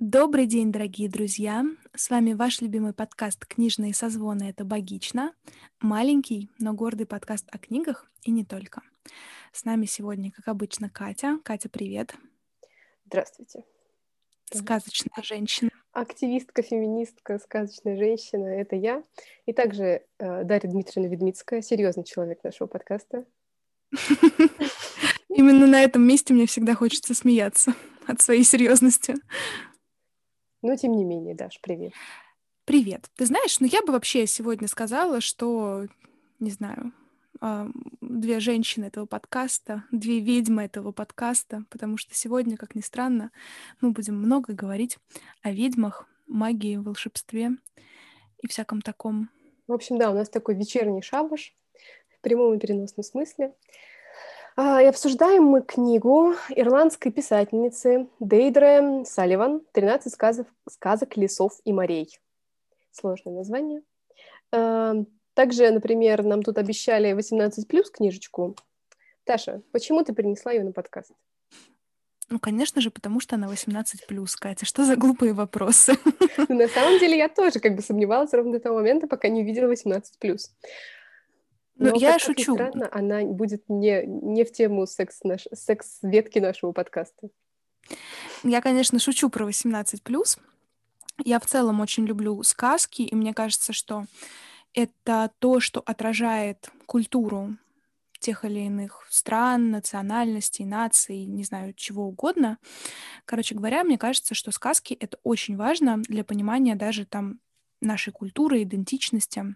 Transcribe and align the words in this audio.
Добрый 0.00 0.46
день, 0.46 0.72
дорогие 0.72 1.10
друзья! 1.10 1.62
С 1.94 2.08
вами 2.08 2.32
ваш 2.32 2.62
любимый 2.62 2.94
подкаст 2.94 3.44
«Книжные 3.44 3.92
созвоны»— 3.92 4.44
это 4.48 4.64
«Богично». 4.64 5.34
Маленький, 5.78 6.48
но 6.58 6.72
гордый 6.72 7.06
подкаст 7.06 7.46
о 7.52 7.58
книгах 7.58 8.10
и 8.22 8.30
не 8.30 8.42
только. 8.42 8.80
С 9.52 9.66
нами 9.66 9.84
сегодня, 9.84 10.30
как 10.30 10.48
обычно, 10.48 10.88
Катя. 10.88 11.38
Катя, 11.44 11.68
привет. 11.68 12.14
Здравствуйте. 13.04 13.64
Сказочная 14.50 15.22
женщина. 15.22 15.70
Активистка, 15.92 16.62
феминистка, 16.62 17.38
сказочная 17.38 17.98
женщина— 17.98 18.46
это 18.46 18.76
я. 18.76 19.04
И 19.44 19.52
также 19.52 20.06
э, 20.18 20.44
Дарья 20.44 20.70
Дмитриевна 20.70 21.12
Ведмицкая, 21.12 21.60
серьезный 21.60 22.04
человек 22.04 22.42
нашего 22.42 22.68
подкаста. 22.68 23.26
Именно 25.28 25.66
на 25.66 25.82
этом 25.82 26.02
месте 26.02 26.32
мне 26.32 26.46
всегда 26.46 26.74
хочется 26.74 27.14
смеяться 27.14 27.74
от 28.06 28.22
своей 28.22 28.44
серьезности. 28.44 29.16
Но 30.62 30.76
тем 30.76 30.92
не 30.92 31.04
менее, 31.04 31.34
Даш, 31.34 31.58
привет. 31.62 31.92
Привет. 32.66 33.10
Ты 33.16 33.26
знаешь, 33.26 33.58
ну 33.60 33.66
я 33.66 33.82
бы 33.82 33.92
вообще 33.92 34.26
сегодня 34.26 34.68
сказала, 34.68 35.20
что, 35.20 35.86
не 36.38 36.50
знаю, 36.50 36.92
а, 37.40 37.66
две 38.02 38.40
женщины 38.40 38.84
этого 38.84 39.06
подкаста, 39.06 39.84
две 39.90 40.20
ведьмы 40.20 40.64
этого 40.64 40.92
подкаста, 40.92 41.64
потому 41.70 41.96
что 41.96 42.14
сегодня, 42.14 42.58
как 42.58 42.74
ни 42.74 42.82
странно, 42.82 43.30
мы 43.80 43.92
будем 43.92 44.16
много 44.16 44.52
говорить 44.52 44.98
о 45.42 45.50
ведьмах, 45.50 46.06
магии, 46.26 46.76
волшебстве 46.76 47.52
и 48.42 48.46
всяком 48.46 48.82
таком. 48.82 49.30
В 49.66 49.72
общем, 49.72 49.98
да, 49.98 50.10
у 50.10 50.14
нас 50.14 50.28
такой 50.28 50.54
вечерний 50.54 51.00
шабаш 51.00 51.56
в 52.08 52.20
прямом 52.20 52.54
и 52.54 52.58
переносном 52.58 53.02
смысле. 53.02 53.54
А, 54.62 54.82
и 54.82 54.84
обсуждаем 54.84 55.44
мы 55.44 55.62
книгу 55.62 56.34
ирландской 56.50 57.10
писательницы 57.10 58.08
Дейдре 58.20 59.06
Салливан 59.06 59.62
«13 59.72 60.10
сказок, 60.10 60.48
сказок 60.68 61.16
лесов 61.16 61.52
и 61.64 61.72
морей». 61.72 62.10
Сложное 62.90 63.32
название. 63.32 63.80
А, 64.52 64.96
также, 65.32 65.70
например, 65.70 66.24
нам 66.24 66.42
тут 66.42 66.58
обещали 66.58 67.14
18 67.14 67.66
плюс 67.68 67.90
книжечку. 67.90 68.54
Таша, 69.24 69.62
почему 69.72 70.04
ты 70.04 70.12
принесла 70.12 70.52
ее 70.52 70.62
на 70.62 70.72
подкаст? 70.72 71.12
Ну, 72.28 72.38
конечно 72.38 72.82
же, 72.82 72.90
потому 72.90 73.20
что 73.20 73.36
она 73.36 73.48
18 73.48 74.06
плюс, 74.06 74.36
Катя. 74.36 74.66
Что 74.66 74.84
за 74.84 74.94
глупые 74.94 75.32
вопросы? 75.32 75.94
Ну, 76.48 76.56
на 76.56 76.68
самом 76.68 76.98
деле 76.98 77.16
я 77.16 77.30
тоже 77.30 77.60
как 77.60 77.76
бы 77.76 77.82
сомневалась 77.82 78.32
ровно 78.34 78.52
до 78.52 78.60
того 78.60 78.76
момента, 78.76 79.06
пока 79.06 79.28
не 79.28 79.42
увидела 79.42 79.68
18 79.68 80.18
плюс. 80.18 80.50
Ну, 81.80 81.98
я 81.98 82.12
как 82.12 82.20
шучу. 82.20 82.54
странно, 82.54 82.88
она 82.92 83.22
будет 83.24 83.64
не, 83.68 84.04
не 84.04 84.44
в 84.44 84.52
тему 84.52 84.86
секс 84.86 85.20
наш, 85.24 85.46
секс-ветки 85.50 86.38
нашего 86.38 86.72
подкаста. 86.72 87.30
Я, 88.44 88.60
конечно, 88.60 88.98
шучу 88.98 89.30
про 89.30 89.48
18+. 89.48 90.38
Я 91.24 91.40
в 91.40 91.46
целом 91.46 91.80
очень 91.80 92.04
люблю 92.04 92.42
сказки, 92.42 93.02
и 93.02 93.14
мне 93.14 93.32
кажется, 93.32 93.72
что 93.72 94.04
это 94.74 95.30
то, 95.38 95.60
что 95.60 95.80
отражает 95.80 96.70
культуру 96.84 97.56
тех 98.18 98.44
или 98.44 98.60
иных 98.60 99.06
стран, 99.08 99.70
национальностей, 99.70 100.66
наций, 100.66 101.24
не 101.24 101.44
знаю, 101.44 101.72
чего 101.72 102.04
угодно. 102.04 102.58
Короче 103.24 103.54
говоря, 103.54 103.84
мне 103.84 103.96
кажется, 103.96 104.34
что 104.34 104.52
сказки— 104.52 104.92
это 105.00 105.18
очень 105.22 105.56
важно 105.56 106.02
для 106.02 106.24
понимания 106.24 106.74
даже 106.74 107.06
там 107.06 107.40
нашей 107.80 108.12
культуры, 108.12 108.62
идентичности 108.62 109.54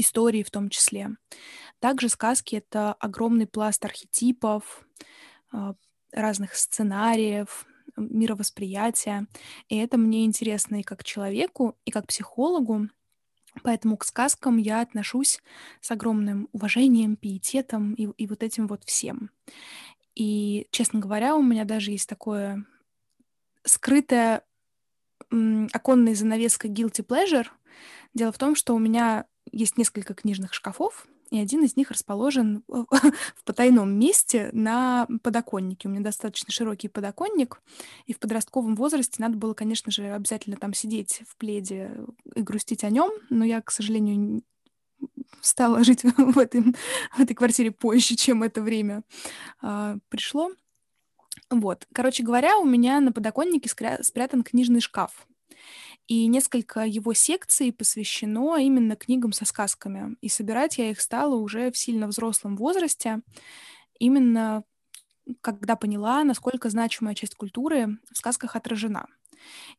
истории 0.00 0.42
в 0.42 0.50
том 0.50 0.68
числе. 0.68 1.10
Также 1.78 2.08
сказки— 2.08 2.56
это 2.56 2.92
огромный 2.94 3.46
пласт 3.46 3.84
архетипов, 3.84 4.86
а, 5.52 5.74
разных 6.12 6.54
сценариев, 6.54 7.66
мировосприятия. 7.96 9.26
И 9.68 9.76
это 9.76 9.96
мне 9.96 10.24
интересно 10.24 10.80
и 10.80 10.82
как 10.82 11.04
человеку, 11.04 11.76
и 11.84 11.90
как 11.90 12.06
психологу. 12.06 12.88
Поэтому 13.62 13.96
к 13.96 14.04
сказкам 14.04 14.58
я 14.58 14.80
отношусь 14.80 15.40
с 15.80 15.90
огромным 15.90 16.48
уважением, 16.52 17.16
пиететом 17.16 17.94
и, 17.94 18.04
и 18.04 18.26
вот 18.26 18.42
этим 18.42 18.68
вот 18.68 18.84
всем. 18.84 19.30
И, 20.14 20.68
честно 20.70 21.00
говоря, 21.00 21.36
у 21.36 21.42
меня 21.42 21.64
даже 21.64 21.90
есть 21.90 22.08
такое 22.08 22.64
скрытое 23.64 24.44
оконной 25.72 26.14
занавеской 26.14 26.70
guilty 26.70 27.04
pleasure. 27.04 27.46
Дело 28.14 28.32
в 28.32 28.38
том, 28.38 28.54
что 28.54 28.74
у 28.74 28.78
меня 28.78 29.26
есть 29.52 29.78
несколько 29.78 30.14
книжных 30.14 30.54
шкафов, 30.54 31.06
и 31.30 31.38
один 31.38 31.64
из 31.64 31.76
них 31.76 31.90
расположен 31.90 32.64
в 32.68 33.44
потайном 33.44 33.98
месте 33.98 34.50
на 34.52 35.06
подоконнике. 35.22 35.88
У 35.88 35.90
меня 35.90 36.02
достаточно 36.02 36.52
широкий 36.52 36.88
подоконник, 36.88 37.62
и 38.06 38.12
в 38.12 38.18
подростковом 38.18 38.74
возрасте 38.74 39.16
надо 39.18 39.36
было, 39.36 39.54
конечно 39.54 39.92
же, 39.92 40.12
обязательно 40.12 40.56
там 40.56 40.74
сидеть 40.74 41.22
в 41.28 41.36
пледе 41.36 41.92
и 42.34 42.42
грустить 42.42 42.84
о 42.84 42.90
нем, 42.90 43.10
но 43.30 43.44
я, 43.44 43.60
к 43.62 43.70
сожалению, 43.70 44.42
стала 45.40 45.84
жить 45.84 46.02
в, 46.02 46.38
этой, 46.38 46.62
в 47.16 47.20
этой 47.20 47.34
квартире 47.34 47.70
позже, 47.70 48.16
чем 48.16 48.42
это 48.42 48.60
время 48.60 49.02
а, 49.62 49.98
пришло. 50.08 50.50
Вот, 51.48 51.86
короче 51.92 52.22
говоря, 52.22 52.58
у 52.58 52.64
меня 52.64 53.00
на 53.00 53.12
подоконнике 53.12 53.70
спрятан 54.02 54.42
книжный 54.42 54.80
шкаф 54.80 55.26
и 56.10 56.26
несколько 56.26 56.80
его 56.80 57.14
секций 57.14 57.72
посвящено 57.72 58.56
именно 58.56 58.96
книгам 58.96 59.32
со 59.32 59.44
сказками. 59.44 60.16
И 60.20 60.28
собирать 60.28 60.76
я 60.76 60.90
их 60.90 61.00
стала 61.00 61.36
уже 61.36 61.70
в 61.70 61.78
сильно 61.78 62.08
взрослом 62.08 62.56
возрасте, 62.56 63.20
именно 64.00 64.64
когда 65.40 65.76
поняла, 65.76 66.24
насколько 66.24 66.68
значимая 66.68 67.14
часть 67.14 67.36
культуры 67.36 67.98
в 68.12 68.18
сказках 68.18 68.56
отражена. 68.56 69.06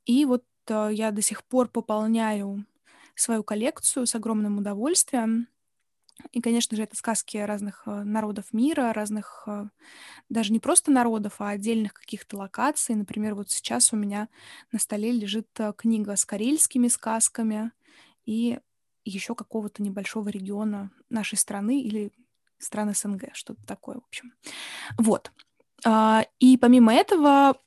И 0.05 0.23
вот 0.23 0.45
э, 0.69 0.91
я 0.93 1.11
до 1.11 1.21
сих 1.21 1.43
пор 1.43 1.67
пополняю 1.67 2.65
свою 3.13 3.43
коллекцию 3.43 4.07
с 4.07 4.15
огромным 4.15 4.59
удовольствием. 4.59 5.49
И, 6.31 6.41
конечно 6.41 6.75
же, 6.77 6.83
это 6.83 6.95
сказки 6.95 7.37
разных 7.37 7.83
э, 7.85 8.03
народов 8.03 8.53
мира, 8.53 8.93
разных, 8.93 9.43
э, 9.47 9.65
даже 10.29 10.53
не 10.53 10.59
просто 10.59 10.91
народов, 10.91 11.35
а 11.39 11.49
отдельных 11.49 11.93
каких-то 11.93 12.37
локаций. 12.37 12.95
Например, 12.95 13.35
вот 13.35 13.49
сейчас 13.49 13.93
у 13.93 13.95
меня 13.95 14.29
на 14.71 14.79
столе 14.79 15.11
лежит 15.11 15.47
э, 15.59 15.73
книга 15.75 16.15
с 16.15 16.25
карельскими 16.25 16.87
сказками 16.87 17.71
и 18.25 18.59
еще 19.03 19.35
какого-то 19.35 19.81
небольшого 19.81 20.29
региона 20.29 20.91
нашей 21.09 21.37
страны 21.37 21.81
или 21.81 22.11
страны 22.59 22.93
СНГ, 22.93 23.29
что-то 23.33 23.65
такое, 23.65 23.95
в 23.95 24.03
общем. 24.07 24.33
Вот. 24.97 25.31
А, 25.83 26.25
и 26.39 26.57
помимо 26.57 26.93
этого 26.93 27.57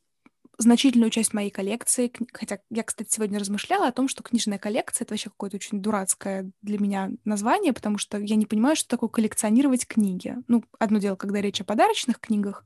значительную 0.58 1.10
часть 1.10 1.34
моей 1.34 1.50
коллекции, 1.50 2.12
хотя 2.32 2.58
я, 2.70 2.82
кстати, 2.82 3.10
сегодня 3.10 3.38
размышляла 3.38 3.88
о 3.88 3.92
том, 3.92 4.08
что 4.08 4.22
книжная 4.22 4.58
коллекция— 4.58 5.04
это 5.06 5.14
вообще 5.14 5.30
какое-то 5.30 5.56
очень 5.56 5.80
дурацкое 5.80 6.50
для 6.62 6.78
меня 6.78 7.10
название, 7.24 7.72
потому 7.72 7.98
что 7.98 8.18
я 8.18 8.36
не 8.36 8.46
понимаю, 8.46 8.76
что 8.76 8.88
такое 8.88 9.08
коллекционировать 9.08 9.86
книги. 9.86 10.36
Ну, 10.48 10.64
одно 10.78 10.98
дело, 10.98 11.16
когда 11.16 11.40
речь 11.40 11.60
о 11.60 11.64
подарочных 11.64 12.20
книгах, 12.20 12.64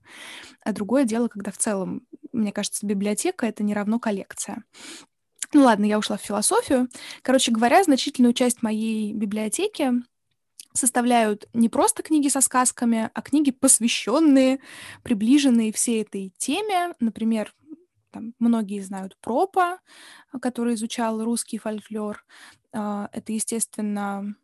а 0.63 0.73
другое 0.73 1.05
дело, 1.05 1.29
когда 1.29 1.51
в 1.51 1.59
целом, 1.59 2.03
мне 2.33 2.53
кажется, 2.53 2.87
библиотека— 2.87 3.47
это 3.49 3.63
не 3.63 3.75
равно 3.75 3.99
коллекция. 3.99 4.65
Ну 5.55 5.63
ладно, 5.63 5.87
я 5.87 5.99
ушла 5.99 6.19
в 6.19 6.23
философию. 6.23 6.89
Короче 7.23 7.53
говоря, 7.53 7.83
значительную 7.83 8.35
часть 8.35 8.63
моей 8.63 9.15
библиотеки 9.15 9.93
составляют 10.75 11.49
не 11.55 11.69
просто 11.69 12.03
книги 12.03 12.29
со 12.29 12.41
сказками, 12.41 13.11
а 13.13 13.23
книги, 13.23 13.51
посвященные, 13.51 14.61
приближенные 15.03 15.73
всей 15.73 16.03
этой 16.03 16.33
теме. 16.39 16.95
Например, 17.01 17.53
там, 18.11 18.35
многие 18.39 18.81
знают 18.81 19.17
Пропа, 19.21 19.79
который 20.41 20.75
изучал 20.75 21.23
русский 21.23 21.59
фольклор. 21.59 22.25
А, 22.73 23.09
это, 23.13 23.33
естественно, 23.33 24.35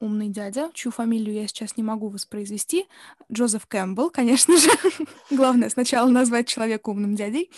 умный 0.00 0.28
дядя, 0.28 0.70
чью 0.74 0.92
фамилию 0.92 1.34
я 1.34 1.46
сейчас 1.48 1.76
не 1.76 1.82
могу 1.82 2.08
воспроизвести. 2.08 2.86
Джозеф 3.32 3.66
Кэмпбелл, 3.66 4.10
конечно 4.10 4.56
же. 4.56 4.70
Главное 5.30 5.70
сначала 5.70 6.08
назвать 6.08 6.46
человека 6.46 6.90
умным 6.90 7.14
дядей. 7.14 7.50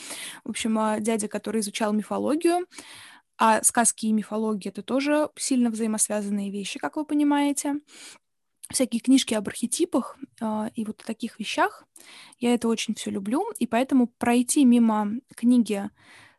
В 0.44 0.50
общем, 0.50 0.78
а, 0.78 1.00
дядя, 1.00 1.28
который 1.28 1.60
изучал 1.60 1.92
мифологию. 1.92 2.66
А 3.38 3.62
сказки 3.62 4.06
и 4.06 4.12
мифология— 4.12 4.70
это 4.72 4.82
тоже 4.82 5.28
сильно 5.36 5.70
взаимосвязанные 5.70 6.50
вещи, 6.50 6.78
как 6.78 6.96
вы 6.96 7.04
понимаете 7.04 7.80
всякие 8.70 9.00
книжки 9.00 9.34
об 9.34 9.48
архетипах 9.48 10.18
э, 10.40 10.70
и 10.74 10.84
вот 10.84 10.98
таких 10.98 11.38
вещах. 11.38 11.84
Я 12.38 12.54
это 12.54 12.68
очень 12.68 12.94
все 12.94 13.10
люблю, 13.10 13.44
и 13.58 13.66
поэтому 13.66 14.06
пройти 14.06 14.64
мимо 14.64 15.12
книги 15.34 15.88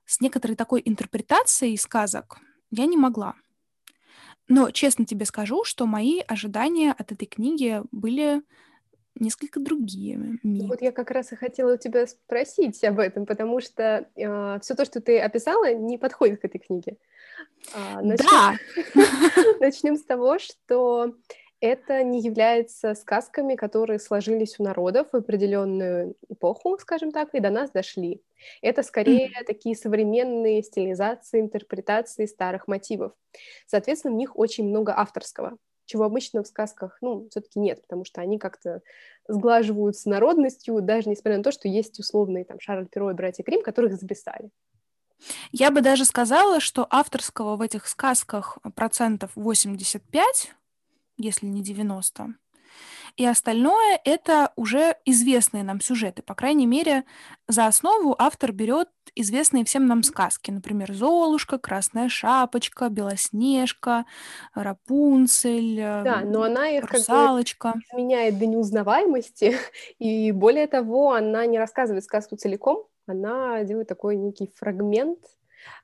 с 0.06 0.22
некоторой 0.22 0.56
такой 0.56 0.82
интерпретацией 0.86 1.78
сказок 1.78 2.40
я 2.72 2.86
не 2.86 2.98
могла. 2.98 3.36
Но 4.48 4.72
честно 4.72 5.06
тебе 5.06 5.26
скажу, 5.26 5.64
что 5.64 5.86
мои 5.86 6.22
ожидания 6.26 6.94
от 6.98 7.12
этой 7.12 7.26
книги 7.26 7.82
были 7.92 8.42
несколько 9.20 9.60
другие. 9.60 10.40
Вот 10.44 10.82
я 10.82 10.92
как 10.92 11.12
раз 11.12 11.32
и 11.32 11.36
хотела 11.36 11.74
у 11.74 11.78
тебя 11.78 12.08
спросить 12.08 12.84
об 12.84 13.00
этом, 13.00 13.26
потому 13.26 13.60
что 13.60 14.08
э, 14.16 14.60
все 14.62 14.76
то, 14.76 14.86
что 14.86 15.02
ты 15.02 15.20
описала, 15.20 15.74
не 15.74 15.98
подходит 15.98 16.42
к 16.42 16.46
этой 16.46 16.60
книге. 16.60 16.98
А, 17.74 18.02
начнем... 18.02 18.30
Да. 18.30 18.56
Начнем 19.60 19.98
с 19.98 20.04
того, 20.04 20.38
что 20.40 21.16
это 21.60 22.04
не 22.04 22.22
является 22.22 22.94
сказками, 22.94 23.56
которые 23.56 24.00
сложились 24.00 24.60
у 24.60 24.64
народов 24.64 25.08
в 25.12 25.16
определенную 25.16 26.16
эпоху, 26.30 26.78
скажем 26.80 27.12
так, 27.12 27.34
и 27.34 27.40
до 27.40 27.50
нас 27.50 27.72
дошли. 27.72 28.22
Это 28.62 28.84
скорее 28.84 29.28
mm-hmm. 29.28 29.46
такие 29.46 29.76
современные 29.76 30.62
стилизации, 30.62 31.40
интерпретации 31.40 32.26
старых 32.26 32.68
мотивов. 32.68 33.14
Соответственно, 33.66 34.14
в 34.14 34.18
них 34.18 34.38
очень 34.38 34.68
много 34.68 34.94
авторского, 34.96 35.58
чего 35.86 36.04
обычно 36.04 36.44
в 36.44 36.48
сказках, 36.48 36.98
ну, 37.02 37.28
все-таки 37.32 37.60
нет, 37.60 37.82
потому 37.82 38.06
что 38.06 38.22
они 38.22 38.38
как-то 38.38 38.82
сглаживают 39.28 39.98
с 39.98 40.06
народностью, 40.06 40.82
даже 40.82 41.10
несмотря 41.10 41.38
на 41.38 41.44
то, 41.44 41.52
что 41.52 41.68
есть 41.68 42.00
условные 42.00 42.46
там 42.46 42.60
Шарль 42.60 42.88
Перо 42.88 43.10
и 43.10 43.16
братья 43.16 43.44
Крим, 43.44 43.64
которых 43.64 43.96
записали. 43.96 44.52
Я 45.52 45.72
бы 45.72 45.82
даже 45.82 46.06
сказала, 46.06 46.60
что 46.60 46.86
авторского 46.90 47.56
в 47.56 47.62
этих 47.62 47.88
сказках 47.88 48.60
процентов 48.76 49.32
85, 49.36 50.54
если 51.18 51.48
не 51.48 51.62
90. 51.62 52.36
И 53.16 53.26
остальное— 53.26 54.00
это 54.06 54.52
уже 54.56 54.96
известные 55.04 55.64
нам 55.64 55.82
сюжеты. 55.82 56.22
По 56.22 56.36
крайней 56.36 56.68
мере, 56.68 57.04
за 57.48 57.66
основу 57.66 58.16
автор 58.18 58.52
берет 58.52 58.90
известные 59.16 59.66
всем 59.66 59.88
нам 59.88 60.04
сказки. 60.04 60.52
Например, 60.52 60.94
«Золушка», 60.94 61.58
«Красная 61.58 62.10
шапочка», 62.10 62.90
«Белоснежка», 62.90 64.06
«Рапунцель», 64.54 65.78
да, 65.78 66.22
но 66.24 66.44
она 66.44 66.70
их 66.70 66.92
«Русалочка». 66.92 67.74
Как 67.74 67.82
бы 67.92 68.04
меняет 68.04 68.38
до 68.38 68.46
неузнаваемости, 68.46 69.58
и 69.98 70.32
более 70.32 70.68
того, 70.68 71.14
она 71.14 71.48
не 71.48 71.58
рассказывает 71.58 72.04
сказку 72.04 72.36
целиком, 72.36 72.86
она 73.08 73.64
делает 73.64 73.88
такой 73.88 74.16
некий 74.16 74.52
фрагмент, 74.56 75.20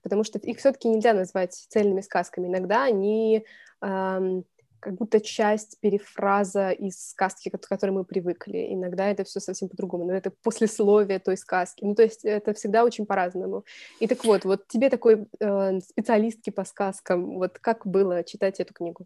потому 0.04 0.24
что 0.24 0.38
их 0.38 0.60
все-таки 0.60 0.88
нельзя 0.88 1.14
назвать 1.14 1.54
цельными 1.54 2.02
сказками. 2.02 2.48
Иногда 2.48 2.84
они 2.84 3.46
эм, 3.82 4.46
как 4.84 4.96
будто 4.96 5.20
часть 5.22 5.80
перефраза 5.80 6.72
из 6.72 7.10
сказки, 7.10 7.50
к 7.50 7.68
которой 7.68 7.92
мы 7.92 8.04
привыкли. 8.04 8.74
Иногда 8.74 9.08
это 9.08 9.24
все 9.24 9.40
совсем 9.40 9.70
по-другому, 9.70 10.06
но 10.06 10.14
это 10.14 10.32
послесловие 10.44 11.20
той 11.20 11.38
сказки. 11.38 11.86
Ну, 11.86 11.96
то 11.96 12.04
есть 12.04 12.26
это 12.26 12.54
всегда 12.54 12.84
очень 12.84 13.06
по-разному. 13.06 13.64
И 14.00 14.08
так 14.08 14.26
вот, 14.26 14.46
вот 14.46 14.68
тебе 14.68 14.90
такой 14.90 15.26
э, 15.40 15.80
специалистки 15.80 16.50
по 16.50 16.66
сказкам, 16.66 17.38
вот 17.38 17.60
как 17.60 17.88
было 17.88 18.24
читать 18.24 18.60
эту 18.60 18.74
книгу? 18.74 19.06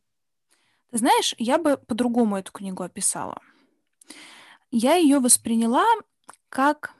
Ты 0.91 0.97
знаешь, 0.97 1.35
я 1.38 1.57
бы 1.57 1.77
по-другому 1.77 2.38
эту 2.38 2.51
книгу 2.51 2.83
описала. 2.83 3.38
Я 4.71 4.95
ее 4.95 5.19
восприняла 5.19 5.85
как 6.50 6.94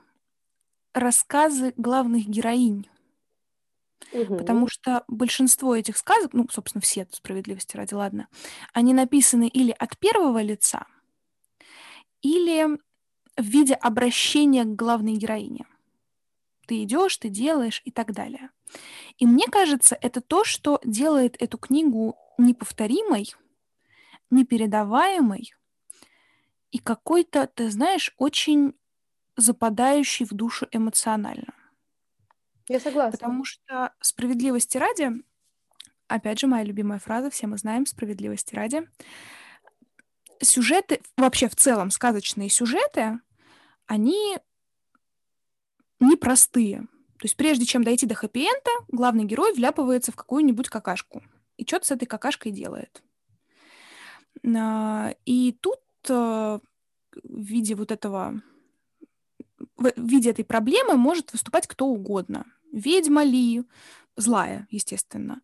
рассказы 0.94 1.74
главных 1.78 2.28
героинь. 2.28 2.88
Угу. 4.14 4.38
Потому 4.38 4.68
что 4.68 5.04
большинство 5.08 5.76
этих 5.76 5.98
сказок, 5.98 6.34
ну, 6.34 6.48
собственно, 6.50 6.82
все 6.82 7.08
справедливости 7.12 7.76
ради, 7.76 7.94
ладно, 7.94 8.28
они 8.74 8.94
написаны 8.94 9.48
или 9.48 9.76
от 9.78 9.98
первого 9.98 10.42
лица, 10.42 10.86
или 12.22 12.80
в 13.36 13.44
виде 13.44 13.74
обращения 13.74 14.64
к 14.64 14.76
главной 14.76 15.14
героине. 15.14 15.66
Ты 16.68 16.84
идешь, 16.84 17.18
ты 17.18 17.30
делаешь 17.30 17.82
и 17.86 17.92
так 17.92 18.14
далее. 18.14 18.50
И 19.18 19.26
мне 19.26 19.46
кажется, 19.48 19.98
это 20.02 20.20
то, 20.22 20.44
что 20.44 20.82
делает 20.84 21.42
эту 21.42 21.58
книгу 21.58 22.18
неповторимой, 22.38 23.34
непередаваемой 24.30 25.54
и 26.72 26.80
какой-то, 26.80 27.48
ты 27.48 27.70
знаешь, 27.72 28.14
очень 28.18 28.74
западающий 29.38 30.26
в 30.26 30.34
душу 30.34 30.68
эмоционально. 30.72 31.54
Я 32.70 32.80
согласна. 32.80 33.18
Потому 33.18 33.46
что 33.46 33.94
справедливости 34.02 34.78
ради, 34.78 35.12
опять 36.08 36.40
же, 36.40 36.48
моя 36.48 36.64
любимая 36.64 37.00
фраза, 37.00 37.30
все 37.30 37.48
мы 37.48 37.58
знаем, 37.58 37.86
справедливости 37.86 38.56
ради, 38.56 38.88
сюжеты, 40.42 41.02
вообще 41.16 41.48
в 41.48 41.56
целом 41.56 41.92
сказочные 41.92 42.50
сюжеты, 42.50 43.20
они 43.86 44.38
непростые. 46.00 46.82
То 47.20 47.26
есть 47.26 47.36
прежде 47.36 47.66
чем 47.66 47.84
дойти 47.84 48.06
до 48.06 48.14
хэппи-энда, 48.14 48.72
главный 48.90 49.24
герой 49.24 49.54
вляпывается 49.54 50.12
в 50.12 50.16
какую-нибудь 50.16 50.70
какашку. 50.70 51.24
И 51.58 51.66
что-то 51.66 51.88
с 51.88 51.92
этой 51.92 52.06
какашкой 52.06 52.52
делает. 52.52 53.02
А, 54.56 55.16
и 55.26 55.58
тут 55.60 55.80
э, 56.10 56.14
в 56.14 56.62
виде 57.24 57.74
вот 57.74 57.92
этого 57.92 58.42
в 59.76 59.92
виде 59.98 60.30
этой 60.30 60.46
проблемы 60.46 60.96
может 60.96 61.32
выступать 61.32 61.68
кто 61.68 61.88
угодно 61.88 62.46
ведьма 62.72 63.24
ли, 63.24 63.64
злая, 64.16 64.68
естественно, 64.70 65.42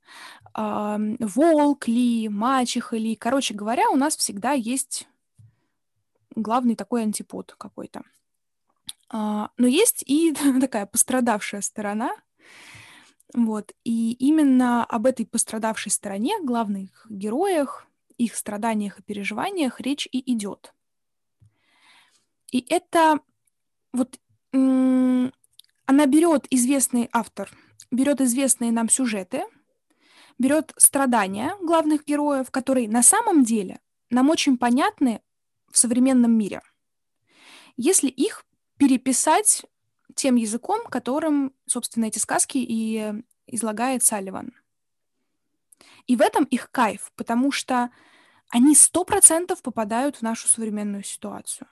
э, 0.56 0.98
волк 1.20 1.88
ли, 1.88 2.30
мачеха 2.30 2.98
ли. 2.98 3.16
Короче 3.16 3.54
говоря, 3.54 3.90
у 3.90 3.96
нас 3.96 4.16
всегда 4.16 4.52
есть 4.54 5.08
главный 6.36 6.76
такой 6.76 7.04
антипод 7.04 7.56
какой-то. 7.58 8.04
Э, 9.14 9.48
но 9.58 9.68
есть 9.68 10.04
и 10.06 10.34
такая 10.62 10.86
пострадавшая 10.86 11.62
сторона. 11.62 12.16
Вот. 13.34 13.74
И 13.84 14.14
именно 14.14 14.86
об 14.86 15.06
этой 15.06 15.26
пострадавшей 15.26 15.92
стороне, 15.92 16.40
главных 16.44 17.08
героях, 17.10 17.88
их 18.18 18.36
страданиях 18.36 19.00
и 19.00 19.04
переживаниях 19.04 19.82
речь 19.82 20.08
и 20.12 20.32
идет. 20.34 20.74
И 22.52 22.64
это 22.70 23.20
вот 23.92 24.20
она 25.94 26.08
берет 26.08 26.48
известный 26.50 27.08
автор, 27.12 27.52
берет 27.92 28.20
известные 28.20 28.72
нам 28.72 28.90
сюжеты, 28.90 29.44
берет 30.40 30.74
страдания 30.76 31.56
главных 31.62 32.06
героев, 32.06 32.50
которые 32.50 32.90
на 32.90 33.04
самом 33.04 33.44
деле 33.44 33.80
нам 34.10 34.32
очень 34.32 34.58
понятны 34.58 35.22
в 35.72 35.78
современном 35.78 36.36
мире, 36.36 36.62
если 37.78 38.08
их 38.08 38.44
переписать 38.78 39.68
тем 40.16 40.36
языком, 40.36 40.84
которым, 40.86 41.54
собственно, 41.68 42.06
эти 42.06 42.18
сказки 42.18 42.58
и 42.58 43.14
излагает 43.46 44.04
Салливан. 44.04 44.52
И 46.08 46.16
в 46.16 46.22
этом 46.22 46.44
их 46.46 46.72
кайф, 46.72 47.12
потому 47.16 47.52
что 47.52 47.92
они 48.50 48.76
сто 48.76 49.04
процентов 49.04 49.62
попадают 49.62 50.16
в 50.16 50.22
нашу 50.24 50.48
современную 50.48 51.04
ситуацию. 51.04 51.68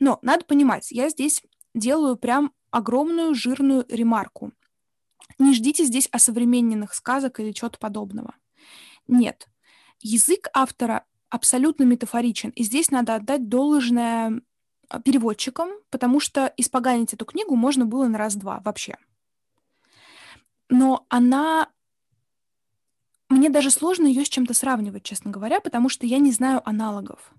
Но 0.00 0.18
надо 0.22 0.46
понимать, 0.46 0.90
я 0.90 1.10
здесь 1.10 1.42
делаю 1.74 2.16
прям 2.16 2.54
огромную 2.70 3.34
жирную 3.34 3.84
ремарку. 3.88 4.52
Не 5.38 5.54
ждите 5.54 5.84
здесь 5.84 6.08
осовремененных 6.10 6.94
сказок 6.94 7.40
или 7.40 7.52
чего-то 7.52 7.78
подобного. 7.78 8.34
Нет. 9.06 9.48
Язык 10.00 10.48
автора 10.52 11.04
абсолютно 11.30 11.84
метафоричен, 11.84 12.50
и 12.50 12.62
здесь 12.62 12.90
надо 12.90 13.14
отдать 13.14 13.48
должное 13.48 14.40
а, 14.88 15.00
переводчикам, 15.00 15.70
потому 15.90 16.20
что 16.20 16.52
испоганить 16.56 17.12
эту 17.12 17.24
книгу 17.24 17.54
можно 17.56 17.84
было 17.84 18.06
на 18.06 18.18
раз-два 18.18 18.60
вообще. 18.64 18.96
Но 20.68 21.06
она... 21.08 21.68
Мне 23.28 23.50
даже 23.50 23.70
сложно 23.70 24.06
ее 24.06 24.24
с 24.24 24.28
чем-то 24.28 24.54
сравнивать, 24.54 25.02
честно 25.02 25.30
говоря, 25.30 25.60
потому 25.60 25.90
что 25.90 26.06
я 26.06 26.18
не 26.18 26.32
знаю 26.32 26.66
аналогов. 26.66 27.34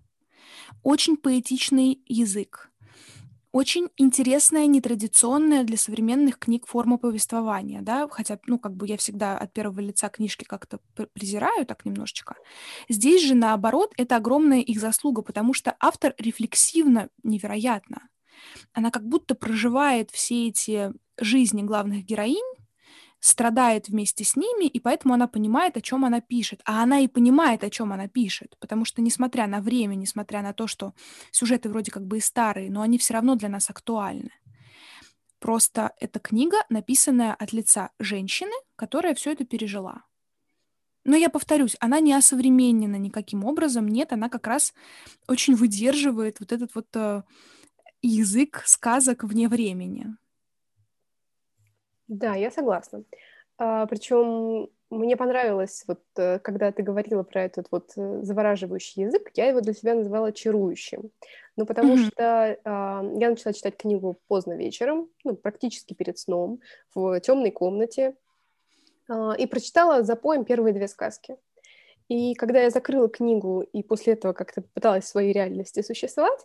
Очень 0.83 1.17
поэтичный 1.17 2.03
язык, 2.05 2.71
очень 3.51 3.89
интересная, 3.97 4.67
нетрадиционная 4.67 5.63
для 5.63 5.77
современных 5.77 6.37
книг 6.37 6.67
форма 6.67 6.97
повествования, 6.97 7.81
да, 7.81 8.07
хотя, 8.09 8.39
ну, 8.45 8.59
как 8.59 8.75
бы 8.75 8.87
я 8.87 8.97
всегда 8.97 9.37
от 9.37 9.53
первого 9.53 9.79
лица 9.79 10.09
книжки 10.09 10.43
как-то 10.43 10.79
презираю 11.13 11.65
так 11.65 11.85
немножечко. 11.85 12.35
Здесь 12.89 13.23
же, 13.23 13.35
наоборот, 13.35 13.93
это 13.97 14.17
огромная 14.17 14.59
их 14.59 14.79
заслуга, 14.79 15.21
потому 15.23 15.53
что 15.53 15.75
автор 15.79 16.13
рефлексивно 16.17 17.09
невероятно. 17.23 18.09
Она 18.73 18.91
как 18.91 19.07
будто 19.07 19.35
проживает 19.35 20.11
все 20.11 20.47
эти 20.47 20.91
жизни 21.19 21.63
главных 21.63 22.05
героинь, 22.05 22.58
страдает 23.19 23.89
вместе 23.89 24.23
с 24.23 24.35
ними, 24.35 24.65
и 24.65 24.79
поэтому 24.79 25.13
она 25.13 25.27
понимает, 25.27 25.77
о 25.77 25.81
чем 25.81 26.05
она 26.05 26.21
пишет. 26.21 26.61
А 26.65 26.83
она 26.83 26.99
и 26.99 27.07
понимает, 27.07 27.63
о 27.63 27.69
чем 27.69 27.91
она 27.91 28.07
пишет, 28.07 28.55
потому 28.59 28.85
что, 28.85 29.01
несмотря 29.01 29.47
на 29.47 29.61
время, 29.61 29.95
несмотря 29.95 30.41
на 30.41 30.53
то, 30.53 30.67
что 30.67 30.93
сюжеты 31.31 31.69
вроде 31.69 31.91
как 31.91 32.05
бы 32.05 32.17
и 32.17 32.21
старые, 32.21 32.71
но 32.71 32.81
они 32.81 32.97
все 32.97 33.13
равно 33.13 33.35
для 33.35 33.49
нас 33.49 33.69
актуальны. 33.69 34.31
Просто 35.39 35.93
эта 35.99 36.19
книга, 36.19 36.57
написанная 36.69 37.33
от 37.33 37.53
лица 37.53 37.91
женщины, 37.99 38.51
которая 38.75 39.15
все 39.15 39.31
это 39.31 39.45
пережила. 39.45 40.03
Но 41.05 41.15
я 41.15 41.29
повторюсь, 41.29 41.77
она 41.79 42.01
не 42.01 42.13
осовременена 42.13 42.97
никаким 42.97 43.45
образом, 43.45 43.87
нет, 43.87 44.11
она 44.11 44.29
как 44.29 44.47
раз 44.47 44.73
очень 45.27 45.55
выдерживает 45.55 46.39
вот 46.41 46.51
этот 46.51 46.75
вот 46.75 46.87
э, 46.95 47.23
язык 48.01 48.63
сказок 48.65 49.23
вне 49.23 49.47
времени. 49.47 50.07
Да, 52.09 52.35
я 52.35 52.51
согласна. 52.51 53.03
А, 53.57 53.85
причем 53.85 54.69
мне 54.89 55.15
понравилось, 55.15 55.83
вот 55.87 56.01
э, 56.17 56.39
когда 56.39 56.71
ты 56.71 56.81
говорила 56.81 57.21
про 57.21 57.43
этот 57.43 57.67
вот 57.69 57.91
э, 57.95 58.19
завораживающий 58.23 59.03
язык, 59.03 59.29
я 59.35 59.45
его 59.45 59.61
для 59.61 59.73
себя 59.73 59.93
называла 59.93 60.31
чарующим. 60.31 61.11
Ну, 61.55 61.65
потому 61.65 61.95
mm-hmm. 61.95 62.07
что 62.07 62.59
а, 62.63 63.03
я 63.15 63.29
начала 63.29 63.53
читать 63.53 63.77
книгу 63.77 64.19
поздно 64.27 64.53
вечером, 64.53 65.09
ну, 65.23 65.35
практически 65.35 65.93
перед 65.93 66.17
сном, 66.17 66.61
в 66.95 67.19
темной 67.19 67.51
комнате, 67.51 68.15
а, 69.07 69.35
и 69.37 69.45
прочитала 69.45 70.01
за 70.01 70.15
поем 70.15 70.43
первые 70.43 70.73
две 70.73 70.87
сказки. 70.87 71.37
И 72.07 72.33
когда 72.33 72.61
я 72.61 72.71
закрыла 72.71 73.09
книгу 73.09 73.61
и 73.61 73.83
после 73.83 74.13
этого 74.13 74.33
как-то 74.33 74.63
пыталась 74.73 75.03
в 75.03 75.09
своей 75.09 75.31
реальности 75.31 75.83
существовать, 75.83 76.43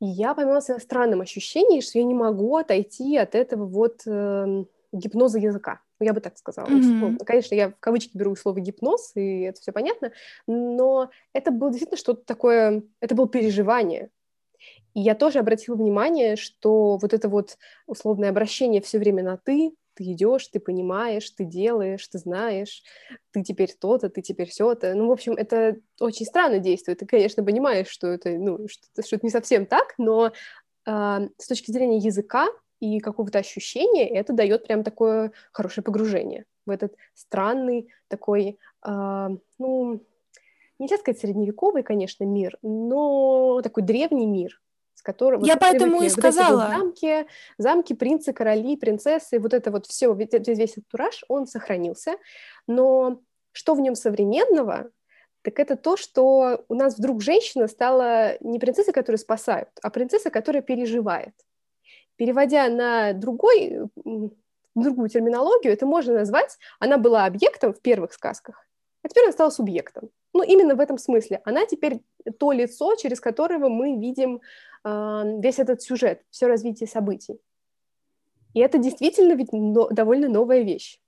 я 0.00 0.34
поймала 0.34 0.62
себя 0.62 0.80
странным 0.80 1.20
ощущением, 1.20 1.82
что 1.82 1.98
я 1.98 2.04
не 2.04 2.14
могу 2.14 2.56
отойти 2.56 3.16
от 3.16 3.36
этого 3.36 3.66
вот 3.66 4.00
э, 4.06 4.64
гипноза 4.92 5.38
языка. 5.38 5.80
Ну, 5.98 6.06
я 6.06 6.12
бы 6.12 6.20
так 6.20 6.36
сказала. 6.38 6.66
Mm-hmm. 6.66 7.16
Ну, 7.18 7.18
конечно, 7.24 7.54
я 7.54 7.70
в 7.70 7.78
кавычки 7.80 8.16
беру 8.16 8.34
слово 8.36 8.60
гипноз, 8.60 9.12
и 9.14 9.42
это 9.42 9.60
все 9.60 9.72
понятно, 9.72 10.12
но 10.46 11.10
это 11.32 11.50
было 11.50 11.70
действительно 11.70 11.98
что-то 11.98 12.24
такое, 12.24 12.82
это 13.00 13.14
было 13.14 13.28
переживание. 13.28 14.10
И 14.94 15.00
я 15.00 15.14
тоже 15.14 15.38
обратила 15.38 15.76
внимание, 15.76 16.36
что 16.36 16.96
вот 16.96 17.12
это 17.12 17.28
вот 17.28 17.58
условное 17.86 18.30
обращение 18.30 18.82
все 18.82 18.98
время 18.98 19.22
на 19.22 19.36
«ты», 19.36 19.72
ты 19.94 20.04
идешь, 20.12 20.48
ты 20.48 20.60
понимаешь, 20.60 21.28
ты 21.30 21.44
делаешь, 21.44 22.06
ты 22.08 22.18
знаешь, 22.18 22.82
ты 23.32 23.42
теперь 23.42 23.70
то-то, 23.78 24.08
ты 24.08 24.22
теперь 24.22 24.48
все-то. 24.48 24.94
Ну, 24.94 25.08
в 25.08 25.12
общем, 25.12 25.34
это 25.34 25.76
очень 25.98 26.24
странно 26.24 26.58
действует. 26.58 27.00
Ты, 27.00 27.06
конечно, 27.06 27.44
понимаешь, 27.44 27.88
что 27.88 28.06
это, 28.06 28.30
ну, 28.30 28.66
что, 28.66 29.02
что 29.02 29.16
это 29.16 29.26
не 29.26 29.30
совсем 29.30 29.66
так, 29.66 29.94
но 29.98 30.32
э, 30.86 31.28
с 31.36 31.46
точки 31.46 31.70
зрения 31.70 31.98
языка 31.98 32.46
и 32.80 32.98
какого-то 33.00 33.38
ощущения 33.38 34.08
это 34.08 34.32
дает 34.32 34.66
прям 34.66 34.82
такое 34.82 35.32
хорошее 35.52 35.84
погружение 35.84 36.44
в 36.66 36.70
этот 36.70 36.94
странный 37.14 37.88
такой, 38.08 38.58
э, 38.86 39.28
ну, 39.58 40.02
нельзя 40.78 40.96
сказать 40.98 41.20
средневековый, 41.20 41.82
конечно, 41.82 42.24
мир, 42.24 42.58
но 42.62 43.60
такой 43.62 43.82
древний 43.82 44.26
мир, 44.26 44.60
с 44.94 45.02
которого... 45.02 45.44
Я 45.44 45.54
вот 45.54 45.60
поэтому 45.60 45.98
привыкли. 45.98 46.06
и 46.06 46.10
сказала. 46.10 46.66
Вот 46.66 46.78
замки, 46.78 47.26
замки, 47.58 47.94
принцы, 47.94 48.32
короли, 48.32 48.76
принцессы, 48.76 49.38
вот 49.38 49.54
это 49.54 49.70
вот 49.70 49.86
все, 49.86 50.12
весь, 50.14 50.30
весь 50.32 50.72
этот 50.72 50.88
тураж, 50.88 51.24
он 51.28 51.46
сохранился, 51.46 52.16
но 52.66 53.20
что 53.52 53.74
в 53.74 53.80
нем 53.80 53.94
современного, 53.94 54.90
так 55.42 55.58
это 55.58 55.76
то, 55.76 55.96
что 55.96 56.64
у 56.68 56.74
нас 56.74 56.98
вдруг 56.98 57.22
женщина 57.22 57.66
стала 57.66 58.36
не 58.40 58.58
принцессой, 58.58 58.92
которую 58.92 59.18
спасают, 59.18 59.68
а 59.82 59.90
принцесса, 59.90 60.30
которая 60.30 60.62
переживает. 60.62 61.34
Переводя 62.20 62.68
на 62.68 63.14
другой, 63.14 63.78
другую 64.74 65.08
терминологию, 65.08 65.72
это 65.72 65.86
можно 65.86 66.12
назвать, 66.12 66.58
она 66.78 66.98
была 66.98 67.24
объектом 67.24 67.72
в 67.72 67.80
первых 67.80 68.12
сказках, 68.12 68.68
а 69.02 69.08
теперь 69.08 69.24
она 69.24 69.32
стала 69.32 69.48
субъектом. 69.48 70.10
Ну, 70.34 70.42
именно 70.42 70.74
в 70.74 70.80
этом 70.80 70.98
смысле. 70.98 71.40
Она 71.46 71.64
теперь 71.64 72.02
то 72.38 72.52
лицо, 72.52 72.94
через 72.96 73.20
которого 73.20 73.70
мы 73.70 73.96
видим 73.96 74.42
э, 74.84 75.38
весь 75.38 75.58
этот 75.60 75.80
сюжет, 75.80 76.20
все 76.28 76.46
развитие 76.46 76.88
событий. 76.88 77.40
И 78.52 78.60
это 78.60 78.76
действительно 78.76 79.32
ведь 79.32 79.54
но, 79.54 79.88
довольно 79.88 80.28
новая 80.28 80.60
вещь. 80.60 81.00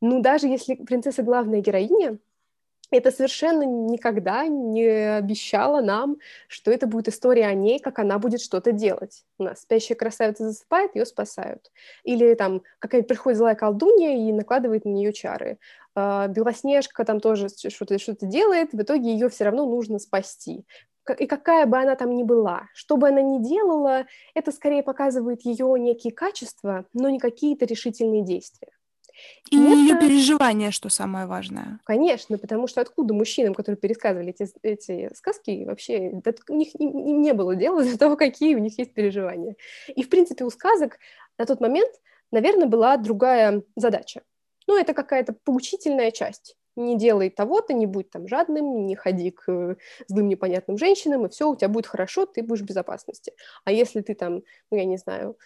Ну, 0.00 0.20
даже 0.20 0.46
если 0.46 0.76
принцесса 0.76 1.24
главная 1.24 1.62
героиня, 1.62 2.18
это 2.90 3.10
совершенно 3.10 3.62
никогда 3.62 4.46
не 4.46 5.16
обещало 5.16 5.80
нам, 5.80 6.16
что 6.48 6.70
это 6.70 6.86
будет 6.86 7.08
история 7.08 7.46
о 7.46 7.54
ней, 7.54 7.78
как 7.78 7.98
она 7.98 8.18
будет 8.18 8.40
что-то 8.40 8.72
делать. 8.72 9.24
У 9.38 9.44
нас 9.44 9.60
спящая 9.60 9.96
красавица 9.96 10.48
засыпает, 10.48 10.94
ее 10.96 11.06
спасают. 11.06 11.70
Или 12.04 12.34
там 12.34 12.62
какая-нибудь 12.78 13.08
приходит 13.08 13.38
злая 13.38 13.54
колдунья 13.54 14.16
и 14.16 14.32
накладывает 14.32 14.84
на 14.84 14.90
нее 14.90 15.12
чары. 15.12 15.58
А, 15.94 16.28
Белоснежка 16.28 17.04
там 17.04 17.20
тоже 17.20 17.48
что-то 17.48 17.98
что 17.98 18.16
делает, 18.20 18.72
в 18.72 18.80
итоге 18.82 19.12
ее 19.12 19.28
все 19.28 19.44
равно 19.44 19.66
нужно 19.66 19.98
спасти. 19.98 20.66
И 21.18 21.26
какая 21.26 21.66
бы 21.66 21.78
она 21.78 21.96
там 21.96 22.14
ни 22.14 22.22
была, 22.22 22.68
что 22.74 22.96
бы 22.96 23.08
она 23.08 23.22
ни 23.22 23.42
делала, 23.42 24.06
это 24.34 24.52
скорее 24.52 24.82
показывает 24.82 25.42
ее 25.42 25.74
некие 25.78 26.12
качества, 26.12 26.84
но 26.92 27.08
не 27.08 27.18
какие-то 27.18 27.64
решительные 27.64 28.22
действия. 28.22 28.70
И 29.50 29.56
это... 29.56 29.74
ее 29.74 29.98
переживания, 29.98 30.70
что 30.70 30.88
самое 30.88 31.26
важное. 31.26 31.80
Конечно, 31.84 32.38
потому 32.38 32.66
что 32.66 32.80
откуда 32.80 33.14
мужчинам, 33.14 33.54
которые 33.54 33.78
пересказывали 33.78 34.30
эти, 34.30 34.50
эти 34.62 35.14
сказки, 35.14 35.64
вообще 35.64 36.20
у 36.48 36.54
них 36.54 36.74
не, 36.78 36.86
не 36.86 37.32
было 37.32 37.56
дела 37.56 37.84
до 37.84 37.98
того, 37.98 38.16
какие 38.16 38.54
у 38.54 38.58
них 38.58 38.78
есть 38.78 38.94
переживания. 38.94 39.56
И, 39.88 40.02
в 40.02 40.08
принципе, 40.08 40.44
у 40.44 40.50
сказок 40.50 40.98
на 41.38 41.46
тот 41.46 41.60
момент, 41.60 41.90
наверное, 42.30 42.68
была 42.68 42.96
другая 42.96 43.62
задача. 43.76 44.22
Ну, 44.66 44.78
это 44.78 44.94
какая-то 44.94 45.34
поучительная 45.44 46.10
часть 46.10 46.56
не 46.76 46.96
делай 46.96 47.30
того-то, 47.30 47.72
не 47.72 47.86
будь 47.86 48.10
там 48.10 48.28
жадным, 48.28 48.86
не 48.86 48.94
ходи 48.94 49.30
к 49.30 49.44
э, 49.48 49.76
злым 50.06 50.28
непонятным 50.28 50.78
женщинам, 50.78 51.26
и 51.26 51.28
все, 51.28 51.48
у 51.48 51.56
тебя 51.56 51.68
будет 51.68 51.86
хорошо, 51.86 52.26
ты 52.26 52.42
будешь 52.42 52.62
в 52.62 52.66
безопасности. 52.66 53.32
А 53.64 53.72
если 53.72 54.00
ты 54.00 54.14
там, 54.14 54.42
ну, 54.70 54.76
я 54.76 54.84
не 54.84 54.96
знаю, 54.96 55.36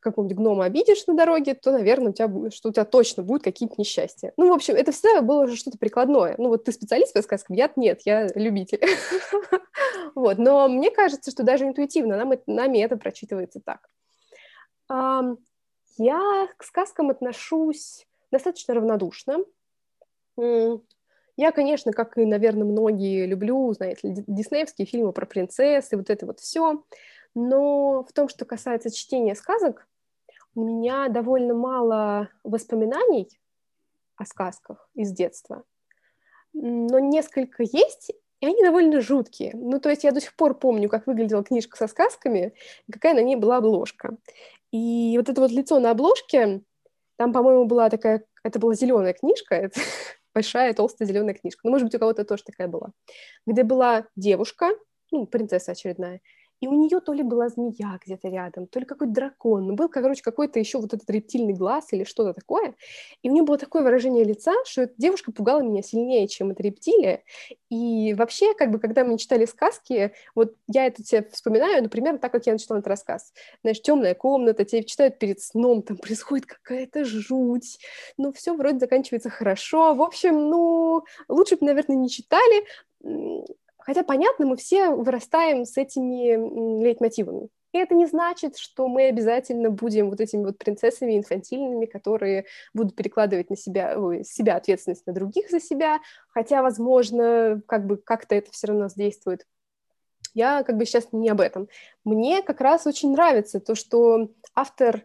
какого-нибудь 0.00 0.36
гнома 0.36 0.64
обидишь 0.64 1.06
на 1.06 1.14
дороге, 1.14 1.54
то, 1.54 1.70
наверное, 1.70 2.10
у 2.10 2.14
тебя 2.14 2.28
будет, 2.28 2.54
что 2.54 2.70
у 2.70 2.72
тебя 2.72 2.84
точно 2.84 3.22
будет 3.22 3.42
какие-то 3.42 3.74
несчастья. 3.78 4.32
Ну, 4.36 4.48
в 4.48 4.52
общем, 4.52 4.74
это 4.74 4.92
всегда 4.92 5.22
было 5.22 5.44
уже 5.44 5.56
что-то 5.56 5.78
прикладное. 5.78 6.34
Ну, 6.38 6.48
вот 6.48 6.64
ты 6.64 6.72
специалист 6.72 7.12
по 7.12 7.22
сказкам, 7.22 7.56
я 7.56 7.70
нет, 7.76 8.02
я 8.04 8.28
любитель. 8.34 8.80
Вот, 10.16 10.38
но 10.38 10.68
мне 10.68 10.90
кажется, 10.90 11.30
что 11.30 11.44
даже 11.44 11.64
интуитивно 11.64 12.16
нам, 12.16 12.32
нами 12.46 12.78
это 12.78 12.96
прочитывается 12.96 13.60
так. 13.64 13.88
Я 14.88 16.48
к 16.56 16.64
сказкам 16.64 17.10
отношусь 17.10 18.06
достаточно 18.30 18.74
равнодушно, 18.74 19.44
я, 21.36 21.52
конечно, 21.52 21.92
как 21.92 22.18
и, 22.18 22.24
наверное, 22.24 22.64
многие, 22.64 23.26
люблю, 23.26 23.72
знаете 23.72 24.00
диснеевские 24.02 24.86
фильмы 24.86 25.12
про 25.12 25.26
принцесс 25.26 25.92
и 25.92 25.96
вот 25.96 26.10
это 26.10 26.26
вот 26.26 26.40
все. 26.40 26.84
Но 27.34 28.04
в 28.04 28.12
том, 28.12 28.28
что 28.28 28.44
касается 28.44 28.90
чтения 28.90 29.34
сказок, 29.34 29.86
у 30.54 30.64
меня 30.64 31.08
довольно 31.08 31.54
мало 31.54 32.28
воспоминаний 32.42 33.28
о 34.16 34.26
сказках 34.26 34.88
из 34.94 35.12
детства. 35.12 35.64
Но 36.52 36.98
несколько 36.98 37.62
есть, 37.62 38.10
и 38.40 38.46
они 38.46 38.62
довольно 38.62 39.00
жуткие. 39.00 39.52
Ну, 39.54 39.80
то 39.80 39.90
есть 39.90 40.04
я 40.04 40.12
до 40.12 40.20
сих 40.20 40.34
пор 40.34 40.58
помню, 40.58 40.88
как 40.88 41.06
выглядела 41.06 41.44
книжка 41.44 41.76
со 41.76 41.86
сказками, 41.86 42.54
какая 42.90 43.14
на 43.14 43.22
ней 43.22 43.36
была 43.36 43.58
обложка. 43.58 44.16
И 44.72 45.14
вот 45.16 45.28
это 45.28 45.40
вот 45.40 45.50
лицо 45.50 45.78
на 45.78 45.90
обложке, 45.90 46.62
там, 47.16 47.32
по-моему, 47.32 47.66
была 47.66 47.90
такая, 47.90 48.24
это 48.42 48.58
была 48.58 48.74
зеленая 48.74 49.12
книжка, 49.12 49.54
это 49.54 49.80
большая 50.34 50.74
толстая 50.74 51.08
зеленая 51.08 51.34
книжка. 51.34 51.60
Ну, 51.64 51.70
может 51.70 51.86
быть, 51.86 51.94
у 51.94 51.98
кого-то 51.98 52.24
тоже 52.24 52.44
такая 52.44 52.68
была. 52.68 52.92
Где 53.46 53.64
была 53.64 54.06
девушка, 54.16 54.70
ну, 55.12 55.26
принцесса 55.26 55.72
очередная, 55.72 56.20
и 56.60 56.68
у 56.68 56.72
нее 56.74 57.00
то 57.00 57.12
ли 57.12 57.22
была 57.22 57.48
змея 57.48 57.98
где-то 58.04 58.28
рядом, 58.28 58.66
то 58.66 58.78
ли 58.78 58.84
какой-то 58.86 59.12
дракон, 59.12 59.74
был, 59.76 59.88
короче, 59.88 60.22
какой-то 60.22 60.58
еще 60.58 60.78
вот 60.78 60.92
этот 60.94 61.08
рептильный 61.10 61.54
глаз 61.54 61.92
или 61.92 62.04
что-то 62.04 62.34
такое, 62.34 62.74
и 63.22 63.30
у 63.30 63.32
нее 63.32 63.42
было 63.44 63.58
такое 63.58 63.82
выражение 63.82 64.24
лица, 64.24 64.52
что 64.66 64.82
эта 64.82 64.94
девушка 64.98 65.32
пугала 65.32 65.60
меня 65.62 65.82
сильнее, 65.82 66.28
чем 66.28 66.50
эта 66.50 66.62
рептилия, 66.62 67.22
и 67.70 68.14
вообще, 68.14 68.54
как 68.54 68.70
бы, 68.70 68.78
когда 68.78 69.04
мы 69.04 69.18
читали 69.18 69.44
сказки, 69.46 70.12
вот 70.34 70.54
я 70.68 70.86
это 70.86 71.02
тебе 71.02 71.28
вспоминаю, 71.32 71.82
например, 71.82 72.18
так, 72.18 72.32
как 72.32 72.46
я 72.46 72.52
начала 72.52 72.78
этот 72.78 72.88
рассказ, 72.88 73.32
знаешь, 73.62 73.80
темная 73.80 74.14
комната, 74.14 74.64
тебе 74.64 74.84
читают 74.84 75.18
перед 75.18 75.40
сном, 75.40 75.82
там 75.82 75.96
происходит 75.96 76.46
какая-то 76.46 77.04
жуть, 77.04 77.78
ну, 78.16 78.32
все 78.32 78.54
вроде 78.54 78.78
заканчивается 78.78 79.30
хорошо, 79.30 79.94
в 79.94 80.02
общем, 80.02 80.48
ну, 80.48 81.04
лучше 81.28 81.56
бы, 81.56 81.66
наверное, 81.66 81.96
не 81.96 82.08
читали, 82.08 82.64
Хотя, 83.80 84.02
понятно, 84.02 84.46
мы 84.46 84.56
все 84.56 84.90
вырастаем 84.90 85.64
с 85.64 85.76
этими 85.76 86.82
лейтмотивами. 86.82 87.48
И 87.72 87.78
это 87.78 87.94
не 87.94 88.06
значит, 88.06 88.56
что 88.56 88.88
мы 88.88 89.06
обязательно 89.06 89.70
будем 89.70 90.10
вот 90.10 90.20
этими 90.20 90.44
вот 90.44 90.58
принцессами 90.58 91.16
инфантильными, 91.16 91.86
которые 91.86 92.46
будут 92.74 92.96
перекладывать 92.96 93.48
на 93.48 93.56
себя, 93.56 93.94
ой, 93.96 94.24
себя 94.24 94.56
ответственность 94.56 95.06
на 95.06 95.12
других 95.12 95.50
за 95.50 95.60
себя, 95.60 96.00
хотя, 96.30 96.62
возможно, 96.62 97.62
как 97.66 97.86
бы 97.86 97.96
как-то 97.96 98.34
это 98.34 98.50
все 98.50 98.68
равно 98.68 98.88
сдействует. 98.88 99.46
Я 100.34 100.64
как 100.64 100.76
бы 100.76 100.84
сейчас 100.84 101.08
не 101.12 101.28
об 101.28 101.40
этом. 101.40 101.68
Мне 102.04 102.42
как 102.42 102.60
раз 102.60 102.86
очень 102.86 103.12
нравится 103.12 103.60
то, 103.60 103.74
что 103.74 104.30
автор 104.54 105.04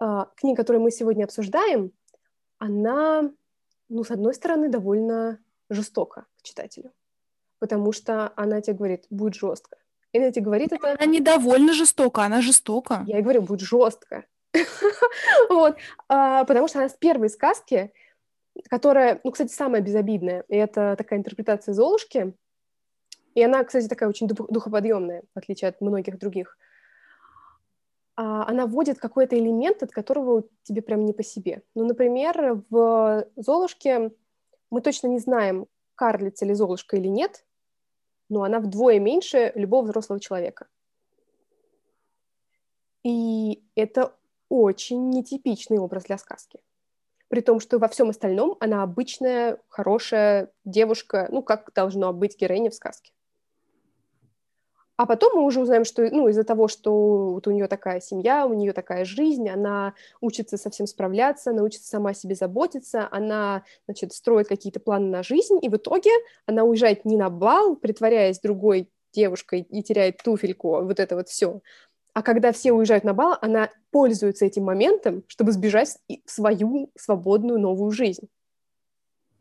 э, 0.00 0.24
книги, 0.36 0.56
которую 0.56 0.82
мы 0.82 0.90
сегодня 0.90 1.24
обсуждаем, 1.24 1.92
она, 2.58 3.30
ну, 3.88 4.04
с 4.04 4.10
одной 4.10 4.34
стороны, 4.34 4.68
довольно 4.68 5.38
жестока 5.68 6.26
к 6.38 6.42
читателю 6.42 6.92
потому 7.62 7.92
что 7.92 8.32
она 8.34 8.60
тебе 8.60 8.76
говорит, 8.76 9.04
будет 9.08 9.36
жестко. 9.36 9.76
И 10.10 10.18
она 10.18 10.32
тебе 10.32 10.46
говорит 10.46 10.72
это... 10.72 10.94
Она 10.94 11.06
недовольно 11.06 11.72
жестоко, 11.72 12.22
она 12.22 12.42
жестока. 12.42 13.04
Я 13.06 13.18
ей 13.18 13.22
говорю, 13.22 13.42
будет 13.42 13.60
жестко. 13.60 14.24
Вот, 15.48 15.76
а, 16.08 16.44
потому 16.44 16.66
что 16.66 16.80
она 16.80 16.88
с 16.88 16.94
первой 16.94 17.30
сказки, 17.30 17.92
которая, 18.68 19.20
ну, 19.22 19.30
кстати, 19.30 19.52
самая 19.52 19.80
безобидная, 19.80 20.44
и 20.48 20.56
это 20.56 20.96
такая 20.98 21.20
интерпретация 21.20 21.72
Золушки, 21.72 22.34
и 23.36 23.42
она, 23.44 23.62
кстати, 23.62 23.86
такая 23.86 24.08
очень 24.08 24.26
духоподъемная, 24.26 25.22
в 25.32 25.38
отличие 25.38 25.68
от 25.68 25.80
многих 25.80 26.18
других. 26.18 26.58
А, 28.16 28.44
она 28.48 28.66
вводит 28.66 28.98
какой-то 28.98 29.38
элемент, 29.38 29.84
от 29.84 29.92
которого 29.92 30.42
тебе 30.64 30.82
прям 30.82 31.04
не 31.04 31.12
по 31.12 31.22
себе. 31.22 31.62
Ну, 31.76 31.84
например, 31.84 32.64
в 32.70 33.24
Золушке 33.36 34.10
мы 34.70 34.80
точно 34.80 35.06
не 35.06 35.20
знаем, 35.20 35.68
карлица 35.94 36.44
ли 36.44 36.54
Золушка 36.54 36.96
или 36.96 37.06
нет, 37.06 37.44
но 38.32 38.44
она 38.44 38.60
вдвое 38.60 38.98
меньше 38.98 39.52
любого 39.54 39.84
взрослого 39.84 40.18
человека. 40.18 40.66
И 43.04 43.62
это 43.74 44.14
очень 44.48 45.10
нетипичный 45.10 45.78
образ 45.78 46.04
для 46.04 46.18
сказки. 46.18 46.60
при 47.28 47.40
том, 47.40 47.60
что 47.60 47.78
во 47.78 47.88
всем 47.88 48.10
остальном 48.10 48.58
она 48.60 48.82
обычная, 48.82 49.58
хорошая 49.68 50.52
девушка, 50.66 51.28
ну, 51.32 51.42
как 51.42 51.72
должно 51.74 52.12
быть 52.12 52.38
героиня 52.38 52.70
в 52.70 52.74
сказке. 52.74 53.12
А 54.96 55.06
потом 55.06 55.36
мы 55.36 55.44
уже 55.44 55.60
узнаем, 55.60 55.84
что 55.84 56.02
ну, 56.10 56.28
из-за 56.28 56.44
того, 56.44 56.68
что 56.68 57.32
вот 57.32 57.46
у 57.46 57.50
нее 57.50 57.66
такая 57.66 58.00
семья, 58.00 58.46
у 58.46 58.52
нее 58.52 58.72
такая 58.72 59.04
жизнь, 59.04 59.48
она 59.48 59.94
учится 60.20 60.58
совсем 60.58 60.86
справляться, 60.86 61.50
она 61.50 61.62
учится 61.62 61.88
сама 61.88 62.10
о 62.10 62.14
себе 62.14 62.34
заботиться, 62.34 63.08
она, 63.10 63.64
значит, 63.86 64.12
строит 64.12 64.48
какие-то 64.48 64.80
планы 64.80 65.06
на 65.06 65.22
жизнь, 65.22 65.58
и 65.62 65.68
в 65.68 65.76
итоге 65.76 66.10
она 66.46 66.64
уезжает 66.64 67.04
не 67.04 67.16
на 67.16 67.30
бал, 67.30 67.76
притворяясь 67.76 68.40
другой 68.40 68.90
девушкой 69.12 69.62
и 69.62 69.82
теряет 69.82 70.18
туфельку, 70.22 70.82
вот 70.82 71.00
это 71.00 71.16
вот 71.16 71.28
все. 71.28 71.62
А 72.14 72.22
когда 72.22 72.52
все 72.52 72.72
уезжают 72.72 73.04
на 73.04 73.14
бал, 73.14 73.38
она 73.40 73.70
пользуется 73.90 74.44
этим 74.44 74.64
моментом, 74.64 75.24
чтобы 75.28 75.52
сбежать 75.52 75.96
в 76.26 76.30
свою 76.30 76.90
свободную 76.96 77.58
новую 77.58 77.90
жизнь. 77.90 78.28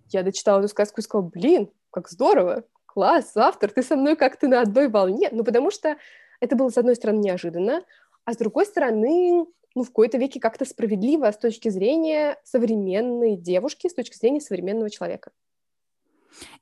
Я 0.08 0.24
дочитала 0.24 0.60
эту 0.60 0.70
сказку 0.70 1.02
и 1.02 1.04
сказала, 1.04 1.30
блин, 1.30 1.70
как 1.90 2.10
здорово, 2.10 2.64
класс, 2.94 3.32
автор, 3.36 3.72
ты 3.72 3.84
со 3.84 3.96
мной 3.96 4.16
как-то 4.16 4.48
на 4.48 4.62
одной 4.62 4.90
волне. 4.90 5.30
Ну, 5.32 5.44
потому 5.44 5.72
что 5.72 5.98
это 6.40 6.56
было, 6.56 6.70
с 6.70 6.78
одной 6.78 6.96
стороны, 6.96 7.20
неожиданно, 7.20 7.84
а 8.26 8.34
с 8.34 8.38
другой 8.38 8.66
стороны, 8.66 9.46
ну, 9.76 9.84
в 9.84 9.88
какой-то 9.88 10.18
веке 10.18 10.40
как-то 10.40 10.66
справедливо 10.66 11.32
с 11.32 11.38
точки 11.38 11.70
зрения 11.70 12.38
современной 12.44 13.38
девушки, 13.38 13.88
с 13.88 13.94
точки 13.94 14.18
зрения 14.18 14.42
современного 14.42 14.90
человека. 14.90 15.32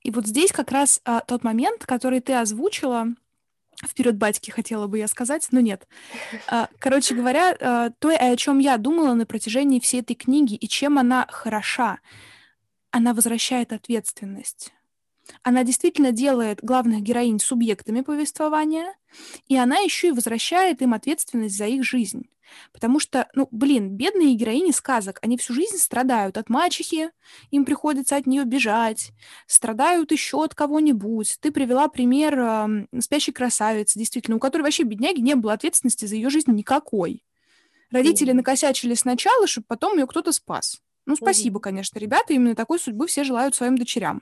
И 0.02 0.12
вот 0.12 0.26
здесь 0.26 0.52
как 0.52 0.72
раз 0.72 1.02
а, 1.06 1.22
тот 1.22 1.44
момент, 1.44 1.86
который 1.86 2.22
ты 2.22 2.34
озвучила, 2.34 3.08
вперед 3.86 4.18
батьки 4.18 4.52
хотела 4.52 4.88
бы 4.88 4.98
я 4.98 5.08
сказать, 5.08 5.48
но 5.52 5.60
нет. 5.60 5.88
А, 6.48 6.70
короче 6.80 7.16
говоря, 7.16 7.56
а, 7.60 7.90
то, 8.00 8.10
о 8.10 8.36
чем 8.36 8.60
я 8.60 8.78
думала 8.78 9.14
на 9.14 9.26
протяжении 9.26 9.80
всей 9.80 10.02
этой 10.02 10.16
книги 10.16 10.56
и 10.56 10.68
чем 10.68 10.98
она 10.98 11.28
хороша, 11.30 12.00
она 12.92 13.14
возвращает 13.14 13.72
ответственность 13.72 14.74
она 15.44 15.64
действительно 15.64 16.12
делает 16.12 16.64
главных 16.64 17.02
героинь 17.02 17.40
субъектами 17.40 18.02
повествования, 18.02 18.94
и 19.48 19.56
она 19.56 19.78
еще 19.78 20.10
и 20.10 20.12
возвращает 20.12 20.82
им 20.82 20.94
ответственность 20.94 21.58
за 21.58 21.66
их 21.66 21.84
жизнь. 21.84 22.30
Потому 22.72 23.00
что, 23.00 23.28
ну, 23.34 23.48
блин, 23.52 23.96
бедные 23.96 24.34
героини 24.34 24.72
сказок, 24.72 25.20
они 25.22 25.38
всю 25.38 25.54
жизнь 25.54 25.78
страдают 25.78 26.38
от 26.38 26.50
мачехи, 26.50 27.12
им 27.52 27.66
приходится 27.66 28.16
от 28.16 28.26
нее 28.26 28.44
бежать, 28.44 29.12
страдают 29.48 30.12
еще 30.12 30.44
от 30.44 30.56
кого-нибудь. 30.56 31.38
Ты 31.42 31.52
привела 31.52 31.88
пример 31.88 32.40
э, 32.40 32.88
спящей 33.00 33.34
красавицы, 33.34 34.00
действительно, 34.00 34.38
у 34.38 34.40
которой 34.40 34.64
вообще 34.64 34.84
бедняги 34.84 35.20
не 35.20 35.36
было 35.36 35.54
ответственности 35.54 36.06
за 36.06 36.16
ее 36.16 36.30
жизнь 36.30 36.52
никакой. 36.52 37.24
Родители 37.92 38.32
mm-hmm. 38.32 38.38
накосячили 38.38 38.94
сначала, 38.94 39.48
чтобы 39.48 39.66
потом 39.68 39.98
ее 39.98 40.08
кто-то 40.08 40.32
спас. 40.32 40.82
Ну, 41.06 41.16
спасибо, 41.16 41.58
mm-hmm. 41.58 41.64
конечно, 41.64 42.00
ребята, 42.00 42.34
именно 42.34 42.56
такой 42.56 42.80
судьбы 42.80 43.08
все 43.08 43.24
желают 43.24 43.56
своим 43.56 43.78
дочерям. 43.78 44.22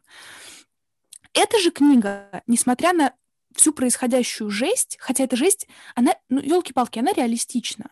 Эта 1.38 1.60
же 1.60 1.70
книга, 1.70 2.42
несмотря 2.48 2.94
на 2.94 3.14
всю 3.56 3.72
происходящую 3.72 4.50
жесть, 4.50 4.98
хотя 5.00 5.24
эта 5.24 5.36
жесть, 5.36 5.68
она, 5.94 6.16
ну, 6.30 6.42
елки-палки, 6.42 6.98
она 6.98 7.14
реалистична. 7.14 7.92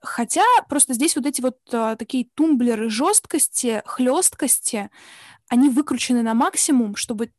Хотя 0.00 0.44
просто 0.68 0.94
здесь 0.94 1.16
вот 1.16 1.26
эти 1.26 1.40
вот 1.40 1.58
а, 1.72 1.96
такие 1.96 2.26
тумблеры 2.34 2.88
жесткости, 2.88 3.82
хлесткости, 3.84 4.90
они 5.48 5.68
выкручены 5.68 6.22
на 6.22 6.34
максимум, 6.34 6.94
чтобы 6.94 7.32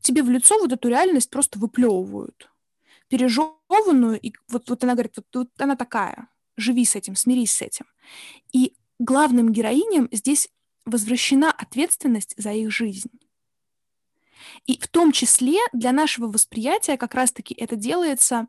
тебе 0.00 0.22
в 0.22 0.30
лицо 0.30 0.60
вот 0.60 0.70
эту 0.72 0.88
реальность 0.88 1.30
просто 1.30 1.58
выплевывают. 1.58 2.52
Пережеванную, 3.08 4.20
и 4.20 4.32
вот, 4.46 4.70
вот 4.70 4.84
она 4.84 4.92
говорит, 4.92 5.14
вот, 5.16 5.26
вот 5.34 5.48
она 5.58 5.74
такая, 5.74 6.28
живи 6.56 6.84
с 6.84 6.94
этим, 6.94 7.16
смирись 7.16 7.50
с 7.50 7.62
этим. 7.62 7.86
И 8.52 8.76
главным 9.00 9.50
героиням 9.50 10.08
здесь 10.12 10.50
возвращена 10.84 11.50
ответственность 11.50 12.34
за 12.36 12.52
их 12.52 12.70
жизнь. 12.70 13.10
И 14.66 14.78
в 14.80 14.88
том 14.88 15.12
числе 15.12 15.58
для 15.72 15.92
нашего 15.92 16.26
восприятия 16.26 16.96
как 16.96 17.14
раз-таки 17.14 17.54
это 17.54 17.76
делается 17.76 18.46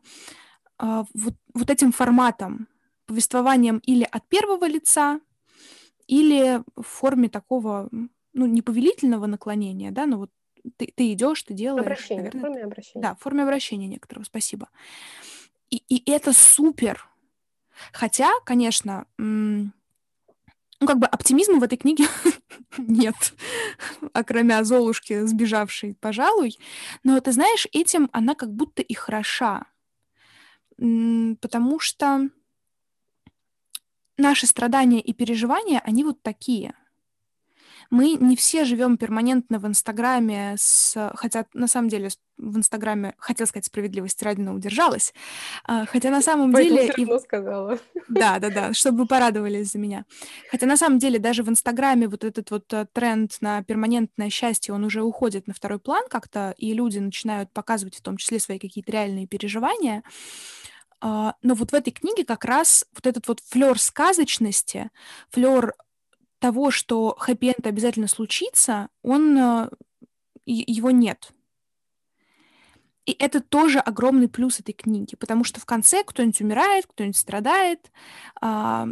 э, 0.78 1.04
вот, 1.14 1.34
вот 1.54 1.70
этим 1.70 1.92
форматом, 1.92 2.68
повествованием 3.06 3.78
или 3.78 4.06
от 4.10 4.28
первого 4.28 4.66
лица, 4.66 5.20
или 6.06 6.62
в 6.76 6.82
форме 6.82 7.28
такого, 7.28 7.88
ну, 8.32 8.46
не 8.46 8.62
повелительного 8.62 9.26
наклонения, 9.26 9.90
да, 9.90 10.06
но 10.06 10.18
вот 10.18 10.30
ты, 10.76 10.92
ты 10.94 11.12
идешь, 11.12 11.42
ты 11.42 11.54
делаешь. 11.54 11.84
Обращение, 11.86 12.24
наверное, 12.24 12.40
в 12.40 12.42
форме 12.42 12.64
обращения. 12.64 13.02
Да, 13.02 13.14
в 13.14 13.20
форме 13.20 13.42
обращения 13.42 13.86
некоторого, 13.86 14.24
спасибо. 14.24 14.68
И, 15.70 15.76
и 15.76 16.10
это 16.10 16.32
супер. 16.32 17.08
Хотя, 17.92 18.30
конечно, 18.44 19.06
м- 19.18 19.72
ну, 20.80 20.86
как 20.86 20.98
бы 20.98 21.06
оптимизма 21.06 21.58
в 21.58 21.62
этой 21.62 21.76
книге 21.76 22.06
нет, 22.78 23.14
окромя 24.12 24.64
Золушки, 24.64 25.26
сбежавшей, 25.26 25.94
пожалуй. 25.94 26.58
Но 27.04 27.20
ты 27.20 27.32
знаешь, 27.32 27.66
этим 27.72 28.08
она 28.12 28.34
как 28.34 28.52
будто 28.52 28.82
и 28.82 28.94
хороша. 28.94 29.66
Потому 30.78 31.78
что 31.78 32.30
наши 34.16 34.46
страдания 34.46 35.00
и 35.00 35.12
переживания, 35.12 35.80
они 35.84 36.04
вот 36.04 36.22
такие 36.22 36.74
мы 37.90 38.12
не 38.12 38.36
все 38.36 38.64
живем 38.64 38.96
перманентно 38.96 39.58
в 39.58 39.66
Инстаграме, 39.66 40.54
с... 40.56 41.10
хотя 41.14 41.46
на 41.52 41.66
самом 41.66 41.88
деле 41.88 42.10
в 42.38 42.56
Инстаграме, 42.56 43.14
хотел 43.18 43.46
сказать, 43.46 43.66
справедливости 43.66 44.24
ради, 44.24 44.40
но 44.40 44.54
удержалась, 44.54 45.12
а, 45.64 45.84
хотя 45.86 46.10
на 46.10 46.22
самом 46.22 46.52
Поэтому 46.52 46.76
деле... 46.78 46.92
Все 46.92 47.02
равно 47.02 47.16
и... 47.16 47.20
сказала. 47.20 47.78
Да, 48.08 48.38
да, 48.40 48.50
да, 48.50 48.72
чтобы 48.72 49.06
порадовались 49.06 49.72
за 49.72 49.78
меня. 49.78 50.04
Хотя 50.50 50.66
на 50.66 50.76
самом 50.76 50.98
деле 50.98 51.18
даже 51.18 51.42
в 51.42 51.48
Инстаграме 51.48 52.08
вот 52.08 52.24
этот 52.24 52.50
вот 52.50 52.72
э, 52.72 52.86
тренд 52.92 53.36
на 53.40 53.62
перманентное 53.64 54.30
счастье, 54.30 54.72
он 54.72 54.84
уже 54.84 55.02
уходит 55.02 55.46
на 55.46 55.54
второй 55.54 55.80
план 55.80 56.04
как-то, 56.08 56.54
и 56.56 56.72
люди 56.72 56.98
начинают 56.98 57.52
показывать 57.52 57.96
в 57.96 58.02
том 58.02 58.16
числе 58.16 58.38
свои 58.38 58.58
какие-то 58.58 58.92
реальные 58.92 59.26
переживания. 59.26 60.02
Uh, 61.02 61.32
но 61.40 61.54
вот 61.54 61.72
в 61.72 61.74
этой 61.74 61.92
книге 61.92 62.26
как 62.26 62.44
раз 62.44 62.84
вот 62.92 63.06
этот 63.06 63.26
вот 63.26 63.40
флер 63.40 63.80
сказочности, 63.80 64.90
флер 65.30 65.72
того, 66.40 66.70
что 66.70 67.16
хэппи-энд 67.18 67.66
обязательно 67.66 68.08
случится, 68.08 68.88
он, 69.02 69.38
э, 69.38 69.70
его 70.46 70.90
нет. 70.90 71.32
И 73.06 73.12
это 73.18 73.40
тоже 73.40 73.78
огромный 73.78 74.28
плюс 74.28 74.60
этой 74.60 74.72
книги, 74.72 75.16
потому 75.16 75.44
что 75.44 75.60
в 75.60 75.66
конце 75.66 76.04
кто-нибудь 76.04 76.40
умирает, 76.40 76.86
кто-нибудь 76.86 77.16
страдает. 77.16 77.90
А, 78.40 78.88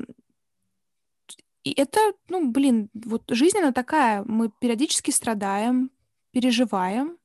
и 1.64 1.72
это, 1.72 2.00
ну, 2.28 2.50
блин, 2.50 2.90
вот 2.94 3.24
жизнь 3.28 3.58
она 3.58 3.72
такая. 3.72 4.24
Мы 4.24 4.50
периодически 4.60 5.10
страдаем, 5.10 5.90
переживаем, 6.32 7.18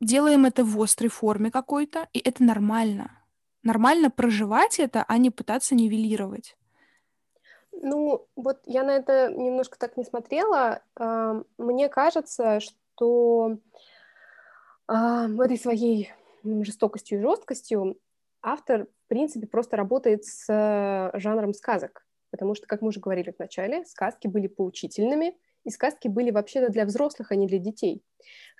делаем 0.00 0.44
это 0.44 0.64
в 0.64 0.80
острой 0.80 1.10
форме 1.10 1.50
какой-то, 1.50 2.08
и 2.12 2.18
это 2.18 2.42
нормально. 2.44 3.22
Нормально 3.62 4.10
проживать 4.10 4.78
это, 4.78 5.02
а 5.02 5.18
не 5.18 5.30
пытаться 5.30 5.74
нивелировать. 5.74 6.56
Ну, 7.88 8.26
вот 8.34 8.58
я 8.66 8.82
на 8.82 8.96
это 8.96 9.32
немножко 9.32 9.78
так 9.78 9.96
не 9.96 10.02
смотрела. 10.02 10.82
Мне 11.56 11.88
кажется, 11.88 12.58
что 12.58 13.58
в 14.88 15.40
этой 15.40 15.56
своей 15.56 16.10
жестокостью 16.42 17.18
и 17.18 17.22
жесткостью 17.22 17.96
автор, 18.42 18.88
в 19.04 19.08
принципе, 19.08 19.46
просто 19.46 19.76
работает 19.76 20.24
с 20.24 21.12
жанром 21.14 21.54
сказок. 21.54 22.04
Потому 22.30 22.56
что, 22.56 22.66
как 22.66 22.82
мы 22.82 22.88
уже 22.88 22.98
говорили 22.98 23.30
в 23.30 23.38
начале, 23.38 23.84
сказки 23.84 24.26
были 24.26 24.48
поучительными, 24.48 25.36
и 25.62 25.70
сказки 25.70 26.08
были 26.08 26.32
вообще-то 26.32 26.72
для 26.72 26.86
взрослых, 26.86 27.30
а 27.30 27.36
не 27.36 27.46
для 27.46 27.58
детей. 27.58 28.02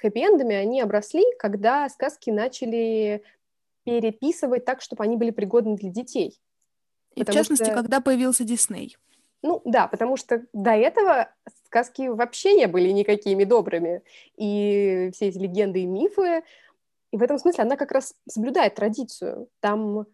Хэппи-эндами 0.00 0.54
они 0.54 0.80
обросли, 0.80 1.24
когда 1.40 1.88
сказки 1.88 2.30
начали 2.30 3.24
переписывать 3.82 4.64
так, 4.64 4.82
чтобы 4.82 5.02
они 5.02 5.16
были 5.16 5.30
пригодны 5.30 5.74
для 5.74 5.90
детей. 5.90 6.40
И 7.16 7.24
в 7.24 7.30
частности, 7.30 7.64
что... 7.64 7.74
когда 7.74 8.00
появился 8.00 8.44
Дисней. 8.44 8.96
Ну 9.46 9.62
да, 9.64 9.86
потому 9.86 10.16
что 10.16 10.44
до 10.52 10.72
этого 10.72 11.28
сказки 11.66 12.08
вообще 12.08 12.54
не 12.54 12.66
были 12.66 12.90
никакими 12.90 13.44
добрыми. 13.44 14.02
И 14.36 15.10
все 15.14 15.28
эти 15.28 15.38
легенды 15.38 15.82
и 15.82 15.86
мифы, 15.86 16.42
и 17.12 17.16
в 17.16 17.22
этом 17.22 17.38
смысле 17.38 17.62
она 17.62 17.76
как 17.76 17.92
раз 17.92 18.14
соблюдает 18.28 18.74
традицию. 18.74 19.48
Там 19.60 20.06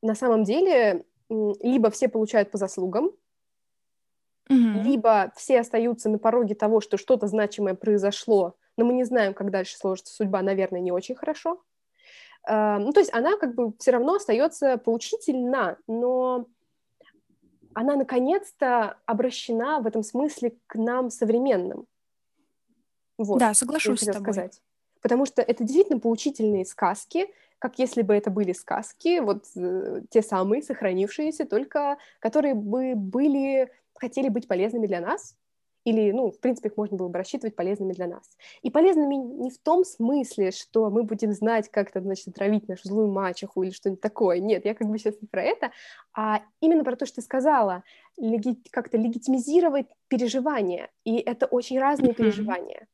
на 0.00 0.14
самом 0.14 0.44
деле 0.44 1.04
либо 1.28 1.90
все 1.90 2.08
получают 2.08 2.50
по 2.50 2.56
заслугам, 2.56 3.10
mm-hmm. 4.50 4.82
либо 4.84 5.32
все 5.36 5.60
остаются 5.60 6.08
на 6.08 6.18
пороге 6.18 6.54
того, 6.54 6.80
что 6.80 6.96
что-то 6.96 7.26
значимое 7.26 7.74
произошло, 7.74 8.56
но 8.78 8.86
мы 8.86 8.94
не 8.94 9.04
знаем, 9.04 9.34
как 9.34 9.50
дальше 9.50 9.76
сложится 9.76 10.14
судьба, 10.14 10.40
наверное, 10.40 10.80
не 10.80 10.92
очень 10.92 11.14
хорошо. 11.14 11.62
Uh, 12.48 12.78
ну, 12.78 12.92
то 12.92 13.00
есть 13.00 13.12
она 13.12 13.36
как 13.36 13.54
бы 13.54 13.72
все 13.78 13.92
равно 13.92 14.14
остается 14.14 14.76
поучительна, 14.78 15.76
но 15.86 16.46
она 17.74 17.96
наконец-то 17.96 18.98
обращена 19.06 19.80
в 19.80 19.86
этом 19.86 20.02
смысле 20.02 20.54
к 20.66 20.76
нам 20.76 21.10
современным. 21.10 21.86
Вот, 23.18 23.38
да, 23.38 23.54
соглашусь 23.54 24.00
с 24.00 24.06
тобой. 24.06 24.32
Сказать. 24.32 24.62
Потому 25.00 25.26
что 25.26 25.42
это 25.42 25.64
действительно 25.64 25.98
поучительные 25.98 26.64
сказки, 26.64 27.26
как 27.58 27.78
если 27.78 28.02
бы 28.02 28.14
это 28.14 28.30
были 28.30 28.52
сказки, 28.52 29.20
вот 29.20 29.44
э, 29.56 30.02
те 30.10 30.22
самые, 30.22 30.62
сохранившиеся, 30.62 31.44
только 31.44 31.98
которые 32.18 32.54
бы 32.54 32.94
были 32.96 33.70
хотели 33.94 34.28
быть 34.28 34.48
полезными 34.48 34.86
для 34.86 35.00
нас, 35.00 35.36
или, 35.84 36.12
ну, 36.12 36.30
в 36.30 36.38
принципе, 36.40 36.68
их 36.68 36.76
можно 36.76 36.96
было 36.96 37.08
бы 37.08 37.18
рассчитывать 37.18 37.56
полезными 37.56 37.92
для 37.92 38.06
нас. 38.06 38.36
И 38.62 38.70
полезными 38.70 39.14
не 39.14 39.50
в 39.50 39.58
том 39.58 39.84
смысле, 39.84 40.50
что 40.50 40.90
мы 40.90 41.02
будем 41.02 41.32
знать, 41.32 41.68
как 41.68 41.90
то 41.90 42.00
значит, 42.00 42.28
отравить 42.28 42.68
нашу 42.68 42.88
злую 42.88 43.10
мачеху 43.10 43.62
или 43.62 43.70
что-нибудь 43.70 44.00
такое. 44.00 44.38
Нет, 44.38 44.64
я 44.64 44.74
как 44.74 44.88
бы 44.88 44.98
сейчас 44.98 45.20
не 45.20 45.28
про 45.28 45.42
это, 45.42 45.72
а 46.14 46.42
именно 46.60 46.84
про 46.84 46.96
то, 46.96 47.06
что 47.06 47.16
ты 47.16 47.22
сказала, 47.22 47.82
леги- 48.16 48.62
как-то 48.70 48.96
легитимизировать 48.96 49.86
переживания. 50.08 50.90
И 51.04 51.16
это 51.16 51.46
очень 51.46 51.78
разные 51.78 52.14
переживания. 52.14 52.86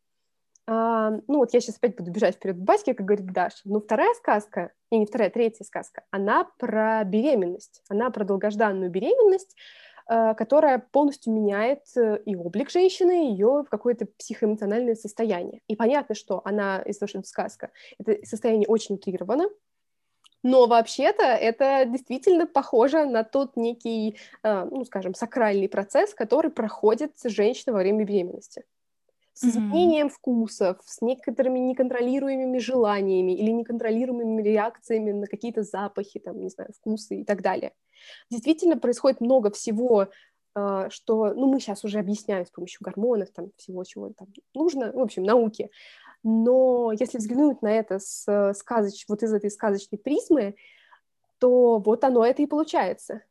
А, 0.71 1.13
ну, 1.29 1.39
вот 1.39 1.55
я 1.55 1.61
сейчас 1.61 1.79
опять 1.79 1.97
буду 1.97 2.11
бежать 2.11 2.37
вперед 2.37 2.57
к 2.57 2.61
батьке, 2.61 2.93
как 2.93 3.07
говорит 3.07 3.33
Даша. 3.33 3.57
Но 3.65 3.81
вторая 3.81 4.13
сказка, 4.15 4.73
и 4.91 4.99
не 4.99 5.07
вторая, 5.07 5.31
третья 5.31 5.65
сказка, 5.65 6.05
она 6.11 6.47
про 6.59 7.03
беременность. 7.05 7.83
Она 7.89 8.11
про 8.11 8.25
долгожданную 8.25 8.91
беременность, 8.91 9.57
которая 10.35 10.79
полностью 10.79 11.33
меняет 11.33 11.83
э, 11.97 12.21
и 12.25 12.35
облик 12.35 12.71
женщины, 12.71 13.27
и 13.27 13.31
ее 13.33 13.63
в 13.63 13.69
какое-то 13.69 14.07
психоэмоциональное 14.19 14.95
состояние. 14.95 15.61
И 15.69 15.77
понятно, 15.77 16.15
что 16.15 16.41
она, 16.45 16.81
из-за 16.87 17.01
того, 17.01 17.09
что 17.09 17.19
это 17.19 17.29
сказка, 17.29 17.71
это 17.99 18.25
состояние 18.27 18.69
очень 18.69 18.95
утрировано, 18.95 19.49
но 20.43 20.67
вообще-то 20.67 21.25
это 21.25 21.85
действительно 21.85 22.47
похоже 22.47 23.05
на 23.05 23.25
тот 23.25 23.57
некий, 23.57 24.17
э, 24.43 24.65
ну, 24.71 24.85
скажем, 24.85 25.15
сакральный 25.15 25.69
процесс, 25.69 26.15
который 26.15 26.51
проходит 26.51 27.13
женщина 27.25 27.75
во 27.75 27.81
время 27.81 28.05
беременности 28.05 28.65
с 29.39 29.45
изменением 29.45 30.09
mm-hmm. 30.09 30.11
вкусов, 30.11 30.79
с 30.85 31.01
некоторыми 31.01 31.61
неконтролируемыми 31.61 32.59
желаниями 32.59 33.37
или 33.37 33.53
неконтролируемыми 33.53 34.43
реакциями 34.43 35.13
на 35.13 35.29
какие-то 35.29 35.63
запахи, 35.63 36.19
там, 36.19 36.41
не 36.41 36.49
знаю, 36.49 36.71
вкусы 36.77 37.21
и 37.21 37.25
так 37.25 37.41
далее. 37.41 37.73
Действительно 38.31 38.79
происходит 38.79 39.21
много 39.21 39.51
всего, 39.51 40.09
э, 40.55 40.89
что, 40.91 41.35
ну, 41.35 41.53
мы 41.53 41.61
сейчас 41.61 41.85
уже 41.85 41.99
объясняем 41.99 42.47
с 42.47 42.51
помощью 42.51 42.79
гормонов, 42.83 43.31
там, 43.31 43.51
всего, 43.57 43.85
чего 43.85 44.13
там 44.17 44.29
нужно, 44.55 44.93
в 44.93 45.01
общем, 45.01 45.23
науки. 45.25 45.71
Но 46.23 46.93
если 46.93 47.19
взглянуть 47.19 47.63
на 47.63 47.73
это 47.73 47.99
с 47.99 48.53
сказоч... 48.55 49.05
вот 49.09 49.23
из 49.23 49.33
этой 49.33 49.51
сказочной 49.51 49.99
призмы, 49.99 50.57
то 51.39 51.79
вот 51.79 52.05
оно 52.05 52.25
это 52.25 52.43
и 52.43 52.47
получается. 52.47 53.23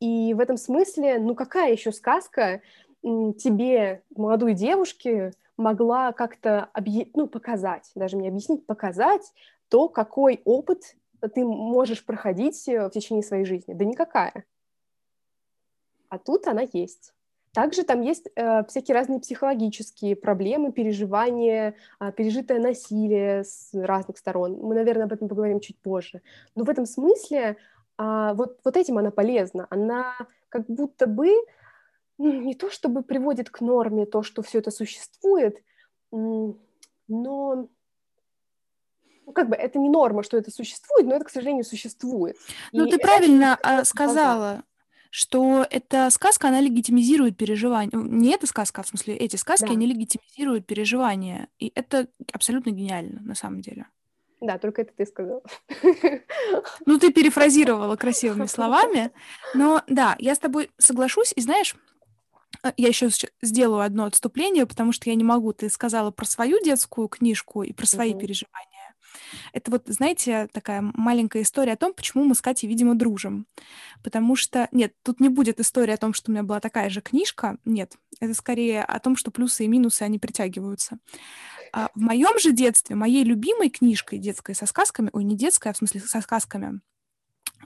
И 0.00 0.32
в 0.34 0.40
этом 0.40 0.56
смысле, 0.56 1.18
ну 1.18 1.34
какая 1.34 1.72
еще 1.72 1.92
сказка 1.92 2.62
тебе, 3.02 4.02
молодой 4.14 4.54
девушке, 4.54 5.32
могла 5.56 6.12
как-то 6.12 6.68
объ... 6.72 7.06
ну, 7.14 7.26
показать, 7.28 7.90
даже 7.94 8.16
не 8.16 8.28
объяснить, 8.28 8.66
показать 8.66 9.32
то, 9.68 9.88
какой 9.88 10.40
опыт 10.44 10.96
ты 11.28 11.44
можешь 11.44 12.04
проходить 12.04 12.68
э, 12.68 12.86
в 12.86 12.90
течение 12.90 13.22
своей 13.22 13.44
жизни? 13.44 13.74
Да 13.74 13.84
никакая. 13.84 14.44
А 16.08 16.18
тут 16.18 16.46
она 16.46 16.62
есть. 16.72 17.12
Также 17.52 17.82
там 17.82 18.00
есть 18.02 18.28
э, 18.36 18.64
всякие 18.66 18.94
разные 18.94 19.18
психологические 19.18 20.14
проблемы, 20.14 20.72
переживания, 20.72 21.74
э, 21.98 22.12
пережитое 22.12 22.60
насилие 22.60 23.42
с 23.42 23.70
разных 23.72 24.18
сторон. 24.18 24.58
Мы, 24.60 24.74
наверное, 24.74 25.04
об 25.04 25.12
этом 25.12 25.28
поговорим 25.28 25.58
чуть 25.58 25.78
позже. 25.78 26.22
Но 26.54 26.64
в 26.64 26.70
этом 26.70 26.86
смысле 26.86 27.56
э, 27.98 28.32
вот, 28.34 28.60
вот 28.64 28.76
этим 28.76 28.98
она 28.98 29.10
полезна. 29.10 29.66
Она 29.70 30.14
как 30.48 30.66
будто 30.66 31.06
бы 31.06 31.30
ну, 32.18 32.40
не 32.40 32.54
то 32.54 32.70
чтобы 32.70 33.02
приводит 33.02 33.50
к 33.50 33.60
норме 33.60 34.06
то, 34.06 34.22
что 34.22 34.42
все 34.42 34.58
это 34.58 34.70
существует, 34.70 35.56
но 36.12 37.68
ну, 39.30 39.32
как 39.32 39.48
бы 39.48 39.54
это 39.54 39.78
не 39.78 39.88
норма, 39.88 40.24
что 40.24 40.36
это 40.36 40.50
существует, 40.50 41.06
но 41.06 41.14
это, 41.14 41.24
к 41.24 41.30
сожалению, 41.30 41.64
существует. 41.64 42.36
Ну, 42.72 42.86
ты 42.86 42.98
правильно 42.98 43.56
это, 43.62 43.84
сказала, 43.84 44.64
что 45.10 45.64
эта 45.70 46.10
сказка, 46.10 46.48
она 46.48 46.60
легитимизирует 46.60 47.36
переживания. 47.36 47.90
Не 47.92 48.32
эта 48.34 48.48
сказка, 48.48 48.80
а 48.80 48.84
в 48.84 48.88
смысле 48.88 49.14
эти 49.16 49.36
сказки, 49.36 49.66
да. 49.66 49.72
они 49.72 49.86
легитимизируют 49.86 50.66
переживания. 50.66 51.48
И 51.60 51.70
это 51.76 52.08
абсолютно 52.32 52.70
гениально, 52.70 53.20
на 53.22 53.36
самом 53.36 53.60
деле. 53.60 53.86
Да, 54.40 54.58
только 54.58 54.82
это 54.82 54.92
ты 54.96 55.06
сказала. 55.06 55.42
Ну, 56.86 56.98
ты 56.98 57.12
перефразировала 57.12 57.94
красивыми 57.96 58.46
словами. 58.46 59.12
Но 59.54 59.82
да, 59.86 60.16
я 60.18 60.34
с 60.34 60.40
тобой 60.40 60.70
соглашусь. 60.78 61.32
И 61.36 61.40
знаешь, 61.40 61.76
а, 62.62 62.72
я 62.76 62.88
еще 62.88 63.10
сделаю 63.42 63.82
одно 63.82 64.06
отступление, 64.06 64.66
потому 64.66 64.92
что 64.92 65.08
я 65.08 65.14
не 65.14 65.24
могу. 65.24 65.52
Ты 65.52 65.68
сказала 65.70 66.10
про 66.10 66.24
свою 66.24 66.60
детскую 66.62 67.06
книжку 67.06 67.62
и 67.62 67.72
про 67.72 67.86
свои 67.86 68.12
mm-hmm. 68.12 68.18
переживания. 68.18 68.79
Это 69.52 69.70
вот, 69.70 69.84
знаете, 69.86 70.48
такая 70.52 70.82
маленькая 70.94 71.42
история 71.42 71.72
о 71.72 71.76
том, 71.76 71.92
почему 71.94 72.24
мы 72.24 72.34
с 72.34 72.40
Катей, 72.40 72.68
видимо, 72.68 72.94
дружим. 72.94 73.46
Потому 74.02 74.36
что, 74.36 74.68
нет, 74.72 74.94
тут 75.02 75.20
не 75.20 75.28
будет 75.28 75.60
истории 75.60 75.92
о 75.92 75.96
том, 75.96 76.12
что 76.12 76.30
у 76.30 76.32
меня 76.32 76.42
была 76.42 76.60
такая 76.60 76.90
же 76.90 77.00
книжка. 77.00 77.58
Нет, 77.64 77.96
это 78.20 78.34
скорее 78.34 78.82
о 78.82 78.98
том, 78.98 79.16
что 79.16 79.30
плюсы 79.30 79.64
и 79.64 79.68
минусы, 79.68 80.02
они 80.02 80.18
притягиваются. 80.18 80.98
А 81.72 81.90
в 81.94 82.00
моем 82.00 82.38
же 82.38 82.52
детстве, 82.52 82.96
моей 82.96 83.24
любимой 83.24 83.70
книжкой 83.70 84.18
детской 84.18 84.54
со 84.54 84.66
сказками, 84.66 85.10
ой, 85.12 85.24
не 85.24 85.36
детской, 85.36 85.68
а 85.68 85.72
в 85.72 85.76
смысле 85.76 86.00
со 86.00 86.20
сказками, 86.20 86.80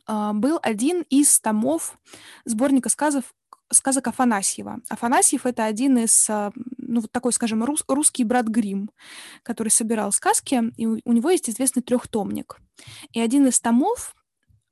а, 0.07 0.33
был 0.33 0.59
один 0.63 1.03
из 1.09 1.41
томов 1.41 1.99
сборника 2.45 2.89
сказов 2.89 3.25
сказок 3.73 4.09
Афанасьева. 4.09 4.81
Афанасьев— 4.89 5.47
это 5.47 5.65
один 5.65 5.99
из, 5.99 6.29
а, 6.29 6.53
ну, 6.77 7.01
вот 7.01 7.13
такой, 7.13 7.33
скажем, 7.33 7.65
рус, 7.65 7.85
русский 7.89 8.25
брат 8.25 8.47
Грим, 8.47 8.91
который 9.43 9.69
собирал 9.69 10.13
сказки, 10.13 10.63
и 10.77 10.87
у, 10.87 11.01
у 11.05 11.13
него 11.13 11.31
есть 11.31 11.51
известный 11.51 11.83
трехтомник. 11.83 12.59
И 13.13 13.21
один 13.21 13.47
из 13.47 13.61
томов 13.61 14.15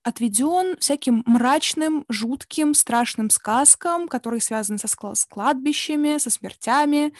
отведен 0.02 0.76
всяким 0.78 1.22
мрачным, 1.26 2.04
жутким, 2.08 2.74
страшным 2.74 3.30
сказкам, 3.30 4.08
которые 4.08 4.40
связаны 4.40 4.78
со 4.78 4.88
с 4.88 5.24
кладбищами, 5.24 6.18
со 6.18 6.30
смертями, 6.30 7.12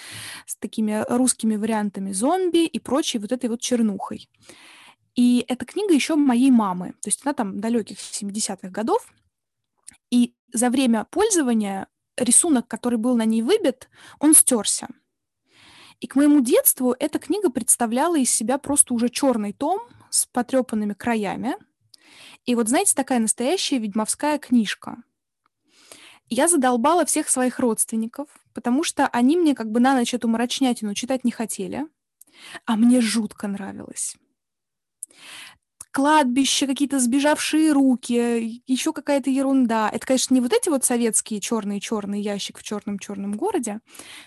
с 0.47 0.57
такими 0.57 1.05
русскими 1.09 1.57
вариантами 1.57 2.13
зомби 2.13 2.67
и 2.67 2.79
прочей 2.79 3.19
вот 3.19 3.33
этой 3.33 3.49
вот 3.49 3.61
чернухой. 3.61 4.29
И 5.15 5.45
эта 5.47 5.65
книга 5.65 5.95
еще 5.95 6.17
моей 6.17 6.51
мамы, 6.51 6.93
то 7.03 7.09
есть 7.09 7.21
она 7.25 7.35
там 7.35 7.61
далеких 7.61 7.99
70-х 7.99 8.71
годов, 8.71 9.07
и 10.11 10.35
за 10.53 10.71
время 10.71 11.05
пользования 11.11 11.89
рисунок, 12.17 12.69
который 12.69 12.99
был 12.99 13.17
на 13.17 13.25
ней 13.25 13.43
выбит, 13.43 13.89
он 14.19 14.35
стерся. 14.35 14.89
И 16.01 16.07
к 16.07 16.17
моему 16.17 16.41
детству 16.41 16.95
эта 16.99 17.19
книга 17.19 17.51
представляла 17.51 18.19
из 18.19 18.31
себя 18.31 18.59
просто 18.59 18.95
уже 18.95 19.09
черный 19.09 19.53
том 19.53 19.81
с 20.11 20.27
потрепанными 20.27 20.95
краями. 20.95 21.57
И 22.45 22.55
вот, 22.55 22.69
знаете, 22.69 22.95
такая 22.95 23.21
настоящая 23.21 23.79
ведьмовская 23.79 24.39
книжка. 24.39 24.97
Я 26.29 26.49
задолбала 26.49 27.05
всех 27.05 27.29
своих 27.29 27.59
родственников, 27.59 28.29
потому 28.53 28.85
что 28.85 29.07
они 29.09 29.37
мне 29.37 29.55
как 29.55 29.71
бы 29.71 29.81
на 29.81 29.95
ночь 29.95 30.15
эту 30.15 30.29
мрачнятину 30.29 30.95
читать 30.95 31.25
не 31.25 31.31
хотели, 31.31 31.87
а 32.65 32.77
мне 32.77 33.01
жутко 33.01 33.47
нравилось 33.47 34.17
кладбище, 35.93 36.67
какие-то 36.67 36.99
сбежавшие 36.99 37.73
руки, 37.73 38.63
еще 38.67 38.93
какая-то 38.93 39.31
ерунда. 39.31 39.91
Это, 39.93 40.07
конечно, 40.07 40.35
не 40.35 40.41
вот 40.41 40.53
эти 40.53 40.69
вот 40.69 40.85
советские 40.85 41.41
черный-черный 41.41 42.21
ящик 42.21 42.59
в 42.59 42.63
черном-черном 42.63 43.35
городе, 43.35 43.81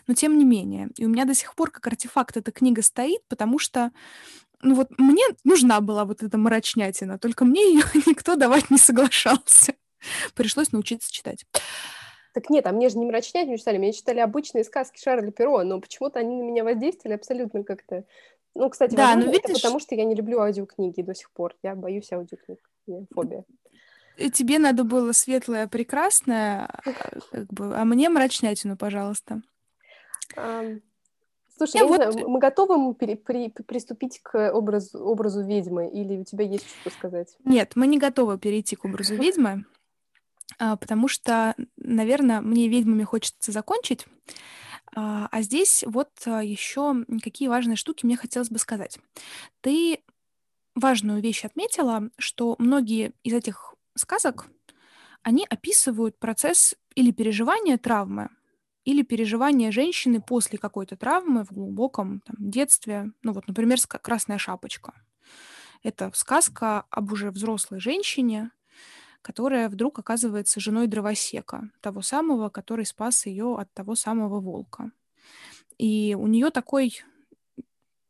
но 0.08 0.14
тем 0.14 0.38
не 0.38 0.46
менее. 0.46 0.90
И 0.98 1.06
у 1.06 1.10
меня 1.10 1.26
до 1.26 1.34
сих 1.34 1.56
пор 1.56 1.72
как 1.72 1.86
артефакт 1.88 2.38
эта 2.38 2.52
книга 2.52 2.82
стоит, 2.82 3.22
потому 3.28 3.60
что 3.60 3.92
ну 4.62 4.76
вот 4.76 4.90
мне 4.98 5.24
нужна 5.44 5.82
была 5.82 6.06
вот 6.06 6.24
эта 6.24 6.38
мрачнятина, 6.38 7.20
только 7.20 7.46
мне 7.46 7.74
ее 7.74 7.84
никто 8.06 8.36
давать 8.36 8.70
не 8.70 8.78
соглашался. 8.78 9.74
Пришлось 10.36 10.72
научиться 10.72 11.12
читать. 11.12 11.46
Так 12.34 12.50
нет, 12.50 12.68
а 12.68 12.74
мне 12.74 12.90
же 12.90 12.98
не 12.98 13.06
мрачнятину 13.06 13.58
читали, 13.58 13.78
мне 13.78 13.94
читали 13.94 14.20
обычные 14.20 14.66
сказки 14.66 15.02
Шарля 15.02 15.32
Перо, 15.32 15.64
но 15.64 15.80
почему-то 15.80 16.20
они 16.20 16.36
на 16.36 16.44
меня 16.44 16.66
воздействовали 16.66 17.16
абсолютно 17.16 17.64
как-то 17.64 18.04
ну, 18.56 18.70
кстати, 18.70 18.96
да, 18.96 19.08
возможно, 19.08 19.26
ну, 19.26 19.32
видишь... 19.34 19.50
это 19.50 19.54
потому, 19.54 19.80
что 19.80 19.96
я 19.96 20.06
не 20.06 20.16
люблю 20.16 20.40
аудиокниги 20.40 21.02
до 21.02 21.14
сих 21.14 21.30
пор. 21.32 21.56
Я 21.62 21.76
боюсь 21.76 22.12
аудиокниг. 22.12 22.60
Фобия. 23.14 23.44
Тебе 24.34 24.60
надо 24.60 24.86
было 24.86 25.12
светлое, 25.12 25.68
прекрасное, 25.68 26.68
а, 26.68 26.92
как 27.32 27.48
бы, 27.48 27.76
а 27.76 27.84
мне 27.84 28.08
мрачнятину, 28.08 28.78
пожалуйста. 28.78 29.42
Um, 30.38 30.82
слушай, 31.58 31.76
я, 31.76 31.82
я 31.82 31.88
вот... 31.88 32.06
не 32.06 32.12
знаю, 32.12 32.30
мы 32.30 32.40
готовы 32.40 32.94
при, 32.94 33.16
при, 33.16 33.50
приступить 33.50 34.22
к 34.22 34.54
образу, 34.54 35.04
образу 35.04 35.44
ведьмы, 35.44 35.90
или 35.90 36.18
у 36.18 36.24
тебя 36.24 36.46
есть 36.46 36.66
что 36.80 36.92
сказать? 36.92 37.36
Нет, 37.44 37.74
мы 37.76 37.88
не 37.88 37.98
готовы 37.98 38.38
перейти 38.38 38.78
к 38.78 38.86
образу 38.86 39.16
ведьмы, 39.22 39.66
а, 40.60 40.78
потому 40.78 41.10
что, 41.10 41.54
наверное, 41.76 42.40
мне 42.40 42.70
ведьмами 42.70 43.04
хочется 43.04 43.52
закончить. 43.52 44.08
А, 44.96 45.28
а 45.32 45.42
здесь 45.42 45.84
вот 45.86 46.10
а, 46.26 46.44
еще 46.44 47.06
какие 47.22 47.48
важные 47.50 47.76
штуки 47.76 48.06
мне 48.06 48.16
хотелось 48.16 48.50
бы 48.50 48.58
сказать. 48.60 49.00
Ты 49.62 50.00
важную 50.76 51.22
вещь 51.22 51.46
отметила, 51.46 52.10
что 52.18 52.56
многие 52.60 53.14
из 53.24 53.34
этих 53.34 53.76
сказок, 53.96 54.48
они 55.24 55.46
описывают 55.50 56.20
процесс 56.20 56.76
или 56.96 57.12
переживания 57.12 57.78
травмы, 57.78 58.30
или 58.86 59.02
переживания 59.02 59.72
женщины 59.72 60.22
после 60.22 60.58
какой-то 60.58 60.96
травмы 60.96 61.44
в 61.44 61.52
глубоком 61.52 62.22
там, 62.22 62.36
детстве. 62.40 63.12
Ну 63.24 63.34
вот, 63.34 63.48
например, 63.48 63.80
«Красная 63.88 64.38
шапочка». 64.38 64.94
Это 65.84 66.12
сказка 66.14 66.86
об 66.90 67.12
уже 67.12 67.32
взрослой 67.32 67.80
женщине, 67.80 68.52
которая 69.26 69.70
вдруг 69.70 69.98
оказывается 69.98 70.60
женой 70.60 70.86
дровосека, 70.86 71.72
того 71.82 72.04
самого, 72.04 72.50
который 72.50 72.86
спас 72.86 73.26
ее 73.26 73.58
от 73.58 73.74
того 73.74 73.96
самого 73.96 74.40
волка. 74.40 74.92
И 75.80 76.16
у 76.16 76.28
нее 76.28 76.52
такой 76.52 77.02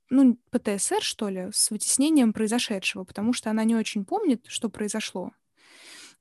ну, 0.10 0.38
ПТСР, 0.52 1.02
что 1.02 1.30
ли, 1.30 1.48
с 1.54 1.72
вытеснением 1.72 2.34
произошедшего, 2.34 3.06
потому 3.06 3.32
что 3.32 3.50
она 3.50 3.64
не 3.64 3.78
очень 3.78 4.04
помнит, 4.04 4.44
что 4.48 4.68
произошло. 4.68 5.32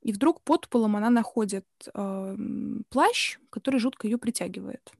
И 0.01 0.13
вдруг 0.13 0.41
под 0.43 0.69
полом 0.69 0.95
она 0.95 1.11
находит 1.11 1.67
э, 1.93 2.37
плащ, 2.89 3.39
который 3.51 3.81
жутко 3.81 4.07
ее 4.07 4.17
притягивает. 4.17 4.93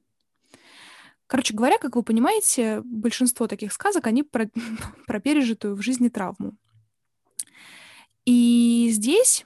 Короче 1.25 1.53
говоря, 1.53 1.77
как 1.77 1.95
вы 1.95 2.03
понимаете, 2.03 2.81
большинство 2.83 3.47
таких 3.47 3.71
сказок, 3.71 4.07
они 4.07 4.23
про, 4.23 4.49
про 5.07 5.21
пережитую 5.21 5.77
в 5.77 5.81
жизни 5.81 6.09
травму. 6.09 6.57
И 8.25 8.89
здесь, 8.91 9.45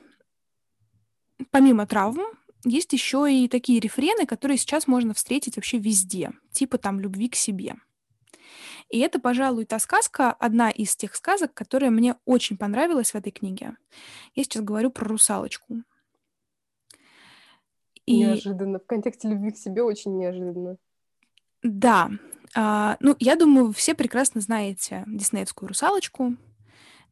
помимо 1.52 1.86
травм, 1.86 2.22
есть 2.66 2.94
еще 2.94 3.32
и 3.32 3.48
такие 3.48 3.80
рефрены, 3.80 4.26
которые 4.26 4.58
сейчас 4.58 4.88
можно 4.88 5.14
встретить 5.14 5.56
вообще 5.56 5.78
везде, 5.78 6.32
типа 6.52 6.78
там 6.78 7.00
любви 7.00 7.30
к 7.30 7.36
себе. 7.36 7.76
И 8.90 9.00
это, 9.00 9.20
пожалуй, 9.20 9.66
та 9.66 9.80
сказка, 9.80 10.32
одна 10.32 10.72
из 10.72 10.96
тех 10.96 11.16
сказок, 11.16 11.54
которая 11.54 11.92
мне 11.92 12.16
очень 12.26 12.58
понравилась 12.58 13.12
в 13.12 13.16
этой 13.16 13.32
книге. 13.32 13.78
Я 14.36 14.44
сейчас 14.44 14.64
говорю 14.64 14.90
про 14.90 15.08
русалочку. 15.08 15.84
И... 18.06 18.18
Неожиданно. 18.18 18.80
В 18.80 18.86
контексте 18.88 19.30
любви 19.30 19.52
к 19.52 19.58
себе 19.58 19.84
очень 19.84 20.18
неожиданно. 20.18 20.78
Да. 21.62 22.10
А, 22.56 22.98
ну, 23.00 23.16
я 23.20 23.36
думаю, 23.36 23.72
все 23.72 23.94
прекрасно 23.94 24.42
знаете 24.42 25.04
диснеевскую 25.06 25.68
русалочку, 25.68 26.36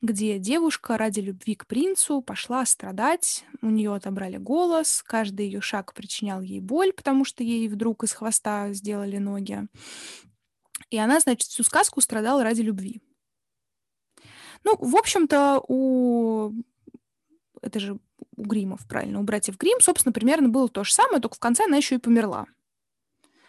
где 0.01 0.37
девушка 0.37 0.97
ради 0.97 1.19
любви 1.19 1.55
к 1.55 1.65
принцу 1.65 2.21
пошла 2.21 2.65
страдать, 2.65 3.45
у 3.61 3.67
нее 3.67 3.93
отобрали 3.93 4.37
голос, 4.37 5.03
каждый 5.05 5.47
ее 5.47 5.61
шаг 5.61 5.93
причинял 5.93 6.41
ей 6.41 6.59
боль, 6.59 6.93
потому 6.93 7.25
что 7.25 7.43
ей 7.43 7.67
вдруг 7.67 8.03
из 8.03 8.13
хвоста 8.13 8.71
сделали 8.73 9.17
ноги. 9.17 9.67
И 10.89 10.97
она, 10.97 11.19
значит, 11.19 11.49
всю 11.49 11.63
сказку 11.63 12.01
страдала 12.01 12.43
ради 12.43 12.61
любви. 12.61 13.01
Ну, 14.63 14.75
в 14.79 14.95
общем-то, 14.95 15.63
у... 15.67 16.51
Это 17.61 17.79
же 17.79 17.97
у 18.35 18.43
Гримов, 18.43 18.87
правильно, 18.87 19.19
у 19.19 19.23
братьев 19.23 19.57
Грим, 19.57 19.79
собственно, 19.81 20.13
примерно 20.13 20.49
было 20.49 20.69
то 20.69 20.83
же 20.83 20.93
самое, 20.93 21.19
только 21.19 21.35
в 21.35 21.39
конце 21.39 21.65
она 21.65 21.77
еще 21.77 21.95
и 21.95 21.99
померла. 21.99 22.45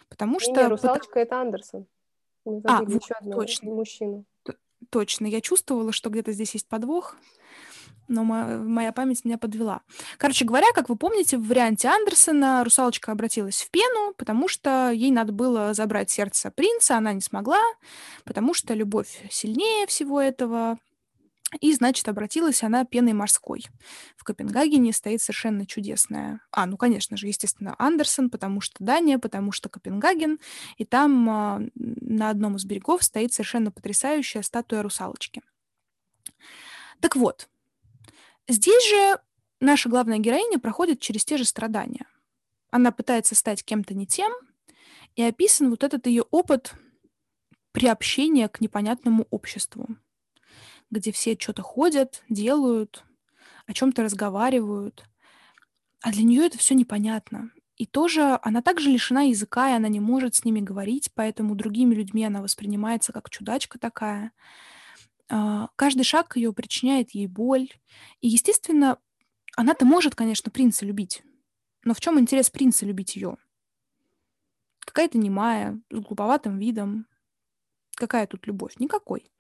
Потому 0.09 0.41
что... 0.41 0.53
Не, 0.53 0.67
русалочка 0.69 1.21
это 1.21 1.41
Андерсон. 1.41 1.87
Мы 2.45 2.63
а, 2.65 2.83
вот, 2.83 3.03
еще 3.03 3.15
одного 3.15 3.43
точно. 3.43 3.71
мужчину. 3.71 4.25
Точно, 4.91 5.27
я 5.27 5.41
чувствовала, 5.41 5.93
что 5.93 6.11
где-то 6.11 6.33
здесь 6.33 6.55
есть 6.55 6.69
подвох, 6.69 7.17
но 8.09 8.25
моя 8.25 8.93
память 8.93 9.25
меня 9.25 9.37
подвела. 9.37 9.83
Короче 10.17 10.45
говоря, 10.45 10.67
как 10.75 10.89
вы 10.89 10.97
помните, 10.97 11.37
в 11.37 11.47
варианте 11.47 11.89
Андерсона 11.89 12.65
русалочка 12.65 13.13
обратилась 13.13 13.61
в 13.61 13.71
пену, 13.71 14.15
потому 14.17 14.49
что 14.49 14.91
ей 14.91 15.11
надо 15.11 15.33
было 15.33 15.75
забрать 15.75 16.11
сердце 16.11 16.51
принца, 16.51 16.97
она 16.97 17.13
не 17.13 17.21
смогла, 17.21 17.61
потому 18.25 18.55
что 18.55 18.73
любовь 18.73 19.23
сильнее 19.31 19.87
всего 19.87 20.21
этого, 20.21 20.79
и, 21.61 21.73
значит, 21.73 22.07
обратилась 22.09 22.63
она 22.63 22.85
пеной 22.85 23.15
морской. 23.15 23.65
В 24.17 24.25
Копенгагене 24.25 24.93
стоит 24.93 25.23
совершенно 25.23 25.67
чудесная... 25.67 26.41
А, 26.53 26.67
ну, 26.67 26.77
конечно 26.77 27.17
же, 27.17 27.27
естественно, 27.27 27.75
Андерсон, 27.79 28.29
потому 28.29 28.61
что 28.61 28.77
Дания, 28.85 29.19
потому 29.19 29.51
что 29.51 29.69
Копенгаген. 29.71 30.39
И 30.77 30.85
там 30.85 31.31
а, 31.31 31.63
на 31.75 32.31
одном 32.31 32.57
из 32.57 32.65
берегов 32.65 33.03
стоит 33.03 33.33
совершенно 33.33 33.71
потрясающая 33.71 34.43
статуя 34.43 34.83
русалочки. 34.83 35.43
Так 37.01 37.17
вот, 37.17 37.49
здесь 38.47 38.89
же 38.91 39.19
наша 39.61 39.89
главная 39.89 40.19
героиня 40.19 40.59
проходит 40.59 41.01
через 41.01 41.25
те 41.25 41.39
же 41.39 41.47
страдания. 41.47 42.07
Она 42.71 42.93
пытается 42.93 43.35
стать 43.35 43.65
кем-то 43.65 43.95
не 43.95 44.07
тем, 44.07 44.31
и 45.17 45.23
описан 45.23 45.71
вот 45.71 45.83
этот 45.83 46.07
ее 46.07 46.25
опыт 46.31 46.75
приобщения 47.73 48.49
к 48.49 48.61
непонятному 48.61 49.27
обществу 49.31 49.97
где 50.91 51.13
все 51.13 51.37
что-то 51.39 51.63
ходят, 51.63 52.23
делают, 52.29 53.05
о 53.67 53.73
чем-то 53.73 54.03
разговаривают. 54.03 55.05
А 56.01 56.13
для 56.13 56.23
нее 56.23 56.47
это 56.47 56.59
все 56.59 56.75
непонятно. 56.75 57.51
И 57.77 57.87
тоже 57.87 58.39
она 58.43 58.61
также 58.61 58.91
лишена 58.91 59.23
языка, 59.23 59.71
и 59.71 59.77
она 59.77 59.89
не 59.89 60.01
может 60.01 60.35
с 60.35 60.45
ними 60.45 60.61
говорить, 60.61 61.11
поэтому 61.15 61.55
другими 61.55 61.95
людьми 61.95 62.25
она 62.25 62.43
воспринимается 62.43 63.13
как 63.13 63.31
чудачка 63.31 63.79
такая. 63.79 64.33
А, 65.31 65.69
каждый 65.77 66.03
шаг 66.03 66.37
ее 66.37 66.53
причиняет 66.53 67.13
ей 67.13 67.27
боль. 67.27 67.69
И, 68.21 68.29
естественно, 68.29 68.99
она-то 69.57 69.85
может, 69.85 70.15
конечно, 70.15 70.51
принца 70.51 70.87
любить. 70.87 71.23
Но 71.85 71.95
в 71.95 72.01
чем 72.01 72.19
интерес 72.19 72.51
принца 72.51 72.85
любить 72.85 73.17
ее? 73.17 73.37
Какая-то 74.81 75.19
немая, 75.19 75.81
с 75.91 75.99
глуповатым 75.99 76.59
видом. 76.59 77.07
Какая 77.95 78.27
тут 78.27 78.47
любовь? 78.47 78.75
Никакой. 78.79 79.31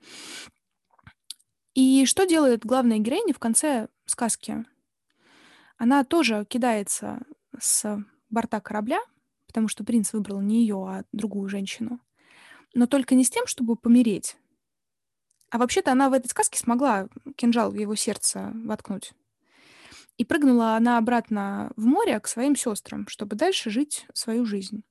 И 1.80 2.06
что 2.06 2.26
делает 2.26 2.66
главная 2.66 2.98
героиня 2.98 3.32
в 3.32 3.38
конце 3.38 3.86
сказки? 4.04 4.64
Она 5.76 6.02
тоже 6.02 6.44
кидается 6.44 7.22
с 7.56 8.04
борта 8.30 8.60
корабля, 8.60 8.98
потому 9.46 9.68
что 9.68 9.84
принц 9.84 10.12
выбрал 10.12 10.40
не 10.40 10.62
ее, 10.62 10.74
а 10.74 11.04
другую 11.12 11.48
женщину. 11.48 12.00
Но 12.74 12.88
только 12.88 13.14
не 13.14 13.22
с 13.22 13.30
тем, 13.30 13.46
чтобы 13.46 13.76
помереть. 13.76 14.36
А 15.50 15.58
вообще-то 15.58 15.92
она 15.92 16.10
в 16.10 16.14
этой 16.14 16.26
сказке 16.26 16.58
смогла 16.58 17.06
кинжал 17.36 17.70
в 17.70 17.76
его 17.76 17.94
сердце 17.94 18.50
воткнуть. 18.64 19.12
И 20.16 20.24
прыгнула 20.24 20.74
она 20.74 20.98
обратно 20.98 21.70
в 21.76 21.84
море 21.84 22.18
к 22.18 22.26
своим 22.26 22.56
сестрам, 22.56 23.06
чтобы 23.06 23.36
дальше 23.36 23.70
жить 23.70 24.04
свою 24.14 24.44
жизнь. 24.46 24.82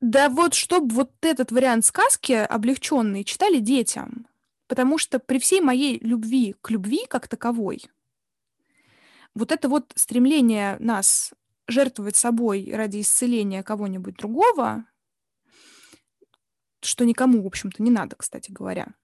Да 0.00 0.28
вот, 0.28 0.54
чтобы 0.54 0.94
вот 0.94 1.12
этот 1.22 1.50
вариант 1.50 1.84
сказки 1.84 2.32
облегченный 2.32 3.24
читали 3.24 3.58
детям. 3.58 4.26
Потому 4.68 4.98
что 4.98 5.18
при 5.18 5.38
всей 5.38 5.60
моей 5.60 5.98
любви 6.00 6.54
к 6.60 6.70
любви 6.70 7.06
как 7.08 7.26
таковой, 7.26 7.82
вот 9.34 9.50
это 9.50 9.68
вот 9.68 9.92
стремление 9.96 10.76
нас 10.78 11.32
жертвовать 11.66 12.16
собой 12.16 12.70
ради 12.72 13.00
исцеления 13.00 13.62
кого-нибудь 13.62 14.16
другого, 14.16 14.84
что 16.80 17.04
никому, 17.04 17.42
в 17.42 17.46
общем-то, 17.46 17.82
не 17.82 17.90
надо, 17.90 18.16
кстати 18.16 18.50
говоря. 18.50 18.94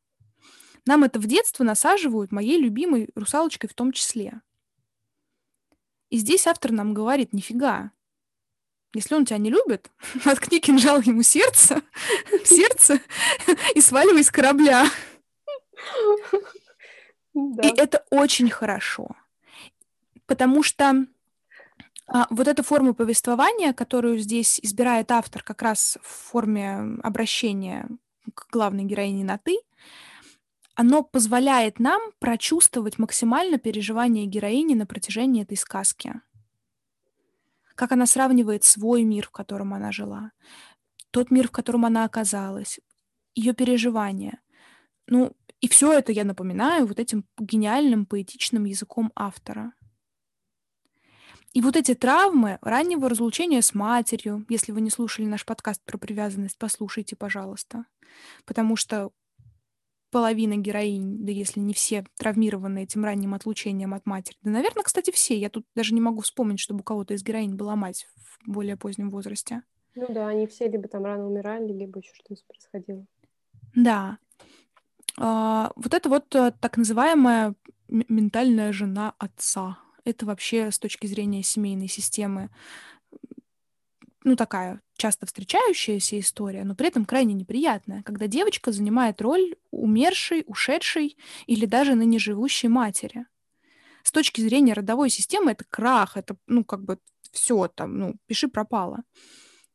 Нам 0.87 1.03
это 1.05 1.19
в 1.19 1.27
детство 1.27 1.65
насаживают, 1.65 2.31
моей 2.31 2.59
любимой 2.59 3.09
русалочкой 3.15 3.71
в 3.71 3.75
том 3.75 3.91
числе. 3.93 4.43
И 6.11 6.19
здесь 6.19 6.47
автор 6.47 6.73
нам 6.73 6.95
говорит, 6.95 7.33
нифига, 7.33 7.91
если 8.95 9.15
он 9.15 9.27
тебя 9.27 9.39
не 9.39 9.51
любит, 9.51 9.91
воткни 10.25 10.61
кинжал 10.61 11.01
ему 11.01 11.23
сердце, 11.23 11.83
в 12.43 12.47
сердце 12.47 13.01
и 13.75 13.81
сваливай 13.81 14.25
с 14.25 14.31
корабля. 14.31 14.87
Да. 17.35 17.69
И 17.69 17.77
это 17.77 18.05
очень 18.11 18.49
хорошо. 18.49 19.09
Потому 20.27 20.63
что 20.63 21.07
а, 22.07 22.27
вот 22.31 22.49
эта 22.49 22.63
форма 22.63 22.95
повествования, 22.95 23.73
которую 23.73 24.19
здесь 24.19 24.61
избирает 24.63 25.11
автор 25.11 25.43
как 25.43 25.61
раз 25.63 25.99
в 26.03 26.31
форме 26.31 26.99
обращения 27.03 27.89
к 28.35 28.49
главной 28.51 28.85
героине 28.85 29.25
на 29.25 29.37
«ты», 29.39 29.59
оно 30.77 31.03
позволяет 31.03 31.79
нам 31.79 32.01
прочувствовать 32.19 32.99
максимально 32.99 33.59
переживания 33.59 34.27
героини 34.27 34.75
на 34.75 34.87
протяжении 34.87 35.43
этой 35.43 35.57
сказки 35.57 36.21
как 37.75 37.93
она 37.93 38.07
сравнивает 38.07 38.65
свой 38.65 39.03
мир, 39.03 39.27
в 39.27 39.31
котором 39.31 39.75
она 39.75 39.93
жила, 39.93 40.33
тот 41.11 41.31
мир, 41.31 41.49
в 41.49 41.51
котором 41.51 41.85
она 41.85 42.05
оказалась, 42.05 42.81
ее 43.35 43.55
переживания. 43.55 44.41
Ну, 45.07 45.37
и 45.61 45.69
все 45.69 45.93
это 45.93 46.13
я 46.13 46.25
напоминаю 46.25 46.87
вот 46.87 46.99
этим 46.99 47.25
гениальным 47.39 48.07
поэтичным 48.07 48.65
языком 48.65 49.13
автора. 49.15 49.73
И 51.53 51.61
вот 51.61 51.77
эти 51.77 51.95
травмы 51.95 52.59
раннего 52.63 53.09
разлучения 53.09 53.63
с 53.63 53.75
матерью, 53.75 54.45
если 54.49 54.73
вы 54.73 54.81
не 54.81 54.91
слушали 54.91 55.27
наш 55.27 55.45
подкаст 55.45 55.81
про 55.85 55.99
привязанность, 55.99 56.59
послушайте, 56.59 57.15
пожалуйста. 57.15 57.87
Потому 58.45 58.75
что 58.75 59.13
половина 60.15 60.57
героинь, 60.57 61.27
да 61.27 61.33
если 61.33 61.59
не 61.59 61.75
все, 61.75 62.05
травмированы 62.17 62.85
этим 62.85 63.05
ранним 63.05 63.35
отлучением 63.35 63.95
от 63.95 64.07
матери. 64.07 64.37
Да, 64.43 64.53
наверное, 64.53 64.85
кстати, 64.85 65.11
все. 65.11 65.37
Я 65.37 65.51
тут 65.51 65.67
даже 65.75 65.93
не 65.93 66.01
могу 66.01 66.21
вспомнить, 66.21 66.61
чтобы 66.61 66.81
у 66.81 66.83
кого-то 66.85 67.15
из 67.15 67.25
героинь 67.25 67.57
была 67.57 67.75
мать 67.75 68.07
в 68.15 68.49
более 68.49 68.77
позднем 68.77 69.11
возрасте. 69.11 69.63
Ну 69.97 70.07
да, 70.09 70.29
они 70.29 70.47
все 70.47 70.69
либо 70.69 70.87
там 70.87 71.05
рано 71.05 71.27
умирали, 71.27 71.73
либо 71.73 71.99
еще 71.99 72.13
что-то 72.15 72.41
происходило. 72.47 73.05
Да. 73.75 74.19
А, 75.19 75.73
вот 75.75 75.93
это 75.93 76.09
вот 76.09 76.33
э, 76.37 76.53
так 76.61 76.77
называемая 76.77 77.57
ментальная 77.89 78.73
жена 78.73 79.15
отца. 79.19 79.81
Это 80.05 80.27
вообще 80.27 80.71
с 80.71 80.79
точки 80.79 81.09
зрения 81.09 81.43
семейной 81.43 81.89
системы 81.89 82.51
ну, 84.23 84.37
такая 84.37 84.81
часто 84.97 85.27
встречающаяся 85.27 86.19
история, 86.19 86.65
но 86.65 86.75
при 86.75 86.89
этом 86.89 87.05
крайне 87.05 87.35
неприятная, 87.35 88.03
когда 88.03 88.27
девочка 88.27 88.73
занимает 88.73 89.21
роль 89.21 89.57
умершей, 89.71 90.45
ушедшей 90.47 91.17
или 91.47 91.67
даже 91.67 91.95
ныне 91.95 92.19
живущей 92.19 92.69
матери. 92.69 93.27
С 94.03 94.13
точки 94.13 94.41
зрения 94.41 94.75
родовой 94.75 95.11
системы 95.11 95.53
это 95.53 95.65
крах, 95.69 96.17
это, 96.17 96.37
ну, 96.47 96.65
как 96.65 96.85
бы 96.85 96.99
все 97.33 97.69
там, 97.69 97.99
ну, 97.99 98.15
пиши 98.27 98.49
пропало. 98.49 99.03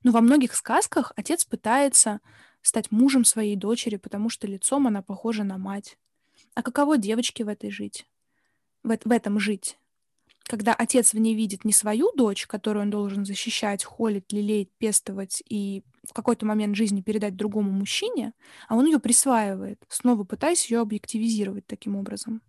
Но 0.04 0.12
во 0.12 0.22
многих 0.22 0.56
сказках 0.56 1.12
отец 1.16 1.46
пытается 1.46 2.22
стать 2.62 2.92
мужем 2.92 3.26
своей 3.26 3.56
дочери, 3.56 3.96
потому 3.96 4.30
что 4.30 4.48
лицом 4.48 4.88
она 4.88 5.02
похожа 5.02 5.44
на 5.44 5.58
мать. 5.58 5.98
А 6.54 6.62
каково 6.62 6.98
девочке 6.98 7.44
в 7.44 7.48
этой 7.48 7.72
жить? 7.72 8.06
В, 8.84 8.96
в 9.04 9.12
этом 9.12 9.40
жить? 9.40 9.79
Когда 10.50 10.74
отец 10.74 11.14
в 11.14 11.20
ней 11.20 11.36
видит 11.36 11.64
не 11.64 11.72
свою 11.72 12.12
дочь, 12.12 12.48
которую 12.48 12.82
он 12.82 12.90
должен 12.90 13.24
защищать, 13.24 13.84
холить, 13.84 14.34
лелеять, 14.34 14.72
пестовать 14.80 15.44
и 15.48 15.84
в 16.04 16.12
какой-то 16.12 16.48
момент 16.48 16.76
жизни 16.76 17.04
передать 17.04 17.36
другому 17.36 17.70
мужчине, 17.72 18.34
а 18.68 18.76
он 18.76 18.88
ее 18.88 18.98
присваивает, 18.98 19.86
снова 19.90 20.24
пытаясь 20.24 20.72
ее 20.72 20.80
объективизировать 20.80 21.68
таким 21.68 21.96
образом. 21.96 22.42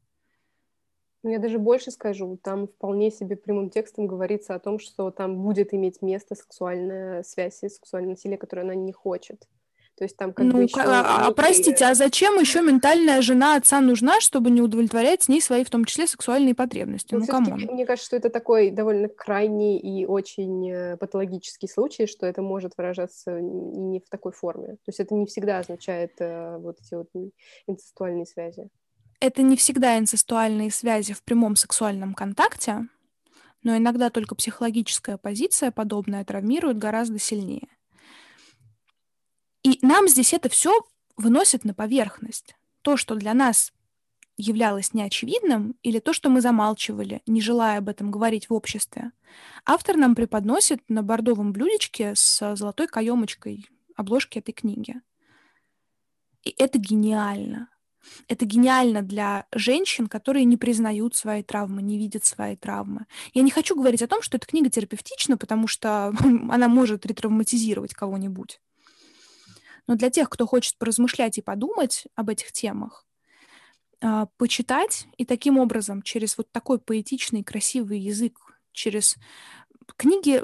Ну, 1.22 1.28
я 1.28 1.38
даже 1.38 1.58
больше 1.58 1.90
скажу, 1.90 2.38
там 2.42 2.68
вполне 2.68 3.10
себе 3.10 3.36
прямым 3.36 3.68
текстом 3.68 4.06
говорится 4.06 4.54
о 4.54 4.60
том, 4.60 4.78
что 4.78 5.10
там 5.10 5.36
будет 5.42 5.74
иметь 5.74 6.00
место 6.00 6.34
сексуальная 6.34 7.22
связь 7.22 7.62
и 7.62 7.68
сексуальное 7.68 8.12
насилие, 8.12 8.38
которое 8.38 8.62
она 8.62 8.74
не 8.74 8.92
хочет. 8.92 9.46
То 10.00 10.04
есть 10.04 10.16
там 10.16 10.32
как 10.32 10.46
ну, 10.46 10.52
бы 10.52 10.62
еще... 10.62 10.80
А, 10.80 11.26
а, 11.26 11.30
простите, 11.32 11.84
а 11.84 11.94
зачем 11.94 12.40
еще 12.40 12.62
ментальная 12.62 13.20
жена 13.20 13.56
отца 13.56 13.82
нужна, 13.82 14.18
чтобы 14.22 14.50
не 14.50 14.62
удовлетворять 14.62 15.24
с 15.24 15.28
ней 15.28 15.42
свои, 15.42 15.62
в 15.62 15.68
том 15.68 15.84
числе, 15.84 16.06
сексуальные 16.06 16.54
потребности? 16.54 17.14
Ну, 17.14 17.22
ну 17.28 17.56
Мне 17.74 17.84
кажется, 17.84 18.06
что 18.06 18.16
это 18.16 18.30
такой 18.30 18.70
довольно 18.70 19.08
крайний 19.08 19.76
и 19.76 20.06
очень 20.06 20.70
э, 20.70 20.96
патологический 20.96 21.68
случай, 21.68 22.06
что 22.06 22.24
это 22.24 22.40
может 22.40 22.72
выражаться 22.78 23.38
не 23.42 24.00
в 24.00 24.08
такой 24.08 24.32
форме. 24.32 24.68
То 24.68 24.88
есть 24.88 25.00
это 25.00 25.14
не 25.14 25.26
всегда 25.26 25.58
означает 25.58 26.12
э, 26.18 26.56
вот 26.56 26.78
эти 26.80 26.94
вот 26.94 27.08
инцестуальные 27.66 28.24
связи 28.24 28.70
это 29.20 29.42
не 29.42 29.54
всегда 29.54 29.98
инцестуальные 29.98 30.70
связи 30.70 31.12
в 31.12 31.22
прямом 31.22 31.54
сексуальном 31.54 32.14
контакте, 32.14 32.88
но 33.62 33.76
иногда 33.76 34.08
только 34.08 34.34
психологическая 34.34 35.18
позиция 35.18 35.70
подобная 35.70 36.24
травмирует 36.24 36.78
гораздо 36.78 37.18
сильнее. 37.18 37.68
И 39.62 39.78
нам 39.82 40.08
здесь 40.08 40.32
это 40.32 40.48
все 40.48 40.82
выносит 41.16 41.64
на 41.64 41.74
поверхность. 41.74 42.56
То, 42.82 42.96
что 42.96 43.14
для 43.14 43.34
нас 43.34 43.72
являлось 44.36 44.94
неочевидным, 44.94 45.76
или 45.82 45.98
то, 45.98 46.12
что 46.12 46.30
мы 46.30 46.40
замалчивали, 46.40 47.20
не 47.26 47.40
желая 47.40 47.78
об 47.78 47.88
этом 47.88 48.10
говорить 48.10 48.48
в 48.48 48.54
обществе, 48.54 49.12
автор 49.66 49.96
нам 49.96 50.14
преподносит 50.14 50.80
на 50.88 51.02
бордовом 51.02 51.52
блюдечке 51.52 52.14
с 52.14 52.56
золотой 52.56 52.88
каемочкой 52.88 53.66
обложки 53.96 54.38
этой 54.38 54.52
книги. 54.52 54.94
И 56.42 56.54
это 56.58 56.78
гениально. 56.78 57.68
Это 58.28 58.46
гениально 58.46 59.02
для 59.02 59.46
женщин, 59.54 60.06
которые 60.06 60.46
не 60.46 60.56
признают 60.56 61.14
свои 61.14 61.42
травмы, 61.42 61.82
не 61.82 61.98
видят 61.98 62.24
свои 62.24 62.56
травмы. 62.56 63.04
Я 63.34 63.42
не 63.42 63.50
хочу 63.50 63.76
говорить 63.76 64.00
о 64.00 64.08
том, 64.08 64.22
что 64.22 64.38
эта 64.38 64.46
книга 64.46 64.70
терапевтична, 64.70 65.36
потому 65.36 65.66
что 65.66 66.14
она 66.50 66.68
может 66.68 67.04
ретравматизировать 67.04 67.92
кого-нибудь. 67.92 68.58
Но 69.86 69.96
для 69.96 70.10
тех, 70.10 70.28
кто 70.30 70.46
хочет 70.46 70.76
поразмышлять 70.78 71.38
и 71.38 71.42
подумать 71.42 72.06
об 72.14 72.28
этих 72.28 72.52
темах, 72.52 73.06
а, 74.02 74.26
почитать 74.36 75.06
и 75.18 75.24
таким 75.24 75.58
образом 75.58 76.02
через 76.02 76.38
вот 76.38 76.50
такой 76.50 76.78
поэтичный, 76.78 77.44
красивый 77.44 77.98
язык, 77.98 78.38
через 78.72 79.16
книги, 79.96 80.36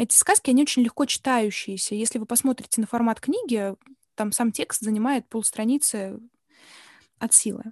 эти 0.00 0.14
сказки, 0.14 0.50
они 0.50 0.62
очень 0.62 0.82
легко 0.82 1.06
читающиеся. 1.06 1.94
Если 1.94 2.18
вы 2.18 2.26
посмотрите 2.26 2.80
на 2.80 2.86
формат 2.86 3.20
книги, 3.20 3.74
там 4.14 4.32
сам 4.32 4.52
текст 4.52 4.82
занимает 4.82 5.28
полстраницы 5.28 6.20
от 7.18 7.32
силы. 7.32 7.64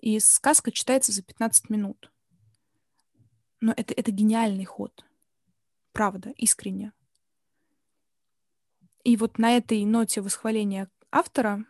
И 0.00 0.18
сказка 0.18 0.72
читается 0.72 1.12
за 1.12 1.22
15 1.22 1.70
минут. 1.70 2.10
Но 3.60 3.72
это, 3.76 3.94
это 3.94 4.10
гениальный 4.10 4.64
ход. 4.64 5.04
Правда, 5.92 6.32
искренне. 6.36 6.92
И 9.04 9.16
вот 9.16 9.38
на 9.38 9.56
этой 9.56 9.84
ноте 9.84 10.22
восхваления 10.22 10.88
автора 11.12 11.64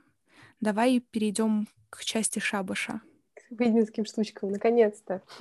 давай 0.60 1.00
перейдем 1.00 1.66
к 1.90 2.04
части 2.04 2.38
шабаша. 2.38 3.02
К 3.34 3.42
ведьминским 3.50 4.04
штучкам, 4.04 4.50
наконец-то. 4.50 5.20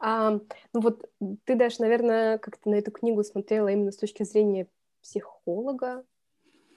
ну 0.00 0.40
вот 0.72 1.10
ты 1.44 1.54
даже, 1.54 1.80
наверное, 1.80 2.38
как-то 2.38 2.68
на 2.70 2.74
эту 2.74 2.90
книгу 2.90 3.24
смотрела 3.24 3.68
именно 3.68 3.92
с 3.92 3.96
точки 3.96 4.22
зрения 4.22 4.68
психолога. 5.02 6.04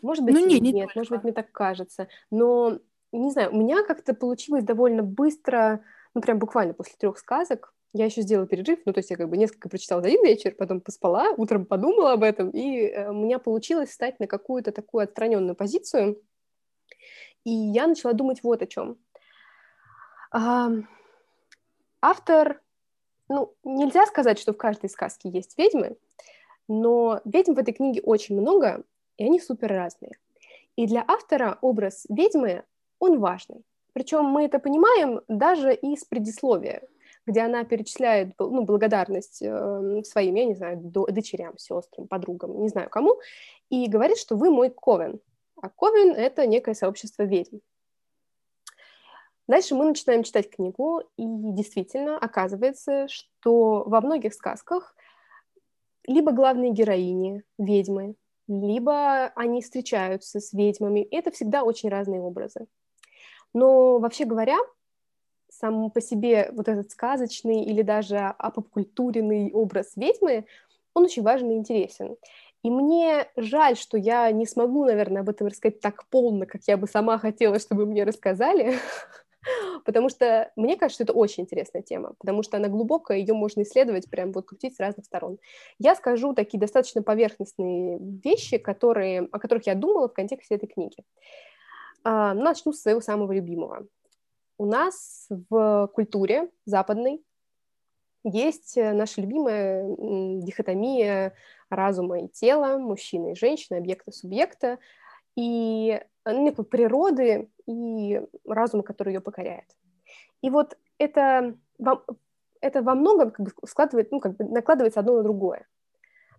Может 0.02 0.24
быть, 0.24 0.34
ну, 0.34 0.46
не, 0.46 0.60
не 0.60 0.72
нет, 0.72 0.96
может 0.96 1.12
быть, 1.12 1.24
мне 1.24 1.34
так 1.34 1.52
кажется. 1.52 2.08
Но 2.32 2.80
не 3.12 3.32
знаю, 3.32 3.52
у 3.52 3.58
меня 3.58 3.84
как-то 3.84 4.14
получилось 4.14 4.64
довольно 4.64 5.04
быстро, 5.04 5.84
ну, 6.14 6.22
прям 6.22 6.40
буквально 6.40 6.74
после 6.74 6.96
трех 6.98 7.18
сказок, 7.18 7.74
я 7.94 8.06
еще 8.06 8.22
сделала 8.22 8.48
перерыв, 8.48 8.80
ну, 8.86 8.94
то 8.94 9.00
есть 9.00 9.10
я 9.10 9.18
как 9.18 9.30
бы 9.30 9.38
несколько 9.38 9.70
прочитала 9.70 10.02
за 10.02 10.10
один 10.10 10.24
вечер, 10.24 10.56
потом 10.56 10.82
поспала, 10.82 11.34
утром 11.38 11.66
подумала 11.66 12.14
об 12.14 12.24
этом, 12.24 12.50
и 12.50 12.88
э, 12.88 13.10
у 13.10 13.14
меня 13.14 13.40
получилось 13.40 13.90
встать 13.90 14.20
на 14.20 14.28
какую-то 14.28 14.72
такую 14.72 15.04
отстраненную 15.04 15.56
позицию, 15.56 16.22
и 17.44 17.52
я 17.52 17.88
начала 17.88 18.14
думать 18.14 18.44
вот 18.44 18.62
о 18.62 18.68
чем. 18.68 18.98
Автор, 22.02 22.62
ну, 23.30 23.54
нельзя 23.64 24.06
сказать, 24.06 24.38
что 24.38 24.54
в 24.54 24.58
каждой 24.58 24.90
сказке 24.90 25.30
есть 25.30 25.58
ведьмы, 25.58 25.98
но 26.68 27.22
ведьм 27.24 27.54
в 27.54 27.60
этой 27.60 27.74
книге 27.74 28.02
очень 28.02 28.40
много, 28.40 28.84
и 29.18 29.26
они 29.26 29.40
супер 29.40 29.70
разные. 29.70 30.18
И 30.76 30.86
для 30.86 31.04
автора 31.08 31.58
образ 31.62 32.06
ведьмы 32.10 32.66
он 33.00 33.20
важный. 33.20 33.64
Причем 33.94 34.26
мы 34.26 34.44
это 34.46 34.60
понимаем 34.60 35.22
даже 35.28 35.74
из 35.74 36.04
предисловия, 36.04 36.84
где 37.28 37.42
она 37.42 37.66
перечисляет 37.66 38.34
ну, 38.40 38.64
благодарность 38.64 39.42
э, 39.42 40.02
своим, 40.04 40.36
я 40.36 40.46
не 40.46 40.56
знаю, 40.56 40.78
дочерям, 40.82 41.58
сестрам, 41.58 42.08
подругам, 42.08 42.62
не 42.62 42.70
знаю 42.70 42.90
кому, 42.90 43.20
и 43.70 43.88
говорит, 43.88 44.18
что 44.18 44.38
вы 44.38 44.50
мой 44.50 44.70
ковен. 44.70 45.20
А 45.62 45.70
ковен— 45.70 46.16
это 46.16 46.48
некое 46.48 46.74
сообщество 46.74 47.24
ведьм. 47.24 47.58
Дальше 49.48 49.76
мы 49.76 49.86
начинаем 49.86 50.24
читать 50.24 50.50
книгу, 50.50 51.02
и 51.18 51.24
действительно 51.26 52.18
оказывается, 52.18 53.08
что 53.10 53.84
во 53.86 54.02
многих 54.02 54.34
сказках 54.34 54.96
либо 56.06 56.32
главные 56.32 56.72
героини— 56.72 57.44
ведьмы, 57.58 58.16
либо 58.48 59.26
они 59.36 59.62
встречаются 59.62 60.40
с 60.40 60.54
ведьмами. 60.54 61.02
Это 61.12 61.32
всегда 61.32 61.64
очень 61.64 61.90
разные 61.90 62.22
образы. 62.22 62.68
Но 63.54 64.00
вообще 64.00 64.24
говоря, 64.24 64.58
сам 65.50 65.90
по 65.92 66.02
себе 66.02 66.50
вот 66.54 66.68
этот 66.68 66.92
сказочный 66.92 67.64
или 67.64 67.82
даже 67.82 68.18
апопкультуренный 68.18 69.52
образ 69.52 69.94
ведьмы, 69.96 70.46
он 70.94 71.04
очень 71.04 71.24
важен 71.24 71.52
и 71.52 71.56
интересен. 71.56 72.18
И 72.64 72.70
мне 72.70 73.28
жаль, 73.36 73.78
что 73.78 73.98
я 73.98 74.30
не 74.32 74.46
смогу, 74.46 74.86
наверное, 74.86 75.22
об 75.22 75.30
этом 75.30 75.48
рассказать 75.48 75.80
так 75.80 76.06
полно, 76.10 76.46
как 76.46 76.62
я 76.68 76.76
бы 76.76 76.88
сама 76.88 77.18
хотела, 77.18 77.60
чтобы 77.60 77.86
мне 77.86 78.04
рассказали, 78.04 78.76
потому 79.86 80.10
что 80.10 80.52
мне 80.56 80.76
кажется, 80.76 81.04
это 81.04 81.14
очень 81.14 81.44
интересная 81.44 81.84
тема, 81.84 82.14
потому 82.20 82.44
что 82.44 82.58
она 82.58 82.68
глубокая, 82.68 83.20
ее 83.20 83.34
можно 83.34 83.62
исследовать, 83.62 84.10
прям 84.10 84.32
вот 84.32 84.48
крутить 84.48 84.76
с 84.76 84.80
разных 84.80 85.06
сторон. 85.06 85.38
Я 85.78 85.96
скажу 85.96 86.34
такие 86.34 86.60
достаточно 86.60 87.04
поверхностные 87.04 88.00
вещи, 88.00 88.58
которые, 88.58 89.28
о 89.32 89.40
которых 89.40 89.68
я 89.68 89.76
думала 89.76 90.10
в 90.10 90.14
контексте 90.14 90.56
этой 90.56 90.68
книги. 90.68 90.98
А, 92.04 92.34
начну 92.34 92.74
с 92.74 92.82
своего 92.82 93.02
самого 93.02 93.32
любимого. 93.32 93.86
У 94.58 94.66
нас 94.66 95.28
в 95.50 95.92
культуре 95.94 96.50
западной 96.66 97.24
есть 98.24 98.78
э, 98.78 98.92
наша 98.94 99.22
любимая 99.22 99.86
дихотомия 100.42 101.34
разума 101.70 102.22
и 102.22 102.28
тела, 102.28 102.78
мужчины 102.78 103.34
и 103.34 103.36
женщины, 103.36 103.78
объекта, 103.78 104.12
субъекта, 104.12 104.80
и 105.36 106.02
э, 106.26 106.34
некой 106.34 106.66
природы 106.66 107.50
и 107.68 108.22
разума, 108.46 108.82
который 108.82 109.14
ее 109.14 109.22
покоряет. 109.22 109.76
И 110.42 110.50
вот 110.50 110.76
это, 110.98 111.56
это 112.60 112.82
во 112.82 112.96
многом 112.96 113.32
как 113.32 113.46
бы 113.46 113.52
складывает, 113.68 114.12
ну, 114.12 114.20
как 114.20 114.36
бы 114.38 114.46
накладывается 114.46 115.00
одно 115.00 115.18
на 115.18 115.24
другое. 115.24 115.68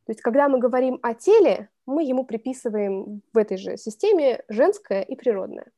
То 0.07 0.13
есть, 0.13 0.23
когда 0.23 0.49
мы 0.49 0.59
говорим 0.59 0.99
о 1.03 1.15
теле, 1.15 1.69
мы 1.87 2.03
ему 2.03 2.25
приписываем 2.25 3.23
в 3.33 3.39
этой 3.39 3.59
же 3.59 3.77
системе 3.77 4.43
женское 4.49 5.03
и 5.03 5.15
природное. 5.15 5.71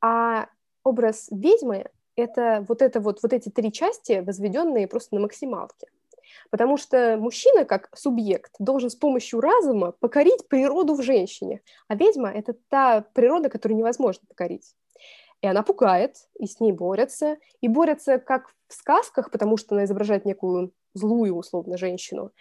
А 0.00 0.48
образ 0.84 1.28
ведьмы— 1.30 1.86
это 2.16 2.64
вот, 2.68 2.82
это 2.82 3.00
вот, 3.00 3.22
вот 3.22 3.32
эти 3.32 3.48
три 3.48 3.72
части, 3.72 4.22
возведенные 4.24 4.86
просто 4.86 5.14
на 5.14 5.20
максималке. 5.20 5.86
Потому 6.50 6.76
что 6.76 7.16
мужчина, 7.18 7.64
как 7.64 7.90
субъект, 7.96 8.52
должен 8.58 8.90
с 8.90 8.96
помощью 8.96 9.40
разума 9.40 9.92
покорить 9.92 10.48
природу 10.48 10.94
в 10.94 11.02
женщине. 11.02 11.62
А 11.88 11.94
ведьма— 11.94 12.30
это 12.34 12.54
та 12.68 13.04
природа, 13.12 13.48
которую 13.48 13.78
невозможно 13.78 14.22
покорить. 14.28 14.74
И 15.40 15.46
она 15.46 15.62
пугает, 15.62 16.16
и 16.38 16.46
с 16.46 16.60
ней 16.60 16.72
борются. 16.72 17.36
И 17.60 17.68
борются 17.68 18.18
как 18.18 18.54
в 18.68 18.74
сказках, 18.74 19.30
потому 19.30 19.56
что 19.56 19.74
она 19.74 19.84
изображает 19.84 20.24
некую 20.24 20.72
злую, 20.94 21.34
условно, 21.36 21.76
женщину, 21.76 22.32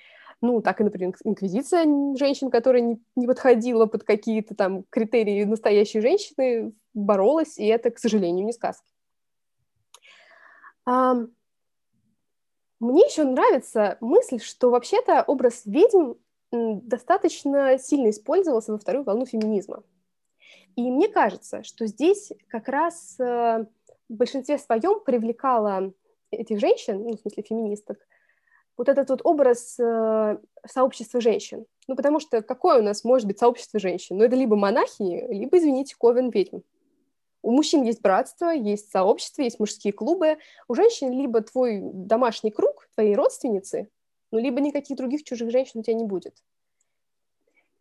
ну, 0.41 0.61
так 0.61 0.81
и, 0.81 0.83
например, 0.83 1.13
инквизиция 1.23 1.85
женщин, 2.15 2.49
которая 2.49 2.81
не, 2.81 2.99
не 3.15 3.27
подходила 3.27 3.85
под 3.85 4.03
какие-то 4.03 4.55
там 4.55 4.83
критерии 4.89 5.43
настоящей 5.43 6.01
женщины, 6.01 6.73
боролась, 6.93 7.57
и 7.57 7.65
это, 7.65 7.91
к 7.91 7.99
сожалению, 7.99 8.45
не 8.45 8.53
сказки. 8.53 8.91
Мне 12.81 13.01
еще 13.01 13.23
нравится 13.23 13.97
мысль, 14.01 14.39
что 14.39 14.71
вообще-то 14.71 15.23
образ 15.27 15.61
ведьм 15.65 16.13
достаточно 16.51 17.77
сильно 17.77 18.09
использовался 18.09 18.71
во 18.71 18.79
вторую 18.79 19.03
волну 19.03 19.25
феминизма. 19.25 19.83
И 20.75 20.89
мне 20.89 21.07
кажется, 21.07 21.63
что 21.63 21.85
здесь 21.85 22.31
как 22.47 22.67
раз 22.67 23.19
э, 23.19 23.65
в 24.09 24.13
большинстве 24.13 24.57
своем 24.57 24.99
привлекала 25.01 25.93
этих 26.31 26.59
женщин, 26.59 27.03
ну, 27.03 27.11
в 27.11 27.19
смысле 27.19 27.43
феминисток, 27.43 27.99
вот 28.77 28.89
этот 28.89 29.09
вот 29.09 29.21
образ 29.25 29.77
э, 29.79 30.37
сообщества 30.65 31.21
женщин. 31.21 31.65
Ну, 31.87 31.95
потому 31.95 32.19
что 32.19 32.41
какое 32.41 32.79
у 32.79 32.83
нас 32.83 33.03
может 33.03 33.27
быть 33.27 33.37
сообщество 33.37 33.79
женщин? 33.79 34.17
Ну, 34.17 34.23
это 34.23 34.35
либо 34.35 34.55
монахини, 34.55 35.27
либо, 35.29 35.57
извините, 35.57 35.95
ковен 35.97 36.29
ведьм. 36.29 36.61
У 37.41 37.51
мужчин 37.51 37.83
есть 37.83 38.01
братство, 38.01 38.49
есть 38.49 38.91
сообщество, 38.91 39.41
есть 39.41 39.59
мужские 39.59 39.93
клубы. 39.93 40.37
У 40.67 40.75
женщин 40.75 41.11
либо 41.11 41.41
твой 41.41 41.79
домашний 41.81 42.51
круг, 42.51 42.87
твои 42.93 43.15
родственницы, 43.15 43.89
ну, 44.31 44.39
либо 44.39 44.61
никаких 44.61 44.97
других 44.97 45.23
чужих 45.23 45.51
женщин 45.51 45.79
у 45.79 45.83
тебя 45.83 45.95
не 45.95 46.05
будет. 46.05 46.43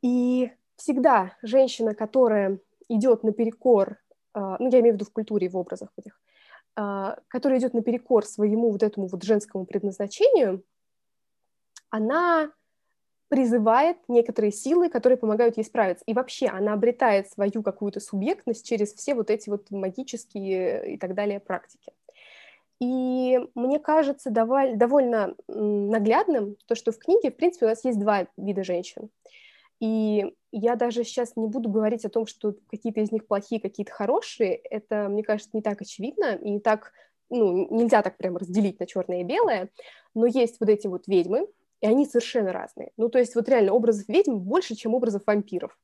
И 0.02 0.50
всегда 0.76 1.36
женщина, 1.42 1.94
которая 1.94 2.58
идет 2.88 3.22
наперекор, 3.22 3.98
э, 4.34 4.56
ну, 4.58 4.70
я 4.70 4.80
имею 4.80 4.94
в 4.94 4.96
виду 4.96 5.04
в 5.04 5.12
культуре, 5.12 5.48
в 5.48 5.56
образах 5.56 5.90
этих, 5.96 6.18
э, 6.76 7.16
которая 7.28 7.58
идет 7.58 7.74
наперекор 7.74 8.24
своему 8.24 8.70
вот 8.70 8.82
этому 8.82 9.06
вот 9.08 9.22
женскому 9.22 9.66
предназначению, 9.66 10.64
она 11.90 12.50
призывает 13.30 13.96
некоторые 14.08 14.50
силы, 14.50 14.90
которые 14.90 15.16
помогают 15.16 15.56
ей 15.56 15.62
справиться. 15.62 16.02
И 16.06 16.14
вообще 16.14 16.48
она 16.48 16.72
обретает 16.72 17.30
свою 17.30 17.62
какую-то 17.62 18.00
субъектность 18.00 18.66
через 18.66 18.92
все 18.92 19.14
вот 19.14 19.30
эти 19.30 19.48
вот 19.48 19.70
магические 19.70 20.94
и 20.94 20.98
так 20.98 21.14
далее 21.14 21.38
практики. 21.38 21.92
И 22.80 23.38
мне 23.54 23.78
кажется 23.78 24.30
доволь, 24.30 24.74
довольно 24.74 25.36
наглядным 25.46 26.56
то, 26.66 26.74
что 26.74 26.90
в 26.90 26.98
книге, 26.98 27.30
в 27.30 27.36
принципе, 27.36 27.66
у 27.66 27.68
нас 27.68 27.84
есть 27.84 28.00
два 28.00 28.26
вида 28.36 28.64
женщин. 28.64 29.10
И 29.78 30.34
я 30.50 30.74
даже 30.74 31.04
сейчас 31.04 31.36
не 31.36 31.46
буду 31.46 31.70
говорить 31.70 32.04
о 32.04 32.10
том, 32.10 32.26
что 32.26 32.56
какие-то 32.68 33.00
из 33.00 33.12
них 33.12 33.28
плохие, 33.28 33.60
какие-то 33.60 33.92
хорошие. 33.92 34.56
Это, 34.56 35.08
мне 35.08 35.22
кажется, 35.22 35.50
не 35.52 35.62
так 35.62 35.80
очевидно 35.80 36.34
и 36.34 36.50
не 36.50 36.60
так, 36.60 36.92
ну, 37.28 37.68
нельзя 37.70 38.02
так 38.02 38.16
прямо 38.16 38.40
разделить 38.40 38.80
на 38.80 38.86
черное 38.86 39.20
и 39.20 39.24
белое. 39.24 39.68
Но 40.16 40.26
есть 40.26 40.58
вот 40.58 40.68
эти 40.68 40.88
вот 40.88 41.06
ведьмы, 41.06 41.46
и 41.80 41.86
они 41.86 42.06
совершенно 42.06 42.52
разные. 42.52 42.92
Ну, 42.96 43.08
то 43.08 43.18
есть 43.18 43.34
вот 43.34 43.48
реально 43.48 43.72
образов 43.72 44.08
ведьм 44.08 44.36
больше, 44.36 44.74
чем 44.74 44.94
образов 44.94 45.22
вампиров 45.26 45.76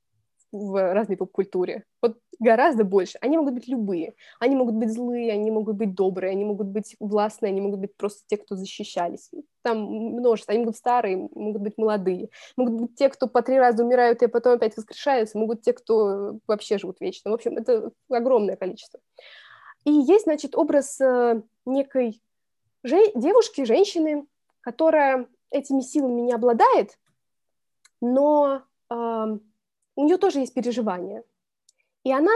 в 0.53 0.95
разной 0.95 1.17
поп-культуре. 1.17 1.85
Вот 2.01 2.19
гораздо 2.39 2.85
больше. 2.85 3.19
Они 3.21 3.37
могут 3.37 3.55
быть 3.55 3.69
любые. 3.69 4.15
Они 4.39 4.55
могут 4.55 4.75
быть 4.75 4.93
злые, 4.93 5.33
они 5.33 5.51
могут 5.51 5.77
быть 5.77 5.95
добрые, 5.95 6.31
они 6.31 6.45
могут 6.45 6.69
быть 6.69 6.97
властные, 7.01 7.51
они 7.51 7.61
могут 7.61 7.81
быть 7.81 7.97
просто 7.97 8.23
те, 8.27 8.37
кто 8.37 8.55
защищались. 8.55 9.31
Там 9.63 9.83
множество. 9.83 10.53
Они 10.53 10.61
могут 10.61 10.75
быть 10.75 10.79
старые, 10.79 11.29
могут 11.35 11.63
быть 11.63 11.77
молодые. 11.77 12.31
Могут 12.57 12.75
быть 12.81 12.95
те, 12.95 13.09
кто 13.09 13.27
по 13.27 13.43
три 13.43 13.59
раза 13.59 13.85
умирают 13.85 14.23
и 14.23 14.29
потом 14.29 14.55
опять 14.55 14.77
воскрешаются. 14.77 15.39
Могут 15.39 15.63
те, 15.63 15.73
кто 15.73 16.39
вообще 16.47 16.79
живут 16.79 17.01
вечно. 17.01 17.31
В 17.31 17.35
общем, 17.35 17.57
это 17.57 17.91
огромное 18.09 18.57
количество. 18.57 19.01
И 19.85 19.91
есть, 19.91 20.25
значит, 20.25 20.57
образ 20.57 21.01
э, 21.01 21.43
некой 21.65 22.21
же- 22.83 23.13
девушки, 23.15 23.65
женщины, 23.65 24.27
которая 24.61 25.29
этими 25.51 25.81
силами 25.81 26.21
не 26.21 26.33
обладает, 26.33 26.99
но 28.01 28.63
э, 28.91 28.95
у 28.95 30.05
нее 30.05 30.19
тоже 30.19 30.41
есть 30.41 30.55
переживания. 30.55 31.25
И 32.05 32.13
она 32.13 32.33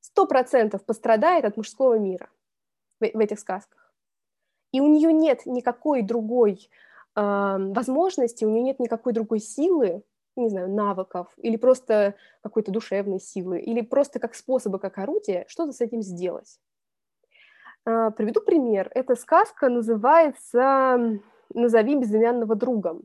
сто 0.00 0.26
процентов 0.26 0.84
пострадает 0.84 1.44
от 1.44 1.56
мужского 1.56 1.98
мира 1.98 2.28
в, 3.00 3.04
в 3.04 3.18
этих 3.18 3.38
сказках. 3.38 3.92
И 4.72 4.80
у 4.80 4.86
нее 4.86 5.12
нет 5.12 5.46
никакой 5.46 6.02
другой 6.02 6.68
э, 7.16 7.20
возможности, 7.20 8.44
у 8.44 8.50
нее 8.50 8.62
нет 8.62 8.80
никакой 8.80 9.12
другой 9.12 9.40
силы, 9.40 10.02
не 10.36 10.48
знаю, 10.48 10.70
навыков, 10.70 11.32
или 11.36 11.56
просто 11.56 12.14
какой-то 12.42 12.70
душевной 12.70 13.20
силы, 13.20 13.60
или 13.60 13.80
просто 13.80 14.18
как 14.18 14.34
способа, 14.34 14.78
как 14.78 14.98
орудие, 14.98 15.44
что-то 15.48 15.72
с 15.72 15.80
этим 15.80 16.02
сделать. 16.02 16.58
Э, 17.86 18.10
приведу 18.16 18.40
пример. 18.40 18.90
Эта 18.94 19.16
сказка 19.16 19.68
называется 19.68 21.20
«Назови 21.54 21.96
безымянного 21.96 22.54
другом». 22.54 23.02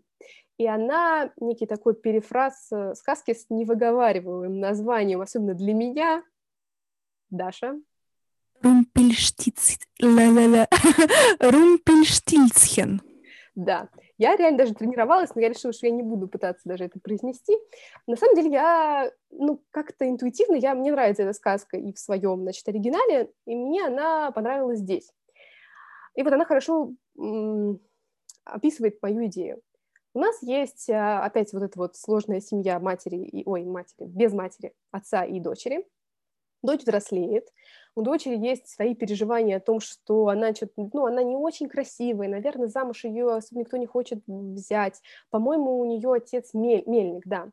И 0.57 0.67
она 0.67 1.31
некий 1.37 1.65
такой 1.65 1.95
перефраз 1.95 2.69
э, 2.71 2.95
сказки 2.95 3.33
с 3.33 3.47
невыговариваемым 3.49 4.59
названием, 4.59 5.19
особенно 5.21 5.53
для 5.53 5.73
меня. 5.73 6.23
Даша. 7.29 7.75
Румпельштиц... 8.61 9.79
Румпельштильцхен. 11.39 13.01
Да, 13.55 13.89
я 14.17 14.35
реально 14.35 14.57
даже 14.59 14.73
тренировалась, 14.73 15.33
но 15.35 15.41
я 15.41 15.49
решила, 15.49 15.73
что 15.73 15.87
я 15.87 15.93
не 15.93 16.03
буду 16.03 16.27
пытаться 16.27 16.67
даже 16.67 16.85
это 16.85 16.99
произнести. 16.99 17.53
На 18.07 18.15
самом 18.15 18.35
деле 18.35 18.49
я, 18.51 19.11
ну, 19.31 19.61
как-то 19.71 20.07
интуитивно, 20.09 20.55
я, 20.55 20.73
мне 20.73 20.91
нравится 20.91 21.23
эта 21.23 21.33
сказка 21.33 21.77
и 21.77 21.93
в 21.93 21.99
своем, 21.99 22.41
значит, 22.43 22.67
оригинале, 22.67 23.31
и 23.45 23.55
мне 23.55 23.85
она 23.85 24.31
понравилась 24.31 24.79
здесь. 24.79 25.11
И 26.15 26.23
вот 26.23 26.33
она 26.33 26.45
хорошо 26.45 26.93
описывает 28.45 29.01
мою 29.01 29.25
идею. 29.27 29.61
У 30.13 30.19
нас 30.19 30.41
есть 30.41 30.89
а, 30.89 31.23
опять 31.25 31.51
вот 31.51 31.63
эта 31.63 31.77
вот 31.77 31.95
сложная 31.97 32.39
семья 32.39 32.79
матери, 32.79 33.17
и, 33.17 33.43
ой, 33.45 33.65
матери, 33.65 34.05
без 34.07 34.31
матери, 34.31 34.73
отца 34.91 35.25
и 35.25 35.39
дочери. 35.39 35.85
Дочь 36.63 36.81
взрослеет, 36.81 37.47
у 37.95 38.01
дочери 38.01 38.37
есть 38.37 38.67
свои 38.67 38.93
переживания 38.93 39.57
о 39.57 39.61
том, 39.61 39.79
что 39.79 40.27
она 40.27 40.51
ну, 40.75 41.05
она 41.05 41.23
не 41.23 41.35
очень 41.35 41.69
красивая, 41.69 42.27
наверное, 42.27 42.67
замуж 42.67 43.05
ее 43.05 43.33
особо 43.33 43.61
никто 43.61 43.77
не 43.77 43.85
хочет 43.85 44.21
взять. 44.27 45.01
По-моему, 45.29 45.79
у 45.79 45.85
нее 45.85 46.11
отец 46.13 46.53
мель, 46.53 46.83
мельник, 46.87 47.23
да. 47.25 47.49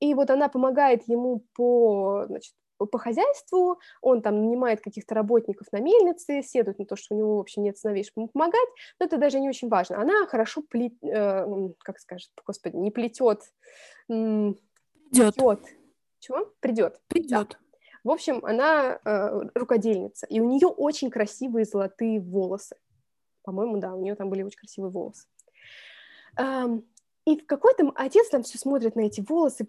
И 0.00 0.14
вот 0.14 0.30
она 0.30 0.48
помогает 0.48 1.06
ему 1.06 1.44
по, 1.54 2.24
значит, 2.26 2.54
по 2.78 2.98
хозяйству, 2.98 3.78
он 4.00 4.22
там 4.22 4.40
нанимает 4.40 4.80
каких-то 4.80 5.14
работников 5.14 5.66
на 5.72 5.80
мельнице, 5.80 6.42
седует 6.42 6.78
на 6.78 6.86
то, 6.86 6.96
что 6.96 7.14
у 7.14 7.18
него, 7.18 7.36
в 7.36 7.40
общем, 7.40 7.62
нет 7.62 7.78
сыновей, 7.78 8.04
чтобы 8.04 8.22
ему 8.22 8.28
помогать, 8.28 8.68
но 8.98 9.06
это 9.06 9.16
даже 9.16 9.40
не 9.40 9.48
очень 9.48 9.68
важно. 9.68 10.00
Она 10.00 10.26
хорошо 10.26 10.62
плет, 10.62 10.92
э, 11.02 11.46
как 11.78 11.98
скажет, 11.98 12.30
господи, 12.44 12.76
не 12.76 12.90
плетет, 12.90 13.42
придет. 14.06 14.60
Плетет. 15.10 15.60
Чего? 16.18 16.52
Придет. 16.60 17.00
Придет. 17.08 17.48
Да. 17.50 17.58
В 18.02 18.10
общем, 18.10 18.44
она 18.44 18.98
э, 19.04 19.40
рукодельница, 19.54 20.26
и 20.26 20.40
у 20.40 20.44
нее 20.48 20.68
очень 20.68 21.10
красивые 21.10 21.64
золотые 21.64 22.20
волосы. 22.20 22.76
По-моему, 23.42 23.78
да, 23.78 23.94
у 23.94 24.00
нее 24.00 24.14
там 24.14 24.30
были 24.30 24.42
очень 24.42 24.58
красивые 24.58 24.90
волосы. 24.90 25.26
Эм, 26.36 26.84
и 27.26 27.38
в 27.38 27.46
какой-то 27.46 27.90
отец 27.94 28.28
там 28.28 28.42
все 28.42 28.58
смотрит 28.58 28.96
на 28.96 29.02
эти 29.02 29.22
волосы, 29.26 29.66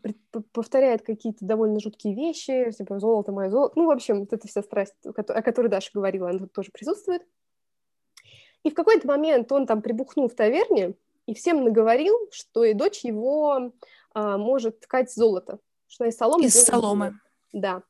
повторяет 0.52 1.04
какие-то 1.04 1.46
довольно 1.46 1.80
жуткие 1.80 2.14
вещи, 2.14 2.72
типа 2.72 3.00
золото 3.00 3.32
мое 3.32 3.50
золото. 3.50 3.74
Ну, 3.78 3.86
в 3.86 3.92
общем, 3.92 4.22
вот 4.22 4.34
эта 4.34 4.48
вся 4.48 4.62
страсть, 4.62 4.94
о 5.06 5.14
которой 5.14 5.68
Даша 5.68 5.92
говорила, 5.94 6.30
она 6.30 6.40
тут 6.40 6.52
тоже 6.52 6.72
присутствует. 6.72 7.22
И 8.64 8.72
в 8.72 8.74
какой-то 8.74 9.08
момент 9.08 9.52
он 9.54 9.68
там 9.68 9.82
прибухнул 9.82 10.28
в 10.28 10.36
таверне 10.36 10.96
и 11.28 11.34
всем 11.34 11.64
наговорил, 11.64 12.16
что 12.32 12.66
и 12.66 12.74
дочь 12.74 13.06
его 13.06 13.72
а, 14.14 14.38
может 14.38 14.82
ткать 14.82 15.14
золото, 15.14 15.60
что 15.88 16.04
она 16.04 16.10
из 16.10 16.18
соломы. 16.18 16.46
Из 16.46 16.54
соломы. 16.62 17.06
Золото. 17.06 17.20
Да. 17.54 17.84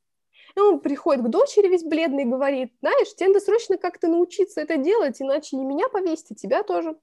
И 0.55 0.59
он 0.59 0.79
приходит 0.79 1.25
к 1.25 1.29
дочери 1.29 1.67
весь 1.67 1.83
бледный 1.83 2.23
и 2.23 2.27
говорит, 2.27 2.73
знаешь, 2.81 3.13
тебе 3.15 3.29
надо 3.29 3.39
срочно 3.39 3.77
как-то 3.77 4.07
научиться 4.07 4.61
это 4.61 4.77
делать, 4.77 5.21
иначе 5.21 5.57
и 5.57 5.59
меня 5.59 5.89
повесить, 5.89 6.31
и 6.31 6.35
тебя 6.35 6.63
тоже. 6.63 6.95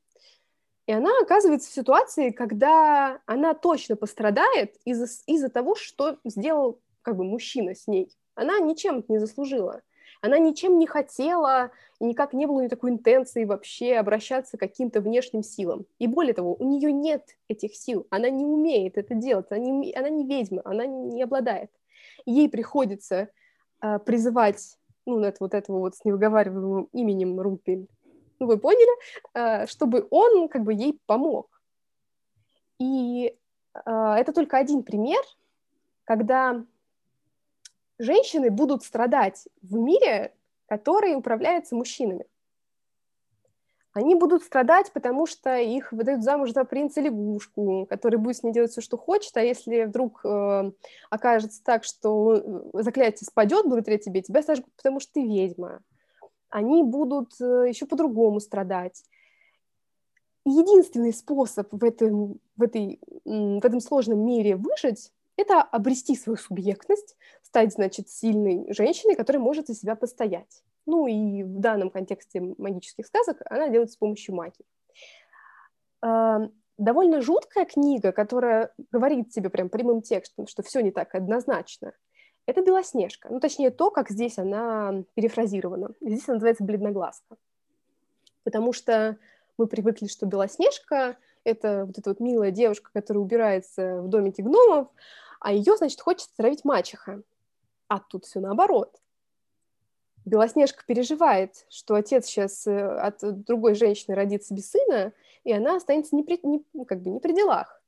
И 0.86 0.92
она 0.92 1.10
оказывается 1.22 1.70
в 1.70 1.74
ситуации, 1.74 2.30
когда 2.30 3.20
она 3.26 3.54
точно 3.54 3.96
пострадает 3.96 4.76
из-за 4.84 5.06
из 5.26 5.48
того, 5.50 5.74
что 5.74 6.18
сделал 6.24 6.80
как 7.02 7.16
бы 7.16 7.24
мужчина 7.24 7.74
с 7.74 7.86
ней. 7.86 8.10
Она 8.34 8.58
ничем 8.58 9.04
не 9.08 9.18
заслужила. 9.18 9.82
Она 10.22 10.38
ничем 10.38 10.78
не 10.78 10.86
хотела, 10.86 11.72
и 11.98 12.04
никак 12.04 12.32
не 12.32 12.46
было 12.46 12.60
ни 12.60 12.68
такой 12.68 12.90
интенции 12.90 13.44
вообще 13.44 13.96
обращаться 13.96 14.56
к 14.56 14.60
каким-то 14.60 15.00
внешним 15.00 15.42
силам. 15.42 15.84
И 15.98 16.06
более 16.06 16.32
того, 16.32 16.54
у 16.54 16.64
нее 16.64 16.92
нет 16.92 17.36
этих 17.48 17.74
сил, 17.74 18.06
она 18.10 18.30
не 18.30 18.44
умеет 18.44 18.96
это 18.96 19.14
делать, 19.14 19.46
она 19.50 19.58
не, 19.58 19.92
она 19.92 20.10
не 20.10 20.24
ведьма, 20.24 20.62
она 20.64 20.86
не 20.86 21.22
обладает. 21.22 21.70
Ей 22.24 22.48
приходится 22.48 23.30
э, 23.82 23.98
призывать 23.98 24.78
ну, 25.06 25.20
это, 25.20 25.38
вот 25.40 25.54
этого 25.54 25.80
вот 25.80 25.96
с 25.96 26.04
невыговариваемым 26.04 26.88
именем 26.92 27.40
Румпель 27.40 27.88
ну 28.42 28.48
вы 28.48 28.58
поняли, 28.58 28.90
э, 29.34 29.66
чтобы 29.66 30.06
он 30.10 30.48
как 30.48 30.64
бы 30.64 30.74
ей 30.74 31.00
помог. 31.06 31.48
И 32.78 33.36
э, 33.74 33.90
это 33.90 34.32
только 34.32 34.58
один 34.58 34.82
пример, 34.82 35.22
когда 36.02 36.64
женщины 37.98 38.50
будут 38.50 38.82
страдать 38.82 39.46
в 39.62 39.76
мире, 39.76 40.34
который 40.66 41.14
управляется 41.14 41.76
мужчинами. 41.76 42.26
Они 43.92 44.16
будут 44.16 44.42
страдать, 44.42 44.90
потому 44.92 45.26
что 45.26 45.56
их 45.58 45.92
выдают 45.92 46.24
замуж 46.24 46.52
за 46.52 46.64
принца-лягушку, 46.64 47.86
который 47.86 48.18
будет 48.18 48.38
с 48.38 48.42
ней 48.42 48.52
делать 48.52 48.72
все, 48.72 48.80
что 48.80 48.96
хочет, 48.96 49.36
а 49.36 49.42
если 49.42 49.84
вдруг 49.84 50.24
э, 50.24 50.72
окажется 51.10 51.62
так, 51.62 51.84
что 51.84 52.34
э, 52.74 52.82
заклятие 52.82 53.26
спадет 53.26 53.66
благодаря 53.66 53.98
тебе, 53.98 54.22
тебя 54.22 54.42
сожгут, 54.42 54.74
потому 54.74 54.98
что 54.98 55.12
ты 55.12 55.22
ведьма 55.22 55.82
они 56.52 56.82
будут 56.82 57.32
э, 57.40 57.64
еще 57.68 57.86
по-другому 57.86 58.38
страдать. 58.38 59.02
единственный 60.44 61.12
способ 61.12 61.72
в 61.72 61.82
этом, 61.82 62.38
в, 62.56 62.62
этой, 62.62 63.00
в 63.24 63.64
этом 63.64 63.80
сложном 63.80 64.24
мире 64.24 64.56
выжить— 64.56 65.12
это 65.36 65.62
обрести 65.62 66.14
свою 66.14 66.36
субъектность, 66.36 67.16
стать, 67.42 67.72
значит, 67.72 68.08
сильной 68.10 68.72
женщиной, 68.72 69.16
которая 69.16 69.42
может 69.42 69.66
за 69.66 69.74
себя 69.74 69.96
постоять. 69.96 70.62
Ну 70.84 71.06
и 71.06 71.42
в 71.42 71.58
данном 71.58 71.90
контексте 71.90 72.40
магических 72.40 73.06
сказок 73.06 73.38
она 73.46 73.68
делает 73.68 73.90
с 73.90 73.96
помощью 73.96 74.34
магии. 74.34 74.66
А, 76.02 76.48
довольно 76.76 77.22
жуткая 77.22 77.64
книга, 77.64 78.12
которая 78.12 78.74
говорит 78.90 79.30
тебе 79.30 79.48
прям 79.48 79.70
прямым 79.70 80.02
текстом, 80.02 80.46
что 80.46 80.62
все 80.62 80.80
не 80.80 80.90
так 80.90 81.14
однозначно. 81.14 81.92
Это 82.46 82.62
Белоснежка. 82.62 83.28
Ну, 83.30 83.38
точнее, 83.38 83.70
то, 83.70 83.90
как 83.90 84.10
здесь 84.10 84.38
она 84.38 85.04
перефразирована. 85.14 85.90
Здесь 86.00 86.28
она 86.28 86.34
называется 86.34 86.64
Бледноглазка. 86.64 87.36
Потому 88.42 88.72
что 88.72 89.16
мы 89.58 89.66
привыкли, 89.66 90.08
что 90.08 90.26
Белоснежка— 90.26 91.16
это 91.44 91.84
вот 91.86 91.98
эта 91.98 92.10
вот 92.10 92.20
милая 92.20 92.50
девушка, 92.50 92.90
которая 92.92 93.22
убирается 93.22 94.02
в 94.02 94.08
домике 94.08 94.42
гномов, 94.42 94.88
а 95.40 95.52
ее, 95.52 95.76
значит, 95.76 96.00
хочет 96.00 96.28
травить 96.36 96.64
мачеха. 96.64 97.22
А 97.88 98.00
тут 98.00 98.24
все 98.24 98.40
наоборот. 98.40 99.00
Белоснежка 100.24 100.84
переживает, 100.86 101.66
что 101.68 101.94
отец 101.94 102.26
сейчас 102.26 102.66
э, 102.66 102.80
от 102.80 103.18
другой 103.44 103.74
женщины 103.74 104.14
родит 104.14 104.44
себе 104.44 104.62
сына, 104.62 105.12
и 105.42 105.52
она 105.52 105.76
останется 105.76 106.14
не 106.14 106.22
при, 106.22 106.38
не, 106.44 106.64
как 106.84 107.02
бы 107.02 107.10
не 107.10 107.18
при 107.18 107.32
делах. 107.34 107.82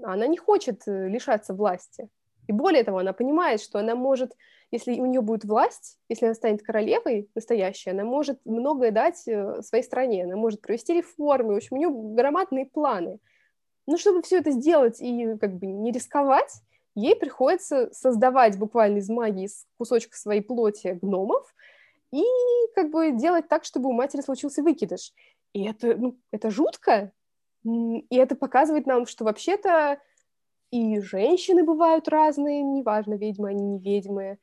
Она 0.00 0.28
не 0.28 0.36
хочет 0.36 0.82
э, 0.86 1.08
лишаться 1.08 1.54
власти. 1.54 2.08
И 2.52 2.54
более 2.54 2.84
того, 2.84 2.98
она 2.98 3.14
понимает, 3.14 3.62
что 3.62 3.78
она 3.78 3.94
может, 3.94 4.36
если 4.70 5.00
у 5.00 5.06
нее 5.06 5.22
будет 5.22 5.46
власть, 5.46 5.98
если 6.10 6.26
она 6.26 6.34
станет 6.34 6.62
королевой 6.62 7.30
настоящей, 7.34 7.88
она 7.90 8.04
может 8.04 8.40
многое 8.44 8.90
дать 8.90 9.26
э, 9.26 9.62
своей 9.62 9.82
стране, 9.82 10.24
она 10.24 10.36
может 10.36 10.60
провести 10.60 10.92
реформы, 10.92 11.54
в 11.54 11.56
общем, 11.56 11.76
у 11.76 11.78
нее 11.78 11.88
громадные 11.90 12.66
планы. 12.66 13.20
Но 13.86 13.96
чтобы 13.96 14.20
все 14.20 14.36
это 14.36 14.50
сделать 14.50 15.00
и 15.00 15.38
как 15.40 15.54
бы 15.54 15.66
не 15.66 15.92
рисковать, 15.92 16.52
ей 16.94 17.16
приходится 17.16 17.88
создавать 17.94 18.58
буквально 18.58 18.98
из 18.98 19.08
магии, 19.08 19.46
из 19.46 19.64
кусочка 19.78 20.14
своей 20.14 20.42
плоти 20.42 20.98
гномов 21.00 21.54
и 22.12 22.22
как 22.74 22.90
бы 22.90 23.12
делать 23.12 23.48
так, 23.48 23.64
чтобы 23.64 23.88
у 23.88 23.92
матери 23.92 24.20
случился 24.20 24.62
выкидыш. 24.62 25.14
И 25.54 25.64
это, 25.64 25.96
ну, 25.96 26.18
это 26.30 26.50
жутко, 26.50 27.12
и 27.64 28.04
это 28.10 28.36
показывает 28.36 28.84
нам, 28.84 29.06
что 29.06 29.24
вообще-то 29.24 29.98
и 30.72 31.00
женщины 31.00 31.62
бывают 31.62 32.08
разные, 32.08 32.62
неважно, 32.62 33.14
ведьмы 33.14 33.50
они, 33.50 33.62
не 33.62 33.78
ведьмы. 33.78 34.38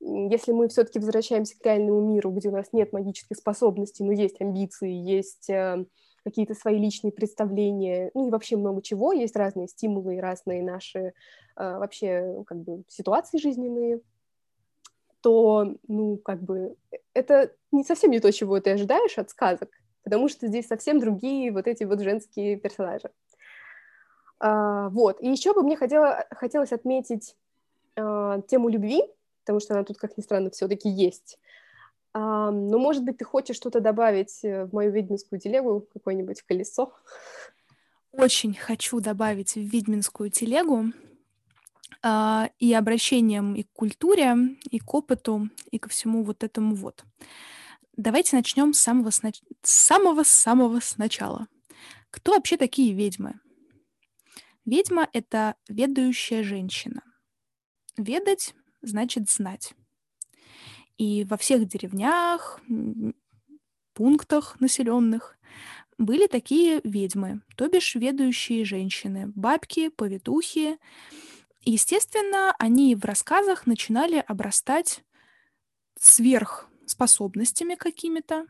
Если 0.00 0.52
мы 0.52 0.68
все-таки 0.68 0.98
возвращаемся 0.98 1.58
к 1.58 1.64
реальному 1.64 2.00
миру, 2.00 2.30
где 2.30 2.48
у 2.48 2.52
нас 2.52 2.72
нет 2.72 2.92
магических 2.92 3.36
способностей, 3.36 4.02
но 4.02 4.12
есть 4.12 4.40
амбиции, 4.40 4.90
есть 4.90 5.48
э, 5.50 5.84
какие-то 6.24 6.54
свои 6.54 6.78
личные 6.78 7.12
представления, 7.12 8.10
ну 8.14 8.28
и 8.28 8.30
вообще 8.30 8.56
много 8.56 8.82
чего, 8.82 9.12
есть 9.12 9.36
разные 9.36 9.68
стимулы 9.68 10.16
и 10.16 10.20
разные 10.20 10.62
наши 10.62 10.98
э, 10.98 11.12
вообще 11.56 12.42
как 12.46 12.58
бы 12.58 12.84
ситуации 12.88 13.38
жизненные, 13.38 14.00
то, 15.20 15.76
ну, 15.86 16.16
как 16.18 16.42
бы, 16.42 16.76
это 17.12 17.52
не 17.72 17.84
совсем 17.84 18.10
не 18.10 18.20
то, 18.20 18.32
чего 18.32 18.58
ты 18.58 18.70
ожидаешь 18.70 19.18
от 19.18 19.30
сказок, 19.30 19.70
потому 20.02 20.28
что 20.28 20.48
здесь 20.48 20.66
совсем 20.66 20.98
другие 20.98 21.52
вот 21.52 21.66
эти 21.66 21.84
вот 21.84 22.00
женские 22.00 22.56
персонажи. 22.56 23.10
А, 24.40 24.88
вот, 24.90 25.20
и 25.20 25.28
еще 25.28 25.54
бы 25.54 25.62
мне 25.62 25.76
хотела, 25.76 26.26
хотелось 26.30 26.72
отметить 26.72 27.36
а, 27.96 28.40
тему 28.42 28.68
любви, 28.68 29.02
потому 29.40 29.60
что 29.60 29.74
она 29.74 29.84
тут, 29.84 29.98
как 29.98 30.16
ни 30.16 30.22
странно, 30.22 30.50
все-таки 30.50 30.88
есть. 30.88 31.38
А, 32.12 32.50
но, 32.50 32.78
может 32.78 33.04
быть, 33.04 33.18
ты 33.18 33.24
хочешь 33.24 33.56
что-то 33.56 33.80
добавить 33.80 34.44
э, 34.44 34.66
в 34.66 34.72
мою 34.72 34.92
ведьминскую 34.92 35.40
телегу, 35.40 35.86
какое-нибудь 35.92 36.42
колесо? 36.42 36.92
Очень 38.12 38.54
хочу 38.54 39.00
добавить 39.00 39.54
в 39.54 39.60
ведьминскую 39.60 40.30
телегу 40.30 40.92
и 42.58 42.74
обращением 42.74 43.54
и 43.54 43.62
к 43.62 43.72
культуре, 43.72 44.36
и 44.70 44.78
к 44.78 44.94
опыту, 44.94 45.48
и 45.70 45.78
ко 45.78 45.88
всему 45.88 46.22
вот 46.22 46.44
этому 46.44 46.74
вот. 46.74 47.02
Давайте 47.96 48.36
начнем 48.36 48.74
с 48.74 48.80
самого, 48.80 49.10
снач... 49.10 49.40
самого 49.62 50.80
сначала. 50.80 51.46
Кто 52.10 52.32
вообще 52.32 52.56
такие 52.56 52.92
ведьмы? 52.92 53.40
Ведьма— 54.64 55.08
это 55.12 55.56
ведающая 55.68 56.42
женщина. 56.42 57.02
Ведать 57.96 58.54
значит 58.82 59.30
знать. 59.30 59.74
И 60.96 61.24
во 61.24 61.36
всех 61.36 61.66
деревнях, 61.66 62.60
пунктах 63.94 64.60
населенных 64.60 65.36
были 65.98 66.26
такие 66.26 66.80
ведьмы, 66.84 67.42
то 67.56 67.68
бишь 67.68 67.94
ведающие 67.94 68.64
женщины, 68.64 69.32
бабки, 69.34 69.88
повитухи. 69.88 70.78
Естественно, 71.62 72.54
они 72.58 72.94
в 72.94 73.04
рассказах 73.04 73.66
начинали 73.66 74.22
обрастать 74.26 75.04
сверхспособностями 75.98 77.74
какими-то, 77.74 78.46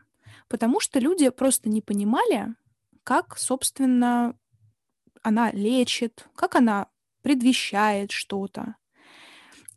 потому 0.47 0.79
что 0.79 0.99
люди 0.99 1.29
просто 1.29 1.69
не 1.69 1.81
понимали, 1.81 2.55
как, 3.03 3.37
собственно, 3.37 4.37
она 5.25 5.51
лечит, 5.51 6.27
как 6.35 6.55
она 6.55 6.87
предвещает 7.23 8.11
что-то. 8.11 8.75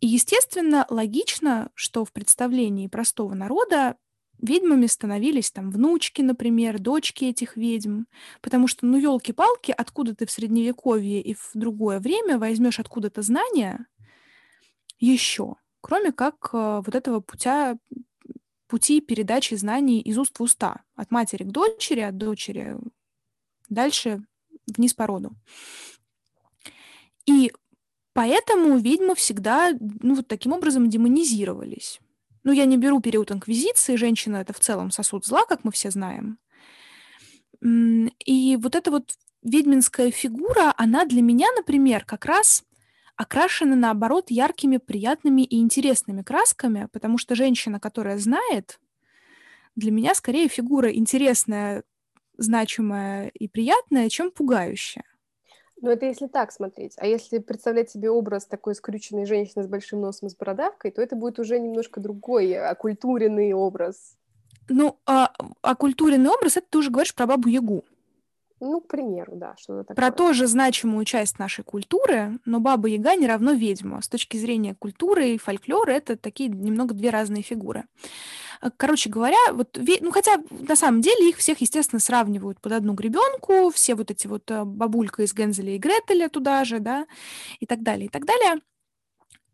И, 0.01 0.07
естественно, 0.07 0.87
логично, 0.91 1.71
что 1.75 2.05
в 2.05 2.13
представлении 2.13 2.87
простого 2.87 3.33
народа 3.33 3.97
ведьмами 4.39 4.87
становились 4.87 5.51
там 5.51 5.71
внучки, 5.71 6.21
например, 6.21 6.79
дочки 6.79 7.25
этих 7.25 7.57
ведьм, 7.57 8.03
потому 8.43 8.69
что, 8.69 8.85
ну, 8.85 8.99
елки-палки, 8.99 9.75
откуда 9.77 10.15
ты 10.15 10.27
в 10.27 10.31
средневековье 10.31 11.23
и 11.23 11.33
в 11.33 11.51
другое 11.55 11.99
время 11.99 12.39
возьмешь 12.39 12.79
откуда-то 12.79 13.23
знания 13.23 13.87
еще, 15.01 15.55
кроме 15.81 16.13
как 16.13 16.51
э, 16.53 16.83
вот 16.85 16.95
этого 16.95 17.21
путя, 17.21 17.79
пути 18.67 19.01
передачи 19.01 19.55
знаний 19.55 20.03
из 20.03 20.19
уст 20.19 20.39
в 20.39 20.43
уста, 20.43 20.83
от 20.95 21.11
матери 21.11 21.45
к 21.45 21.53
дочери, 21.53 22.01
от 22.01 22.19
дочери 22.19 22.77
дальше 23.71 24.23
вниз 24.77 24.95
по 24.95 25.07
роду. 25.07 25.33
И 27.27 27.53
Поэтому 28.19 28.79
ведьмы 28.79 29.15
всегда, 29.15 29.71
ну, 29.79 30.17
вот 30.17 30.27
таким 30.27 30.53
образом 30.53 30.91
демонизировались. 30.91 32.01
Ну, 32.43 32.51
я 32.51 32.65
не 32.65 32.77
беру 32.77 33.01
период 33.01 33.31
инквизиции, 33.31 33.95
женщина— 33.95 34.37
это 34.39 34.53
в 34.53 34.59
целом 34.59 34.91
сосуд 34.91 35.25
зла, 35.25 35.45
как 35.45 35.63
мы 35.63 35.71
все 35.71 35.93
знаем. 35.93 36.41
И 37.63 38.59
вот 38.61 38.75
эта 38.75 38.91
вот 38.91 39.13
ведьминская 39.45 40.11
фигура, 40.11 40.75
она 40.77 41.05
для 41.05 41.23
меня, 41.23 41.47
например, 41.57 42.05
как 42.05 42.25
раз 42.25 42.65
окрашена, 43.15 43.77
наоборот, 43.77 44.33
яркими, 44.33 44.79
приятными 44.79 45.43
и 45.43 45.61
интересными 45.61 46.23
красками, 46.23 46.89
потому 46.93 47.19
что 47.19 47.37
женщина, 47.37 47.79
которая 47.79 48.19
знает, 48.19 48.81
для 49.77 49.93
меня 49.93 50.17
скорее 50.17 50.49
фигура 50.49 50.93
интересная, 50.93 51.85
значимая 52.39 53.29
и 53.29 53.49
приятная, 53.49 54.09
чем 54.09 54.31
пугающая. 54.31 55.05
Ну, 55.81 55.91
это 55.91 56.07
если 56.07 56.27
так 56.27 56.51
смотреть. 56.51 56.95
А 56.97 57.07
если 57.07 57.39
представлять 57.39 57.91
себе 57.91 58.11
образ 58.11 58.47
такой 58.47 58.75
скрюченной 58.75 59.27
женщины 59.27 59.63
с 59.63 59.69
большим 59.69 60.01
носом 60.01 60.27
и 60.29 60.31
с 60.31 60.37
бородавкой, 60.37 60.91
то 60.91 61.01
это 61.01 61.15
будет 61.15 61.39
уже 61.39 61.61
немножко 61.61 62.01
другой, 62.01 62.55
окультуренный 62.55 63.53
образ. 63.53 64.17
Ну, 64.69 64.99
а, 65.07 65.33
окультуренный 65.63 66.31
образ— 66.31 66.57
это 66.57 66.67
ты 66.71 66.79
уже 66.79 66.91
говоришь 66.91 67.15
про 67.15 67.27
Бабу-Ягу. 67.27 67.85
Ну, 68.61 68.81
к 68.81 68.89
примеру, 68.89 69.37
да, 69.37 69.55
что-то 69.57 69.85
такое. 69.85 69.97
Про 69.97 70.11
тоже 70.11 70.47
значимую 70.47 71.05
часть 71.05 71.39
нашей 71.39 71.63
культуры, 71.63 72.39
но 72.45 72.59
Баба-Яга 72.59 73.15
не 73.15 73.27
равно 73.27 73.53
ведьма. 73.53 74.03
С 74.03 74.09
точки 74.09 74.37
зрения 74.37 74.75
культуры 74.75 75.31
и 75.31 75.39
фольклора 75.39 75.93
это 75.93 76.17
такие 76.17 76.49
немного 76.49 76.95
две 76.95 77.11
разные 77.11 77.43
фигуры. 77.43 77.85
Э, 78.61 78.71
короче 78.77 79.11
говоря, 79.11 79.39
вот, 79.53 79.79
ну 80.01 80.11
хотя 80.11 80.43
на 80.51 80.77
самом 80.77 81.01
деле 81.01 81.29
их 81.29 81.37
всех, 81.37 81.61
естественно, 81.61 82.01
сравнивают 82.01 82.61
под 82.61 82.73
одну 82.73 82.95
гребенку, 82.95 83.71
все 83.71 83.95
вот 83.95 84.11
эти 84.11 84.27
вот 84.27 84.51
э, 84.51 84.65
бабулька 84.65 85.23
из 85.23 85.33
Гензеля 85.35 85.77
и 85.77 85.79
Гретеля 85.79 86.29
туда 86.29 86.65
же, 86.65 86.81
да, 86.81 87.07
и 87.61 87.67
так 87.67 87.83
далее, 87.83 88.07
и 88.07 88.09
так 88.09 88.25
далее. 88.25 88.61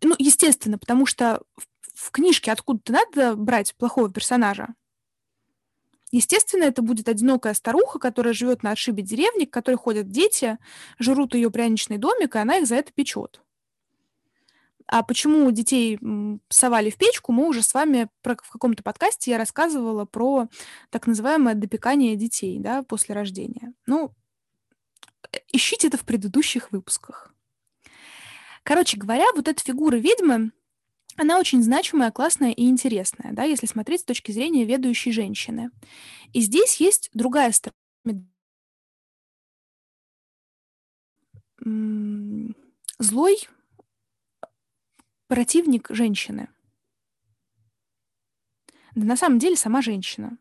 Ну, 0.02 0.14
естественно, 0.18 0.78
потому 0.78 1.06
что 1.06 1.42
в, 1.56 2.08
в 2.08 2.10
книжке 2.10 2.52
откуда-то 2.52 2.92
надо 2.92 3.36
брать 3.36 3.74
плохого 3.76 4.10
персонажа. 4.10 4.68
Естественно, 6.14 6.62
это 6.62 6.80
будет 6.80 7.08
одинокая 7.08 7.54
старуха, 7.54 7.98
которая 7.98 8.34
живет 8.34 8.62
на 8.62 8.70
отшибе 8.70 9.02
деревни, 9.02 9.46
к 9.46 9.52
которой 9.52 9.74
ходят 9.74 10.12
дети, 10.12 10.58
жрут 11.00 11.34
ее 11.34 11.50
пряничный 11.50 11.98
домик, 11.98 12.36
и 12.36 12.38
она 12.38 12.58
их 12.58 12.68
за 12.68 12.76
это 12.76 12.92
печет. 12.92 13.42
А 14.86 15.02
почему 15.02 15.50
детей 15.50 15.98
совали 16.50 16.90
в 16.90 16.98
печку, 16.98 17.32
мы 17.32 17.48
уже 17.48 17.64
с 17.64 17.74
вами 17.74 18.08
про, 18.22 18.36
в 18.40 18.48
каком-то 18.48 18.84
подкасте 18.84 19.32
я 19.32 19.38
рассказывала 19.38 20.04
про 20.04 20.46
так 20.90 21.08
называемое 21.08 21.56
допекание 21.56 22.14
детей 22.14 22.60
да, 22.60 22.84
после 22.84 23.16
рождения. 23.16 23.72
Ну, 23.86 24.14
э, 25.32 25.38
ищите 25.50 25.88
это 25.88 25.98
в 25.98 26.04
предыдущих 26.04 26.70
выпусках. 26.70 27.34
Короче 28.62 28.98
говоря, 28.98 29.26
вот 29.34 29.48
эта 29.48 29.60
фигура 29.60 29.96
ведьмы, 29.96 30.52
она 31.16 31.38
очень 31.38 31.62
значимая, 31.62 32.10
классная 32.10 32.52
и 32.52 32.64
интересная, 32.64 33.32
да, 33.32 33.44
если 33.44 33.66
смотреть 33.66 34.00
с 34.00 34.04
точки 34.04 34.32
зрения 34.32 34.64
ведущей 34.64 35.12
женщины. 35.12 35.70
И 36.32 36.40
здесь 36.40 36.76
есть 36.80 37.10
другая 37.14 37.52
сторона 37.52 37.78
злой 42.98 43.48
противник 45.28 45.88
женщины. 45.90 46.48
Да 48.94 49.06
на 49.06 49.16
самом 49.16 49.38
деле 49.38 49.56
сама 49.56 49.82
женщина. 49.82 50.38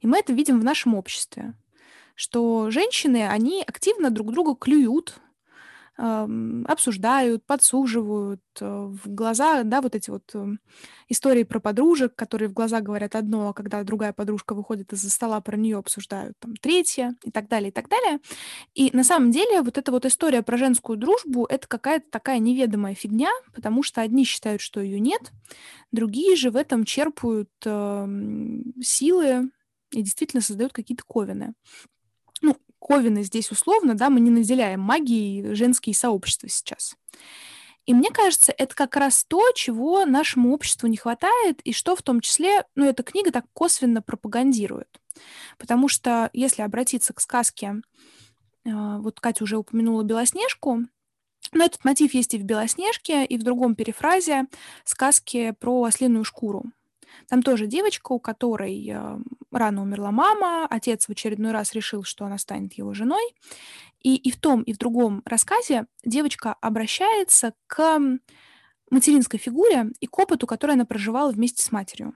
И 0.00 0.06
мы 0.06 0.18
это 0.18 0.32
видим 0.32 0.60
в 0.60 0.64
нашем 0.64 0.94
обществе, 0.94 1.54
что 2.14 2.70
женщины, 2.70 3.26
они 3.28 3.62
активно 3.62 4.10
друг 4.10 4.32
друга 4.32 4.54
клюют, 4.54 5.20
обсуждают, 6.00 7.44
подсуживают 7.44 8.40
э, 8.60 8.64
в 8.64 9.00
глаза, 9.04 9.64
да, 9.64 9.82
вот 9.82 9.94
эти 9.94 10.08
вот 10.08 10.22
эм, 10.34 10.58
истории 11.08 11.42
про 11.42 11.60
подружек, 11.60 12.14
которые 12.14 12.48
в 12.48 12.54
глаза 12.54 12.80
говорят 12.80 13.14
одно, 13.14 13.50
а 13.50 13.52
когда 13.52 13.82
другая 13.84 14.14
подружка 14.14 14.54
выходит 14.54 14.92
из-за 14.94 15.10
стола, 15.10 15.40
про 15.42 15.58
нее 15.58 15.76
обсуждают 15.76 16.38
там 16.38 16.56
третье 16.56 17.16
и 17.22 17.30
так 17.30 17.48
далее, 17.48 17.68
и 17.68 17.72
так 17.72 17.90
далее. 17.90 18.18
И 18.74 18.90
на 18.94 19.04
самом 19.04 19.30
деле 19.30 19.60
вот 19.60 19.76
эта 19.76 19.92
вот 19.92 20.06
история 20.06 20.42
про 20.42 20.56
женскую 20.56 20.96
дружбу— 20.96 21.44
это 21.50 21.68
какая-то 21.68 22.06
такая 22.10 22.38
неведомая 22.38 22.94
фигня, 22.94 23.30
потому 23.52 23.82
что 23.82 24.00
одни 24.00 24.24
считают, 24.24 24.62
что 24.62 24.80
ее 24.80 25.00
нет, 25.00 25.32
другие 25.92 26.34
же 26.34 26.50
в 26.50 26.56
этом 26.56 26.84
черпают 26.84 27.50
э, 27.66 28.06
силы 28.80 29.50
и 29.92 30.02
действительно 30.02 30.40
создают 30.40 30.72
какие-то 30.72 31.04
ковины. 31.06 31.52
Ковины 32.90 33.22
здесь 33.22 33.52
условно, 33.52 33.94
да, 33.94 34.10
мы 34.10 34.18
не 34.18 34.30
наделяем 34.30 34.80
магией 34.80 35.54
женские 35.54 35.94
сообщества 35.94 36.48
сейчас. 36.48 36.96
И 37.86 37.94
мне 37.94 38.10
кажется, 38.10 38.52
это 38.58 38.74
как 38.74 38.96
раз 38.96 39.22
то, 39.22 39.52
чего 39.54 40.04
нашему 40.04 40.52
обществу 40.52 40.88
не 40.88 40.96
хватает, 40.96 41.60
и 41.62 41.72
что 41.72 41.94
в 41.94 42.02
том 42.02 42.20
числе, 42.20 42.64
ну, 42.74 42.84
эта 42.86 43.04
книга 43.04 43.30
так 43.30 43.44
косвенно 43.52 44.02
пропагандирует. 44.02 44.88
Потому 45.56 45.86
что 45.86 46.30
если 46.32 46.62
обратиться 46.62 47.12
к 47.12 47.20
сказке, 47.20 47.76
а, 48.66 48.98
вот 48.98 49.20
Катя 49.20 49.44
уже 49.44 49.56
упомянула 49.56 50.02
Белоснежку, 50.02 50.80
но 51.52 51.64
этот 51.64 51.84
мотив 51.84 52.12
есть 52.12 52.34
и 52.34 52.38
в 52.38 52.42
«Белоснежке», 52.42 53.24
и 53.24 53.38
в 53.38 53.44
другом 53.44 53.76
перефразе 53.76 54.46
сказки 54.84 55.54
про 55.60 55.84
ослиную 55.84 56.24
шкуру. 56.24 56.64
Там 57.28 57.42
тоже 57.42 57.66
девочка, 57.66 58.12
у 58.12 58.18
которой 58.18 58.88
э, 58.88 59.18
рано 59.50 59.82
умерла 59.82 60.10
мама, 60.10 60.66
отец 60.68 61.06
в 61.06 61.10
очередной 61.10 61.52
раз 61.52 61.72
решил, 61.74 62.04
что 62.04 62.24
она 62.24 62.38
станет 62.38 62.74
его 62.74 62.94
женой. 62.94 63.22
И, 64.02 64.16
и 64.16 64.30
в 64.30 64.38
том, 64.38 64.62
и 64.62 64.72
в 64.72 64.78
другом 64.78 65.22
рассказе 65.24 65.86
девочка 66.04 66.54
обращается 66.60 67.54
к 67.66 68.00
материнской 68.90 69.38
фигуре 69.38 69.90
и 70.00 70.06
к 70.06 70.18
опыту, 70.18 70.46
который 70.46 70.72
она 70.72 70.84
проживала 70.84 71.30
вместе 71.30 71.62
с 71.62 71.70
матерью. 71.70 72.14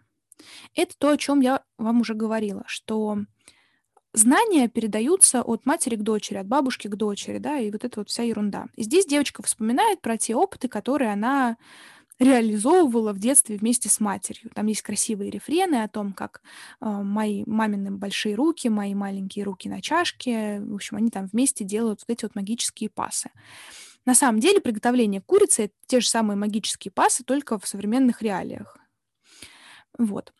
Это 0.74 0.94
то, 0.98 1.11
о 1.11 1.16
чем 1.16 1.40
я 1.40 1.62
вам 1.78 2.00
уже 2.00 2.14
говорила, 2.14 2.64
что 2.66 3.18
знания 4.12 4.68
передаются 4.68 5.42
от 5.42 5.66
матери 5.66 5.96
к 5.96 6.02
дочери, 6.02 6.38
от 6.38 6.46
бабушки 6.46 6.88
к 6.88 6.96
дочери, 6.96 7.38
да, 7.38 7.59
и 7.59 7.70
вот 7.70 7.84
это 7.84 8.00
вот 8.00 8.09
вся 8.09 8.22
ерунда. 8.22 8.66
И 8.74 8.82
здесь 8.82 9.07
девочка 9.07 9.42
вспоминает 9.42 10.00
про 10.00 10.16
те 10.16 10.34
опыты, 10.34 10.68
которые 10.68 11.12
она 11.12 11.57
реализовывала 12.18 13.12
в 13.12 13.18
детстве 13.18 13.56
вместе 13.56 13.88
с 13.88 14.00
матерью. 14.00 14.50
Там 14.54 14.66
есть 14.66 14.82
красивые 14.82 15.30
рефрены 15.30 15.82
о 15.82 15.88
том, 15.88 16.12
как 16.12 16.42
э, 16.80 16.86
мои 16.86 17.44
мамины 17.46 17.90
большие 17.90 18.34
руки, 18.34 18.68
мои 18.68 18.94
маленькие 18.94 19.44
руки 19.44 19.68
на 19.68 19.80
чашке. 19.80 20.60
В 20.60 20.74
общем, 20.74 20.96
они 20.96 21.10
там 21.10 21.26
вместе 21.26 21.64
делают 21.64 22.00
вот 22.00 22.12
эти 22.12 22.24
вот 22.24 22.34
магические 22.34 22.90
пасы. 22.90 23.30
На 24.06 24.14
самом 24.14 24.40
деле 24.40 24.60
приготовление 24.60 25.22
курицы— 25.22 25.62
это 25.64 25.74
те 25.86 26.00
же 26.00 26.08
самые 26.08 26.36
магические 26.36 26.92
пасы, 26.92 27.24
только 27.24 27.58
в 27.58 27.66
современных 27.66 28.22
реалиях. 28.22 28.78
Вот. 29.98 30.32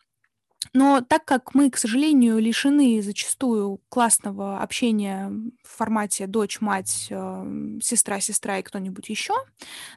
Но 0.73 1.01
так 1.01 1.25
как 1.25 1.53
мы, 1.53 1.69
к 1.69 1.77
сожалению, 1.77 2.39
лишены 2.39 3.01
зачастую 3.01 3.81
классного 3.89 4.59
общения 4.61 5.31
в 5.63 5.77
формате 5.77 6.27
дочь-мать, 6.27 7.07
э, 7.09 7.77
сестра-сестра 7.81 8.59
и 8.59 8.63
кто-нибудь 8.63 9.09
еще, 9.09 9.33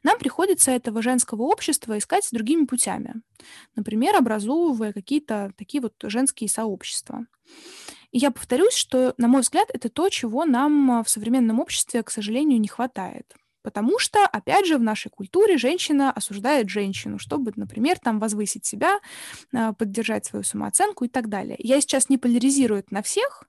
нам 0.03 0.19
приходится 0.19 0.71
этого 0.71 1.03
женского 1.03 1.43
общества 1.43 1.99
искать 1.99 2.29
другими 2.33 2.65
путями. 2.65 3.15
Например, 3.77 4.17
образовывая 4.17 4.93
какие-то 4.93 5.53
такие 5.57 5.81
вот 5.81 5.95
женские 6.03 6.49
сообщества. 6.49 7.27
И 8.11 8.19
я 8.19 8.31
повторюсь, 8.31 8.75
что, 8.75 9.15
на 9.19 9.29
мой 9.29 9.43
взгляд, 9.43 9.69
это 9.73 9.89
то, 9.89 10.09
чего 10.09 10.45
нам 10.45 11.03
в 11.05 11.09
современном 11.09 11.61
обществе, 11.61 12.03
к 12.03 12.11
сожалению, 12.11 12.61
не 12.61 12.69
хватает. 12.69 13.35
Потому 13.63 13.99
что, 13.99 14.25
опять 14.25 14.67
же, 14.67 14.79
в 14.79 14.83
нашей 14.83 15.11
культуре 15.11 15.59
женщина 15.59 16.13
осуждает 16.13 16.69
женщину, 16.69 17.19
чтобы, 17.19 17.53
например, 17.57 17.99
там 17.99 18.19
возвысить 18.19 18.65
себя, 18.65 19.01
а, 19.55 19.73
поддержать 19.73 20.25
свою 20.25 20.43
самооценку 20.43 21.05
и 21.05 21.09
так 21.09 21.29
далее. 21.29 21.57
Я 21.59 21.81
сейчас 21.81 22.09
не 22.09 22.19
поляризирую 22.19 22.81
это 22.81 22.95
на 22.95 23.03
всех, 23.03 23.49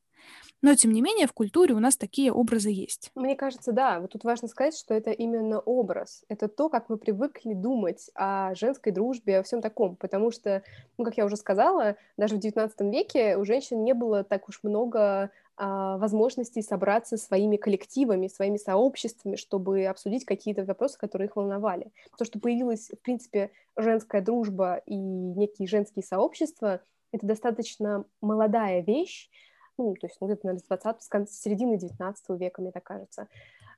но, 0.62 0.76
тем 0.76 0.92
не 0.92 1.02
менее, 1.02 1.28
в 1.28 1.34
культуре 1.34 1.74
у 1.74 1.80
нас 1.80 1.96
такие 1.96 2.34
образы 2.34 2.70
есть. 2.70 3.12
Мне 3.16 3.36
кажется, 3.36 3.72
да. 3.72 4.00
Вот 4.02 4.12
тут 4.12 4.26
важно 4.26 4.48
сказать, 4.48 4.78
что 4.78 4.94
это 4.94 5.12
именно 5.12 5.60
образ. 5.60 6.26
Это 6.28 6.50
то, 6.50 6.70
как 6.70 6.90
мы 6.90 6.98
привыкли 6.98 7.54
думать 7.54 8.10
о 8.14 8.54
женской 8.56 8.92
дружбе, 8.92 9.40
о 9.40 9.44
всем 9.44 9.62
таком. 9.62 9.96
Потому 9.96 10.32
что, 10.32 10.64
ну, 10.98 11.06
как 11.06 11.16
я 11.18 11.26
уже 11.26 11.38
сказала, 11.38 11.96
даже 12.18 12.36
в 12.36 12.40
XIX 12.40 12.72
веке 12.92 13.38
у 13.38 13.46
женщин 13.46 13.84
не 13.84 13.94
было 13.94 14.24
так 14.24 14.50
уж 14.50 14.60
много 14.64 15.32
возможностей 15.60 16.62
собраться 16.62 17.18
своими 17.18 17.58
коллективами, 17.58 18.28
своими 18.28 18.58
сообществами, 18.58 19.36
чтобы 19.36 19.86
обсудить 19.86 20.26
какие-то 20.26 20.64
вопросы, 20.64 20.98
которые 20.98 21.28
их 21.28 21.36
волновали. 21.36 21.92
То, 22.18 22.26
что 22.26 22.40
появилась, 22.40 22.90
в 22.90 23.02
принципе, 23.02 23.52
женская 23.76 24.22
дружба 24.22 24.82
и 24.86 24.96
некие 24.96 25.68
женские 25.68 26.04
сообщества, 26.04 26.82
это 27.12 27.26
достаточно 27.26 28.06
молодая 28.22 28.82
вещь, 28.82 29.30
ну, 29.78 29.96
то 29.96 30.08
есть, 30.08 30.18
ну, 30.20 30.28
где-то, 30.28 30.48
наверное, 30.48 30.64
с 30.64 30.68
20 30.68 31.30
с 31.30 31.42
середины 31.42 31.78
19 31.78 32.30
века, 32.40 32.62
мне 32.62 32.72
так 32.72 32.84
кажется. 32.84 33.28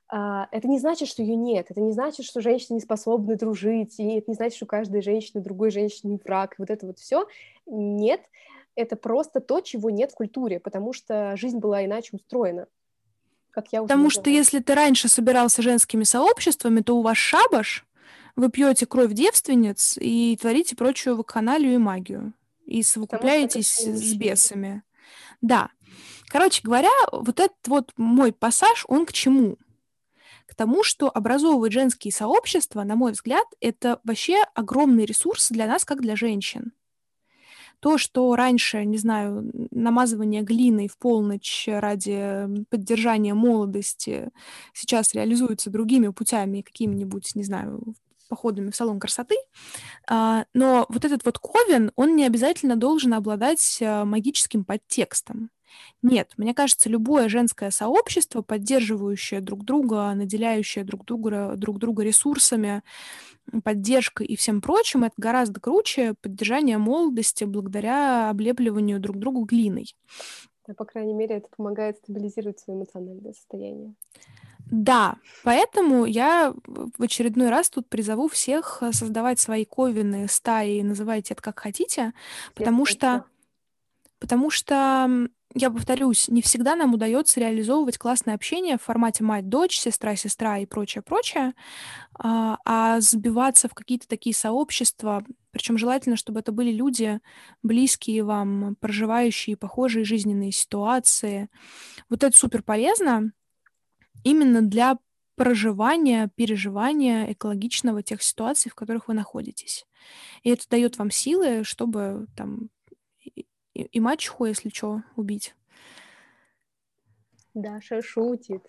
А, 0.08 0.48
это 0.50 0.68
не 0.68 0.78
значит, 0.78 1.08
что 1.08 1.22
ее 1.22 1.36
нет, 1.36 1.70
это 1.70 1.80
не 1.80 1.92
значит, 1.92 2.26
что 2.26 2.40
женщины 2.40 2.74
не 2.74 2.80
способны 2.80 3.36
дружить, 3.36 3.98
и 3.98 4.18
это 4.18 4.30
не 4.30 4.34
значит, 4.34 4.56
что 4.56 4.66
каждая 4.66 5.00
женщина 5.00 5.42
другой 5.42 5.70
женщине 5.70 6.18
враг, 6.22 6.54
вот 6.58 6.70
это 6.70 6.86
вот 6.86 6.98
все. 6.98 7.26
Нет, 7.66 8.20
это 8.74 8.96
просто 8.96 9.40
то, 9.40 9.60
чего 9.60 9.90
нет 9.90 10.12
в 10.12 10.14
культуре, 10.14 10.60
потому 10.60 10.92
что 10.92 11.36
жизнь 11.36 11.58
была 11.58 11.84
иначе 11.84 12.10
устроена. 12.12 12.66
Как 13.50 13.72
я 13.72 13.82
потому 13.82 14.08
что 14.08 14.30
если 14.30 14.60
ты 14.60 14.74
раньше 14.74 15.08
собирался 15.08 15.60
женскими 15.60 16.04
сообществами, 16.04 16.80
то 16.80 16.96
у 16.96 17.02
вас 17.02 17.18
шабаш, 17.18 17.84
вы 18.34 18.48
пьете 18.50 18.86
кровь 18.86 19.12
девственниц 19.12 19.98
и 20.00 20.38
творите 20.40 20.74
прочую 20.74 21.16
вакханалию 21.16 21.74
и 21.74 21.78
магию. 21.78 22.32
И 22.64 22.82
совокупляетесь 22.82 23.78
с 23.78 24.14
бесами. 24.14 24.82
Да. 25.42 25.68
Короче 26.28 26.62
говоря, 26.64 26.90
вот 27.10 27.40
этот 27.40 27.66
вот 27.66 27.92
мой 27.98 28.32
пассаж, 28.32 28.86
он 28.88 29.04
к 29.04 29.12
чему? 29.12 29.58
К 30.46 30.54
тому, 30.54 30.82
что 30.82 31.10
образовывать 31.10 31.72
женские 31.72 32.12
сообщества, 32.12 32.84
на 32.84 32.96
мой 32.96 33.12
взгляд, 33.12 33.46
это 33.60 34.00
вообще 34.04 34.42
огромный 34.54 35.04
ресурс 35.04 35.50
для 35.50 35.66
нас, 35.66 35.84
как 35.84 36.00
для 36.00 36.16
женщин. 36.16 36.72
То, 37.82 37.98
что 37.98 38.36
раньше, 38.36 38.84
не 38.84 38.96
знаю, 38.96 39.50
намазывание 39.72 40.42
глиной 40.42 40.86
в 40.86 40.96
полночь 40.96 41.64
ради 41.66 42.46
поддержания 42.70 43.34
молодости 43.34 44.30
сейчас 44.72 45.14
реализуется 45.14 45.68
другими 45.68 46.06
путями, 46.08 46.60
какими-нибудь, 46.60 47.34
не 47.34 47.42
знаю, 47.42 47.82
походами 48.28 48.70
в 48.70 48.76
салон 48.76 49.00
красоты. 49.00 49.34
А, 50.08 50.44
но 50.54 50.86
вот 50.90 51.04
этот 51.04 51.24
вот 51.24 51.40
ковен, 51.40 51.90
он 51.96 52.14
не 52.14 52.24
обязательно 52.24 52.76
должен 52.76 53.14
обладать 53.14 53.80
а, 53.82 54.04
магическим 54.04 54.64
подтекстом. 54.64 55.50
Нет, 56.02 56.32
мне 56.36 56.54
кажется, 56.54 56.88
любое 56.88 57.28
женское 57.28 57.70
сообщество, 57.70 58.42
поддерживающее 58.42 59.40
друг 59.40 59.64
друга, 59.64 60.12
наделяющее 60.14 60.84
друг 60.84 61.04
друга, 61.04 61.54
друг 61.56 61.78
друга 61.78 62.02
ресурсами, 62.02 62.82
поддержкой 63.64 64.26
и 64.26 64.36
всем 64.36 64.60
прочим, 64.60 65.04
это 65.04 65.14
гораздо 65.16 65.60
круче 65.60 66.14
поддержания 66.20 66.78
молодости 66.78 67.44
благодаря 67.44 68.30
облепливанию 68.30 69.00
друг 69.00 69.18
другу 69.18 69.44
глиной. 69.44 69.94
Да, 70.66 70.74
по 70.74 70.84
крайней 70.84 71.14
мере, 71.14 71.36
это 71.36 71.48
помогает 71.56 71.98
стабилизировать 71.98 72.60
свое 72.60 72.78
эмоциональное 72.78 73.32
состояние. 73.32 73.94
Да, 74.70 75.16
поэтому 75.44 76.06
я 76.06 76.54
в 76.64 77.02
очередной 77.02 77.50
раз 77.50 77.68
тут 77.68 77.88
призову 77.88 78.28
всех 78.28 78.78
э, 78.80 78.92
создавать 78.92 79.38
свои 79.40 79.64
ковины, 79.64 80.28
стаи, 80.28 80.80
называйте 80.82 81.34
это 81.34 81.42
как 81.42 81.58
хотите, 81.58 82.14
потому 82.54 82.86
что, 82.86 83.24
потому 84.18 84.50
что 84.50 85.28
я 85.54 85.70
повторюсь, 85.70 86.28
не 86.28 86.42
всегда 86.42 86.76
нам 86.76 86.94
удается 86.94 87.40
реализовывать 87.40 87.98
классное 87.98 88.34
общение 88.34 88.78
в 88.78 88.82
формате 88.82 89.24
мать-дочь, 89.24 89.78
сестра-сестра 89.78 90.58
и 90.58 90.66
прочее-прочее, 90.66 91.54
а, 92.14 92.58
а 92.64 93.00
сбиваться 93.00 93.68
в 93.68 93.74
какие-то 93.74 94.08
такие 94.08 94.34
сообщества, 94.34 95.24
причем 95.50 95.78
желательно, 95.78 96.16
чтобы 96.16 96.40
это 96.40 96.52
были 96.52 96.72
люди, 96.72 97.20
близкие 97.62 98.24
вам, 98.24 98.76
проживающие 98.80 99.56
похожие 99.56 100.04
жизненные 100.04 100.52
ситуации. 100.52 101.48
Вот 102.08 102.24
это 102.24 102.36
супер 102.36 102.62
полезно 102.62 103.32
именно 104.24 104.62
для 104.62 104.98
проживания, 105.36 106.30
переживания 106.34 107.32
экологичного 107.32 108.02
тех 108.02 108.22
ситуаций, 108.22 108.70
в 108.70 108.74
которых 108.74 109.08
вы 109.08 109.14
находитесь. 109.14 109.86
И 110.42 110.50
это 110.50 110.68
дает 110.68 110.98
вам 110.98 111.10
силы, 111.10 111.64
чтобы 111.64 112.26
там 112.36 112.68
и, 113.74 113.82
и 113.82 114.00
мачеху, 114.00 114.44
если 114.44 114.68
что, 114.68 115.02
убить. 115.16 115.54
Даша 117.54 118.02
шутит. 118.02 118.62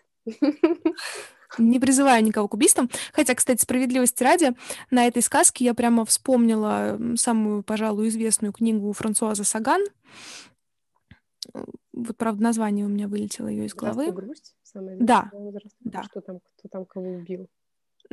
Не 1.58 1.80
призываю 1.80 2.24
никого 2.24 2.48
к 2.48 2.54
убийствам. 2.56 2.90
Хотя, 3.14 3.36
кстати, 3.36 3.62
справедливости 3.62 4.24
ради, 4.24 4.54
на 4.90 5.06
этой 5.06 5.22
сказке 5.22 5.66
я 5.66 5.74
прямо 5.74 6.04
вспомнила 6.06 7.00
самую, 7.16 7.64
пожалуй, 7.64 8.08
известную 8.08 8.54
книгу 8.54 8.92
Франсуаза 8.94 9.44
Саган. 9.44 9.84
Вот, 11.94 12.18
правда, 12.18 12.42
название 12.42 12.86
у 12.86 12.90
меня 12.90 13.08
вылетело 13.08 13.48
ее 13.48 13.66
из 13.66 13.76
головы. 13.76 14.34
да. 14.74 15.30
да. 15.82 16.04
Что 16.04 16.22
там, 16.22 16.40
кто 16.58 16.70
там 16.70 16.86
кого 16.86 17.12
убил? 17.12 17.48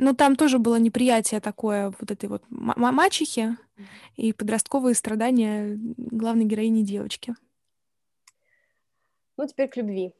Ну, 0.01 0.15
там 0.15 0.35
тоже 0.35 0.57
было 0.57 0.77
неприятие 0.77 1.39
такое 1.41 1.93
вот 1.99 2.09
этой 2.09 2.27
вот 2.27 2.41
мачехи 2.49 3.55
и 4.15 4.33
подростковые 4.33 4.95
страдания 4.95 5.77
главной 5.77 6.45
героини 6.45 6.81
девочки. 6.81 7.35
Ну, 9.37 9.47
теперь 9.47 9.69
к 9.69 9.77
любви. 9.77 10.15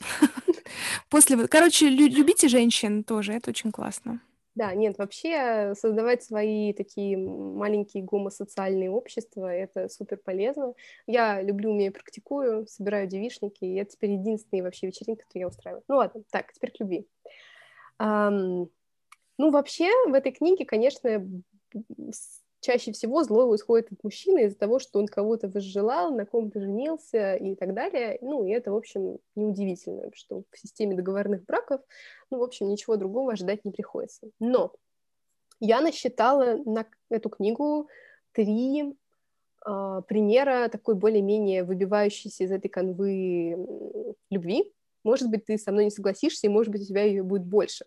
После, 1.10 1.48
короче, 1.48 1.88
любите 1.88 2.46
женщин 2.46 3.02
тоже, 3.02 3.32
это 3.32 3.50
очень 3.50 3.72
классно. 3.72 4.20
Да, 4.54 4.72
нет, 4.74 4.96
вообще 4.96 5.74
создавать 5.76 6.22
свои 6.22 6.72
такие 6.72 7.16
маленькие 7.18 8.04
гомосоциальные 8.04 8.90
общества, 8.90 9.52
это 9.52 9.88
супер 9.88 10.18
полезно. 10.18 10.74
Я 11.08 11.42
люблю, 11.42 11.72
умею, 11.72 11.92
практикую, 11.92 12.68
собираю 12.68 13.08
девишники, 13.08 13.64
и 13.64 13.74
это 13.74 13.90
теперь 13.90 14.12
единственные 14.12 14.62
вообще 14.62 14.86
вечеринки, 14.86 15.22
которые 15.22 15.40
я 15.40 15.48
устраиваю. 15.48 15.82
Ну 15.88 15.96
ладно, 15.96 16.22
так, 16.30 16.52
теперь 16.52 16.70
к 16.70 16.78
любви. 16.78 17.08
Um, 18.00 18.68
ну, 19.38 19.50
вообще, 19.50 19.90
в 20.08 20.14
этой 20.14 20.32
книге, 20.32 20.64
конечно, 20.64 21.26
чаще 22.64 22.92
всего 22.92 23.22
зло 23.22 23.54
исходит 23.54 23.92
от 23.92 24.02
мужчины 24.02 24.44
из-за 24.44 24.56
того, 24.56 24.78
что 24.78 24.98
он 24.98 25.06
кого-то 25.06 25.48
возжелал, 25.48 26.14
на 26.14 26.24
ком-то 26.24 26.60
женился 26.60 27.34
и 27.34 27.54
так 27.54 27.74
далее. 27.74 28.18
Ну, 28.22 28.46
и 28.46 28.50
это, 28.50 28.72
в 28.72 28.76
общем, 28.76 29.18
неудивительно, 29.34 30.10
что 30.14 30.44
в 30.50 30.58
системе 30.58 30.96
договорных 30.96 31.44
браков, 31.44 31.82
ну, 32.30 32.38
в 32.38 32.42
общем, 32.42 32.68
ничего 32.68 32.96
другого 32.96 33.32
ожидать 33.32 33.64
не 33.64 33.70
приходится. 33.70 34.28
Но 34.40 34.72
я 35.60 35.82
насчитала 35.82 36.56
на 36.64 36.86
эту 37.10 37.28
книгу 37.28 37.88
три 38.32 38.94
э, 39.66 40.02
примера 40.08 40.68
такой 40.68 40.94
более-менее 40.94 41.64
выбивающейся 41.64 42.44
из 42.44 42.50
этой 42.50 42.68
канвы 42.68 43.56
любви. 44.30 44.72
Может 45.04 45.28
быть, 45.28 45.44
ты 45.44 45.58
со 45.58 45.70
мной 45.70 45.84
не 45.84 45.90
согласишься, 45.90 46.46
и, 46.46 46.50
может 46.50 46.72
быть, 46.72 46.82
у 46.82 46.86
тебя 46.86 47.02
ее 47.02 47.22
будет 47.22 47.44
больше. 47.44 47.84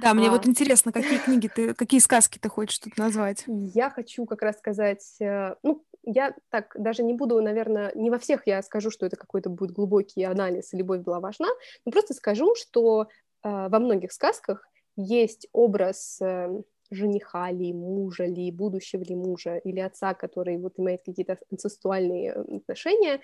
Да, 0.00 0.14
мне 0.14 0.28
а... 0.28 0.30
вот 0.30 0.46
интересно, 0.46 0.92
какие 0.92 1.18
книги 1.18 1.48
ты, 1.54 1.74
какие 1.74 2.00
сказки 2.00 2.38
ты 2.38 2.48
хочешь 2.48 2.78
тут 2.78 2.96
назвать? 2.96 3.44
Я 3.46 3.90
хочу 3.90 4.24
как 4.26 4.42
раз 4.42 4.58
сказать, 4.58 5.16
э, 5.20 5.54
ну, 5.62 5.84
я 6.04 6.34
так 6.50 6.74
даже 6.78 7.02
не 7.02 7.14
буду, 7.14 7.40
наверное, 7.40 7.92
не 7.94 8.10
во 8.10 8.18
всех 8.18 8.46
я 8.46 8.62
скажу, 8.62 8.90
что 8.90 9.06
это 9.06 9.16
какой-то 9.16 9.50
будет 9.50 9.72
глубокий 9.72 10.24
анализ, 10.24 10.72
и 10.72 10.76
любовь 10.76 11.00
была 11.00 11.20
важна, 11.20 11.48
но 11.84 11.92
просто 11.92 12.14
скажу, 12.14 12.54
что 12.54 13.02
э, 13.02 13.06
во 13.42 13.78
многих 13.78 14.12
сказках 14.12 14.66
есть 14.96 15.48
образ 15.52 16.18
э, 16.20 16.48
жениха 16.90 17.50
ли, 17.50 17.72
мужа 17.72 18.26
ли, 18.26 18.50
будущего 18.50 19.02
ли 19.02 19.14
мужа 19.14 19.56
или 19.56 19.80
отца, 19.80 20.14
который 20.14 20.58
вот 20.58 20.78
имеет 20.78 21.02
какие-то 21.04 21.38
инцестуальные 21.50 22.32
отношения, 22.32 23.20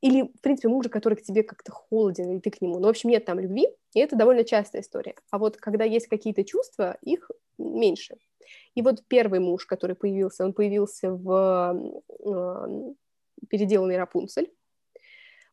или, 0.00 0.22
в 0.22 0.40
принципе, 0.40 0.68
мужа, 0.68 0.88
который 0.88 1.14
к 1.14 1.22
тебе 1.22 1.42
как-то 1.42 1.72
холоден, 1.72 2.30
или 2.30 2.38
ты 2.38 2.50
к 2.50 2.60
нему. 2.60 2.78
Ну, 2.78 2.86
в 2.86 2.90
общем, 2.90 3.10
нет 3.10 3.24
там 3.24 3.40
любви, 3.40 3.68
и 3.94 4.00
это 4.00 4.16
довольно 4.16 4.44
частая 4.44 4.82
история. 4.82 5.14
А 5.30 5.38
вот 5.38 5.56
когда 5.56 5.84
есть 5.84 6.06
какие-то 6.06 6.44
чувства, 6.44 6.96
их 7.02 7.30
меньше. 7.58 8.16
И 8.74 8.82
вот 8.82 9.02
первый 9.08 9.40
муж, 9.40 9.66
который 9.66 9.96
появился, 9.96 10.44
он 10.44 10.52
появился 10.52 11.10
в 11.10 11.92
э, 12.24 12.92
переделанной 13.48 13.96
Рапунцель, 13.96 14.50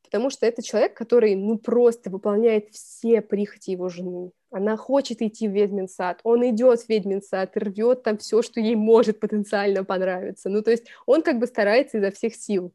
потому 0.04 0.30
что 0.30 0.46
это 0.46 0.62
человек, 0.62 0.96
который, 0.96 1.36
ну, 1.36 1.58
просто 1.58 2.10
выполняет 2.10 2.70
все 2.70 3.22
прихоти 3.22 3.72
его 3.72 3.90
жены. 3.90 4.32
Она 4.52 4.78
хочет 4.78 5.22
идти 5.22 5.48
в 5.48 5.52
ведьмин 5.52 5.90
сад, 5.90 6.20
он 6.24 6.48
идет 6.48 6.82
в 6.82 6.90
ведьмин 6.90 7.22
сад, 7.22 7.58
рвет 7.58 8.04
там 8.04 8.18
все, 8.18 8.42
что 8.42 8.60
ей 8.60 8.76
может 8.76 9.20
потенциально 9.20 9.84
понравиться. 9.84 10.50
Ну, 10.50 10.62
то 10.62 10.72
есть 10.72 10.86
он 11.06 11.24
как 11.24 11.40
бы 11.40 11.48
старается 11.48 11.98
изо 11.98 12.12
всех 12.12 12.36
сил. 12.36 12.72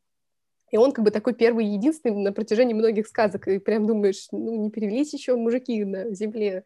И 0.71 0.77
он 0.77 0.93
как 0.93 1.05
бы 1.05 1.11
такой 1.11 1.35
первый 1.35 1.67
единственный 1.67 2.23
на 2.23 2.33
протяжении 2.33 2.75
многих 2.75 3.07
сказок. 3.07 3.49
И 3.49 3.59
прям 3.59 3.87
думаешь, 3.87 4.29
ну, 4.33 4.63
не 4.63 4.71
перевелись 4.71 5.13
еще 5.13 5.37
мужики 5.37 5.85
на 5.85 6.15
земле 6.15 6.65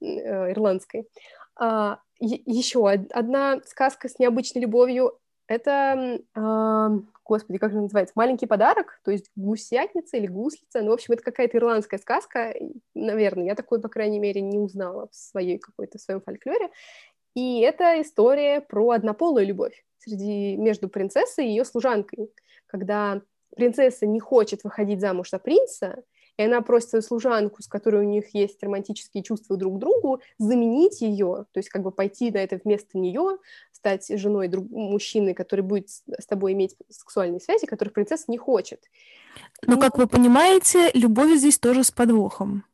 э, 0.00 0.52
ирландской. 0.52 1.08
А, 1.56 2.00
еще 2.20 2.88
одна 2.88 3.60
сказка 3.64 4.08
с 4.08 4.18
необычной 4.18 4.62
любовью. 4.62 5.18
Это, 5.46 6.20
э, 6.34 6.88
господи, 7.24 7.58
как 7.58 7.72
же 7.72 7.80
называется? 7.80 8.12
«Маленький 8.16 8.46
подарок», 8.46 9.00
то 9.02 9.10
есть 9.10 9.30
гусятница 9.34 10.18
или 10.18 10.26
гуслица. 10.26 10.82
Ну, 10.82 10.90
в 10.90 10.94
общем, 10.94 11.14
это 11.14 11.22
какая-то 11.22 11.56
ирландская 11.56 11.98
сказка, 11.98 12.54
наверное. 12.94 13.46
Я 13.46 13.54
такой, 13.54 13.80
по 13.80 13.88
крайней 13.88 14.18
мере, 14.18 14.42
не 14.42 14.58
узнала 14.58 15.08
в 15.10 15.16
своей 15.16 15.58
какой-то 15.58 15.96
в 15.96 16.02
своем 16.02 16.20
фольклоре. 16.20 16.68
И 17.34 17.60
это 17.60 18.02
история 18.02 18.60
про 18.60 18.90
однополую 18.90 19.46
любовь 19.46 19.84
среди, 19.98 20.56
между 20.56 20.88
принцессой 20.88 21.46
и 21.46 21.50
ее 21.50 21.64
служанкой, 21.64 22.30
когда 22.66 23.22
принцесса 23.56 24.06
не 24.06 24.20
хочет 24.20 24.64
выходить 24.64 25.00
замуж 25.00 25.30
за 25.30 25.38
принца, 25.38 26.02
и 26.38 26.42
она 26.44 26.60
просит 26.62 26.90
свою 26.90 27.02
служанку, 27.02 27.62
с 27.62 27.66
которой 27.66 28.06
у 28.06 28.08
них 28.08 28.32
есть 28.32 28.62
романтические 28.62 29.24
чувства 29.24 29.56
друг 29.56 29.76
к 29.76 29.78
другу, 29.78 30.20
заменить 30.38 31.00
ее, 31.00 31.46
то 31.52 31.58
есть 31.58 31.68
как 31.68 31.82
бы 31.82 31.90
пойти 31.90 32.30
на 32.30 32.38
это 32.38 32.60
вместо 32.62 32.96
нее, 32.96 33.38
стать 33.72 34.08
женой 34.08 34.48
друг... 34.48 34.70
мужчины, 34.70 35.34
который 35.34 35.62
будет 35.62 35.88
с 35.90 36.26
тобой 36.26 36.52
иметь 36.52 36.76
сексуальные 36.88 37.40
связи, 37.40 37.66
которых 37.66 37.92
принцесса 37.92 38.24
не 38.28 38.38
хочет. 38.38 38.84
Но, 39.66 39.80
как 39.80 39.98
вы 39.98 40.06
понимаете, 40.06 40.90
любовь 40.94 41.36
здесь 41.36 41.58
тоже 41.58 41.82
с 41.82 41.90
подвохом 41.90 42.64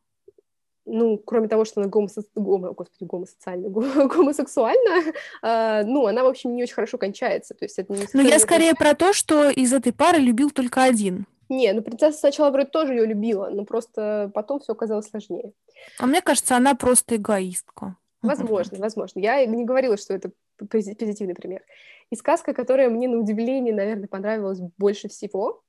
ну, 0.85 1.17
кроме 1.17 1.47
того, 1.47 1.65
что 1.65 1.81
она 1.81 1.89
гомосо... 1.89 2.23
гомо... 2.35 2.73
Господи, 2.73 3.05
гомосоциальна, 3.09 3.69
гомосексуальна, 4.07 5.13
э, 5.41 5.83
ну, 5.85 6.05
она, 6.07 6.23
в 6.23 6.27
общем, 6.27 6.55
не 6.55 6.63
очень 6.63 6.75
хорошо 6.75 6.97
кончается. 6.97 7.53
То 7.53 7.65
есть 7.65 7.79
это 7.79 7.93
не 7.93 8.05
Ну, 8.13 8.21
я 8.21 8.39
скорее 8.39 8.73
про 8.75 8.93
то, 8.93 9.13
что 9.13 9.49
из 9.49 9.73
этой 9.73 9.93
пары 9.93 10.19
любил 10.19 10.51
только 10.51 10.83
один. 10.83 11.25
Не, 11.49 11.73
ну 11.73 11.81
принцесса 11.81 12.17
сначала 12.17 12.49
вроде 12.49 12.69
тоже 12.69 12.93
ее 12.93 13.05
любила, 13.05 13.49
но 13.51 13.65
просто 13.65 14.31
потом 14.33 14.59
все 14.59 14.73
оказалось 14.73 15.09
сложнее. 15.09 15.51
А 15.99 16.07
мне 16.07 16.21
кажется, 16.21 16.55
она 16.55 16.73
просто 16.73 17.17
эгоистка. 17.17 17.97
Возможно, 18.21 18.79
возможно. 18.79 19.19
Я 19.19 19.45
не 19.45 19.65
говорила, 19.65 19.97
что 19.97 20.15
это 20.15 20.31
позитивный 20.69 21.35
пример. 21.35 21.61
И 22.09 22.15
сказка, 22.15 22.53
которая 22.53 22.89
мне 22.89 23.07
на 23.07 23.19
удивление, 23.19 23.73
наверное, 23.73 24.07
понравилась 24.07 24.59
больше 24.77 25.07
всего, 25.07 25.61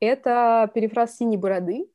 это 0.00 0.70
перефраз 0.74 1.16
«Синей 1.16 1.36
бороды», 1.36 1.90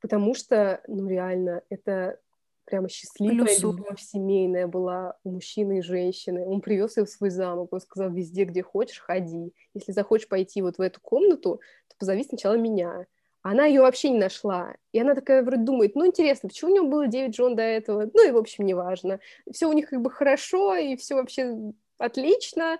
потому 0.00 0.34
что, 0.34 0.80
ну, 0.86 1.08
реально, 1.08 1.62
это 1.68 2.18
прямо 2.64 2.88
счастливая 2.88 3.46
Плюсу. 3.46 3.72
любовь 3.72 4.00
семейная 4.00 4.66
была 4.66 5.16
у 5.24 5.32
мужчины 5.32 5.78
и 5.78 5.82
женщины. 5.82 6.46
Он 6.46 6.60
привез 6.60 6.96
ее 6.96 7.04
в 7.04 7.10
свой 7.10 7.30
замок, 7.30 7.72
он 7.72 7.80
сказал, 7.80 8.10
везде, 8.10 8.44
где 8.44 8.62
хочешь, 8.62 9.00
ходи. 9.00 9.52
Если 9.74 9.92
захочешь 9.92 10.28
пойти 10.28 10.62
вот 10.62 10.78
в 10.78 10.80
эту 10.80 11.00
комнату, 11.00 11.60
то 11.88 11.96
позови 11.98 12.22
сначала 12.24 12.54
меня. 12.54 13.06
Она 13.42 13.64
ее 13.64 13.80
вообще 13.80 14.10
не 14.10 14.18
нашла. 14.18 14.74
И 14.92 15.00
она 15.00 15.14
такая 15.14 15.42
вроде 15.42 15.62
думает, 15.62 15.94
ну, 15.94 16.06
интересно, 16.06 16.48
почему 16.48 16.70
у 16.70 16.74
него 16.74 16.88
было 16.88 17.06
9 17.06 17.34
жен 17.34 17.56
до 17.56 17.62
этого? 17.62 18.08
Ну, 18.12 18.28
и, 18.28 18.30
в 18.30 18.36
общем, 18.36 18.66
неважно. 18.66 19.18
Все 19.50 19.66
у 19.66 19.72
них 19.72 19.88
как 19.88 20.00
бы 20.00 20.10
хорошо, 20.10 20.76
и 20.76 20.96
все 20.96 21.14
вообще 21.14 21.56
отлично 21.98 22.78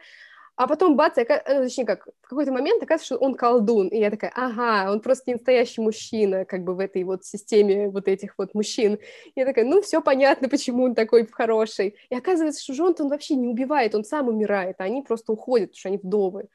а 0.61 0.67
потом 0.67 0.95
бац, 0.95 1.17
я, 1.17 1.25
ну, 1.49 1.63
точнее 1.63 1.87
как, 1.87 2.07
в 2.21 2.29
какой-то 2.29 2.53
момент 2.53 2.83
оказывается, 2.83 3.15
что 3.15 3.17
он 3.17 3.35
колдун, 3.35 3.89
и 3.89 3.99
я 3.99 4.11
такая, 4.11 4.31
ага, 4.35 4.93
он 4.93 5.01
просто 5.01 5.25
не 5.29 5.35
настоящий 5.37 5.81
мужчина, 5.81 6.45
как 6.45 6.65
бы 6.65 6.75
в 6.75 6.81
этой 6.81 7.03
вот 7.03 7.25
системе 7.25 7.89
вот 7.89 8.09
этих 8.09 8.35
вот 8.37 8.53
мужчин. 8.53 8.99
И 9.25 9.33
я 9.41 9.47
такая, 9.47 9.65
ну, 9.65 9.81
все 9.81 10.03
понятно, 10.03 10.51
почему 10.51 10.85
он 10.85 10.95
такой 10.95 11.27
хороший. 11.27 11.97
И 12.11 12.15
оказывается, 12.15 12.63
что 12.63 12.75
жен 12.75 12.95
он 12.99 13.09
вообще 13.09 13.37
не 13.37 13.49
убивает, 13.49 13.95
он 13.95 14.05
сам 14.05 14.29
умирает, 14.29 14.77
а 14.81 14.85
они 14.85 15.01
просто 15.01 15.33
уходят, 15.33 15.71
потому 15.71 15.79
что 15.79 15.89
они 15.89 15.97
вдовы. 15.97 16.49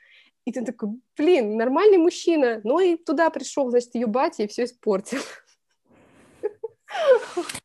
И 0.45 0.51
ты 0.51 0.63
такой, 0.63 0.89
блин, 1.17 1.57
нормальный 1.57 1.97
мужчина, 1.97 2.61
но 2.63 2.79
и 2.79 2.97
туда 2.97 3.31
пришел, 3.31 3.71
значит, 3.71 3.95
ее 3.95 4.05
батя 4.05 4.43
и 4.43 4.47
все 4.47 4.65
испортил. 4.65 5.21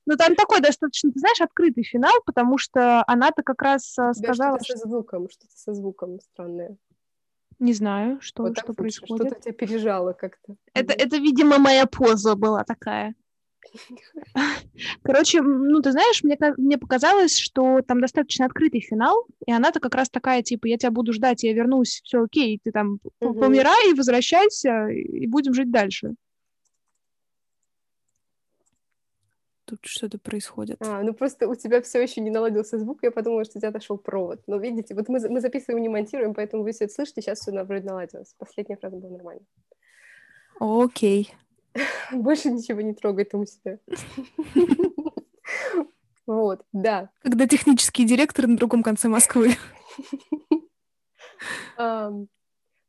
Ну, 0.06 0.16
там 0.16 0.34
такой 0.34 0.60
достаточно, 0.60 1.12
ты 1.12 1.20
знаешь, 1.20 1.40
открытый 1.40 1.84
финал, 1.84 2.14
потому 2.24 2.58
что 2.58 3.04
она-то 3.06 3.42
как 3.42 3.62
раз 3.62 3.96
э, 3.98 4.12
сказала... 4.12 4.58
Что-то 4.60 4.80
со 4.80 4.88
звуком, 4.88 5.28
что-то 5.30 5.52
со 5.54 5.74
звуком 5.74 6.20
странное. 6.20 6.76
Не 7.58 7.74
знаю, 7.74 8.20
что, 8.20 8.44
вот 8.44 8.58
что 8.58 8.72
происходит. 8.72 9.26
Что-то 9.26 9.42
тебя 9.42 9.52
пережало 9.52 10.12
как-то. 10.14 10.56
Это, 10.74 10.94
это, 10.94 11.18
видимо, 11.18 11.58
моя 11.58 11.86
поза 11.86 12.34
была 12.34 12.64
такая. 12.64 13.14
Короче, 15.02 15.42
ну, 15.42 15.80
ты 15.82 15.92
знаешь, 15.92 16.24
мне, 16.24 16.38
мне 16.56 16.78
показалось, 16.78 17.36
что 17.36 17.82
там 17.82 18.00
достаточно 18.00 18.46
открытый 18.46 18.80
финал, 18.80 19.26
и 19.46 19.52
она-то 19.52 19.80
как 19.80 19.94
раз 19.94 20.08
такая, 20.08 20.42
типа, 20.42 20.66
я 20.66 20.78
тебя 20.78 20.90
буду 20.90 21.12
ждать, 21.12 21.42
я 21.42 21.52
вернусь, 21.52 22.00
все 22.02 22.22
окей, 22.22 22.58
ты 22.62 22.72
там 22.72 22.98
угу. 23.20 23.38
помирай, 23.38 23.94
возвращайся, 23.94 24.88
и 24.88 25.26
будем 25.26 25.54
жить 25.54 25.70
дальше. 25.70 26.14
Тут 29.70 29.86
что-то 29.86 30.18
происходит. 30.18 30.76
А, 30.82 31.02
ну 31.02 31.14
просто 31.14 31.48
у 31.48 31.54
тебя 31.54 31.80
все 31.80 32.02
еще 32.02 32.20
не 32.20 32.30
наладился 32.30 32.78
звук, 32.78 33.02
я 33.02 33.10
подумала, 33.10 33.44
что 33.44 33.58
у 33.58 33.60
тебя 33.60 33.68
отошел 33.68 33.98
провод. 33.98 34.42
Но 34.46 34.56
видите, 34.56 34.94
вот 34.94 35.08
мы, 35.08 35.20
мы 35.28 35.40
записываем, 35.40 35.82
не 35.82 35.88
монтируем, 35.88 36.34
поэтому 36.34 36.62
вы 36.64 36.72
все 36.72 36.84
это 36.84 36.94
слышите, 36.94 37.22
сейчас 37.22 37.40
все 37.40 37.52
вроде 37.52 37.86
наладилось. 37.86 38.34
Последняя 38.38 38.76
фраза 38.76 38.96
была 38.96 39.12
нормально. 39.12 39.42
Окей. 40.58 41.32
Больше 42.12 42.50
ничего 42.50 42.80
не 42.80 42.94
трогай 42.94 43.24
там 43.24 43.42
у 43.42 43.46
себя. 43.46 43.78
Вот, 46.26 46.64
да. 46.72 47.10
Когда 47.22 47.48
технический 47.48 48.04
директор 48.04 48.46
на 48.46 48.56
другом 48.56 48.82
конце 48.82 49.08
Москвы. 49.08 49.56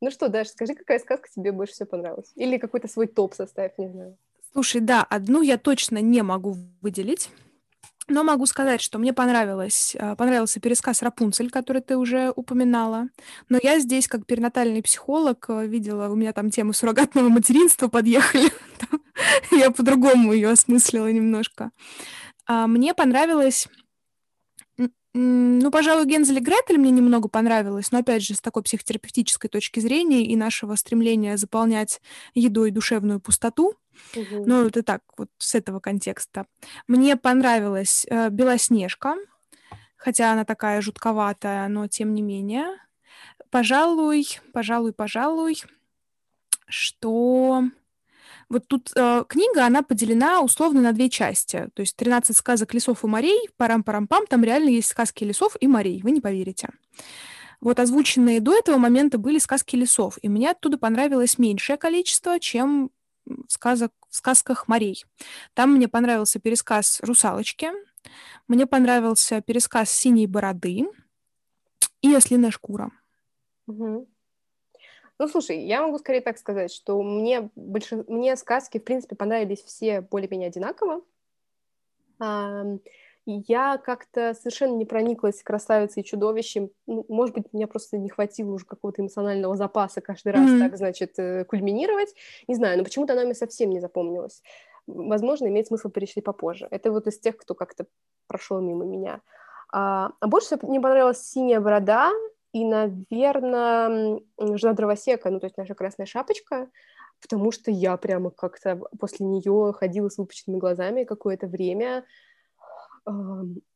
Ну 0.04 0.10
что, 0.10 0.28
Даша, 0.28 0.50
скажи, 0.50 0.74
какая 0.74 0.98
сказка 0.98 1.28
тебе 1.32 1.52
больше 1.52 1.74
всего 1.74 1.86
понравилась? 1.86 2.32
Или 2.34 2.58
какой-то 2.58 2.88
свой 2.88 3.06
топ 3.06 3.34
составь, 3.34 3.78
не 3.78 3.88
знаю. 3.88 4.18
Слушай, 4.52 4.80
да, 4.82 5.02
одну 5.02 5.42
я 5.42 5.56
точно 5.56 5.98
не 5.98 6.22
могу 6.22 6.56
выделить. 6.80 7.30
Но 8.08 8.24
могу 8.24 8.46
сказать, 8.46 8.82
что 8.82 8.98
мне 8.98 9.12
понравилось, 9.12 9.96
а, 9.98 10.16
понравился 10.16 10.60
пересказ 10.60 11.02
«Рапунцель», 11.02 11.50
который 11.50 11.80
ты 11.80 11.96
уже 11.96 12.32
упоминала. 12.34 13.08
Но 13.48 13.58
я 13.62 13.78
здесь, 13.78 14.08
как 14.08 14.26
перинатальный 14.26 14.82
психолог, 14.82 15.46
э, 15.48 15.66
видела, 15.66 16.08
у 16.08 16.16
меня 16.16 16.32
там 16.32 16.50
темы 16.50 16.74
суррогатного 16.74 17.28
материнства 17.28 17.88
подъехали. 17.88 18.50
Я 19.52 19.70
по-другому 19.70 20.32
ее 20.32 20.50
осмыслила 20.50 21.10
немножко. 21.12 21.70
А, 22.46 22.66
мне 22.66 22.92
понравилось 22.92 23.68
ну, 25.14 25.70
пожалуй, 25.70 26.06
Гензель 26.06 26.38
и 26.38 26.40
Гретель 26.40 26.78
мне 26.78 26.90
немного 26.90 27.28
понравилось, 27.28 27.92
но, 27.92 27.98
опять 27.98 28.22
же, 28.22 28.34
с 28.34 28.40
такой 28.40 28.62
психотерапевтической 28.62 29.50
точки 29.50 29.78
зрения 29.78 30.24
и 30.24 30.36
нашего 30.36 30.74
стремления 30.74 31.36
заполнять 31.36 32.00
едой 32.34 32.70
душевную 32.70 33.20
пустоту. 33.20 33.74
Угу. 34.16 34.44
Ну, 34.46 34.66
это 34.66 34.82
так, 34.82 35.02
вот 35.18 35.28
с 35.36 35.54
этого 35.54 35.80
контекста. 35.80 36.46
Мне 36.86 37.16
понравилась 37.16 38.06
э, 38.08 38.30
Белоснежка, 38.30 39.16
хотя 39.96 40.32
она 40.32 40.46
такая 40.46 40.80
жутковатая, 40.80 41.68
но 41.68 41.88
тем 41.88 42.14
не 42.14 42.22
менее. 42.22 42.66
Пожалуй, 43.50 44.26
пожалуй, 44.54 44.94
пожалуй, 44.94 45.62
что 46.68 47.64
вот 48.52 48.68
тут 48.68 48.90
э, 48.94 49.24
книга, 49.28 49.64
она 49.64 49.82
поделена 49.82 50.42
условно 50.42 50.82
на 50.82 50.92
две 50.92 51.08
части. 51.08 51.70
То 51.74 51.80
есть 51.80 51.96
13 51.96 52.36
сказок 52.36 52.74
лесов 52.74 53.02
и 53.02 53.06
морей, 53.06 53.48
парам-парам-пам, 53.56 54.26
там 54.26 54.44
реально 54.44 54.68
есть 54.68 54.88
сказки 54.88 55.24
лесов 55.24 55.56
и 55.58 55.66
морей, 55.66 56.02
вы 56.02 56.10
не 56.10 56.20
поверите. 56.20 56.68
Вот 57.62 57.80
озвученные 57.80 58.40
до 58.40 58.54
этого 58.54 58.76
момента 58.76 59.16
были 59.16 59.38
сказки 59.38 59.74
лесов, 59.74 60.18
и 60.20 60.28
мне 60.28 60.50
оттуда 60.50 60.76
понравилось 60.76 61.38
меньшее 61.38 61.78
количество, 61.78 62.38
чем 62.38 62.90
сказок, 63.48 63.92
в 64.10 64.16
сказках 64.16 64.68
морей. 64.68 65.02
Там 65.54 65.72
мне 65.72 65.88
понравился 65.88 66.38
пересказ 66.38 67.00
«Русалочки», 67.02 67.70
мне 68.48 68.66
понравился 68.66 69.40
пересказ 69.40 69.90
«Синей 69.90 70.26
бороды» 70.26 70.84
и 72.02 72.14
«Ослиная 72.14 72.50
шкура». 72.50 72.90
Угу. 73.66 74.11
Ну, 75.22 75.28
слушай, 75.28 75.56
я 75.56 75.82
могу 75.82 75.98
скорее 75.98 76.20
так 76.20 76.36
сказать, 76.36 76.72
что 76.72 77.00
мне, 77.00 77.48
больше... 77.54 78.04
мне 78.08 78.34
сказки, 78.34 78.78
в 78.78 78.84
принципе, 78.84 79.14
понравились 79.14 79.62
все 79.62 80.00
более-менее 80.00 80.48
одинаково. 80.48 81.00
А, 82.18 82.64
я 83.24 83.78
как-то 83.78 84.34
совершенно 84.34 84.74
не 84.74 84.84
прониклась 84.84 85.40
красавицей 85.44 86.02
и 86.02 86.04
чудовищем. 86.04 86.70
Ну, 86.88 87.06
может 87.08 87.36
быть, 87.36 87.44
мне 87.52 87.68
просто 87.68 87.98
не 87.98 88.08
хватило 88.08 88.50
уже 88.50 88.64
какого-то 88.64 89.00
эмоционального 89.02 89.54
запаса 89.54 90.00
каждый 90.00 90.32
раз 90.32 90.50
mm-hmm. 90.50 90.58
так, 90.58 90.76
значит, 90.76 91.16
э, 91.20 91.44
кульминировать. 91.44 92.12
Не 92.48 92.56
знаю, 92.56 92.78
но 92.78 92.82
почему-то 92.82 93.12
она 93.12 93.22
мне 93.22 93.36
совсем 93.36 93.70
не 93.70 93.78
запомнилась. 93.78 94.42
Возможно, 94.88 95.46
имеет 95.46 95.68
смысл 95.68 95.88
перечислить 95.88 96.24
попозже. 96.24 96.66
Это 96.72 96.90
вот 96.90 97.06
из 97.06 97.20
тех, 97.20 97.36
кто 97.36 97.54
как-то 97.54 97.86
прошел 98.26 98.60
мимо 98.60 98.84
меня. 98.84 99.20
А, 99.72 100.14
а 100.18 100.26
больше 100.26 100.48
всего 100.48 100.68
мне 100.68 100.80
понравилась 100.80 101.24
«Синяя 101.24 101.60
борода», 101.60 102.10
и, 102.52 102.64
наверное, 102.64 104.20
жена 104.38 104.72
дровосека, 104.74 105.30
ну, 105.30 105.40
то 105.40 105.46
есть 105.46 105.56
наша 105.56 105.74
красная 105.74 106.06
шапочка, 106.06 106.68
потому 107.20 107.52
что 107.52 107.70
я 107.70 107.96
прямо 107.96 108.30
как-то 108.30 108.80
после 108.98 109.26
нее 109.26 109.72
ходила 109.74 110.08
с 110.08 110.18
выпученными 110.18 110.58
глазами 110.60 111.04
какое-то 111.04 111.46
время. 111.46 112.04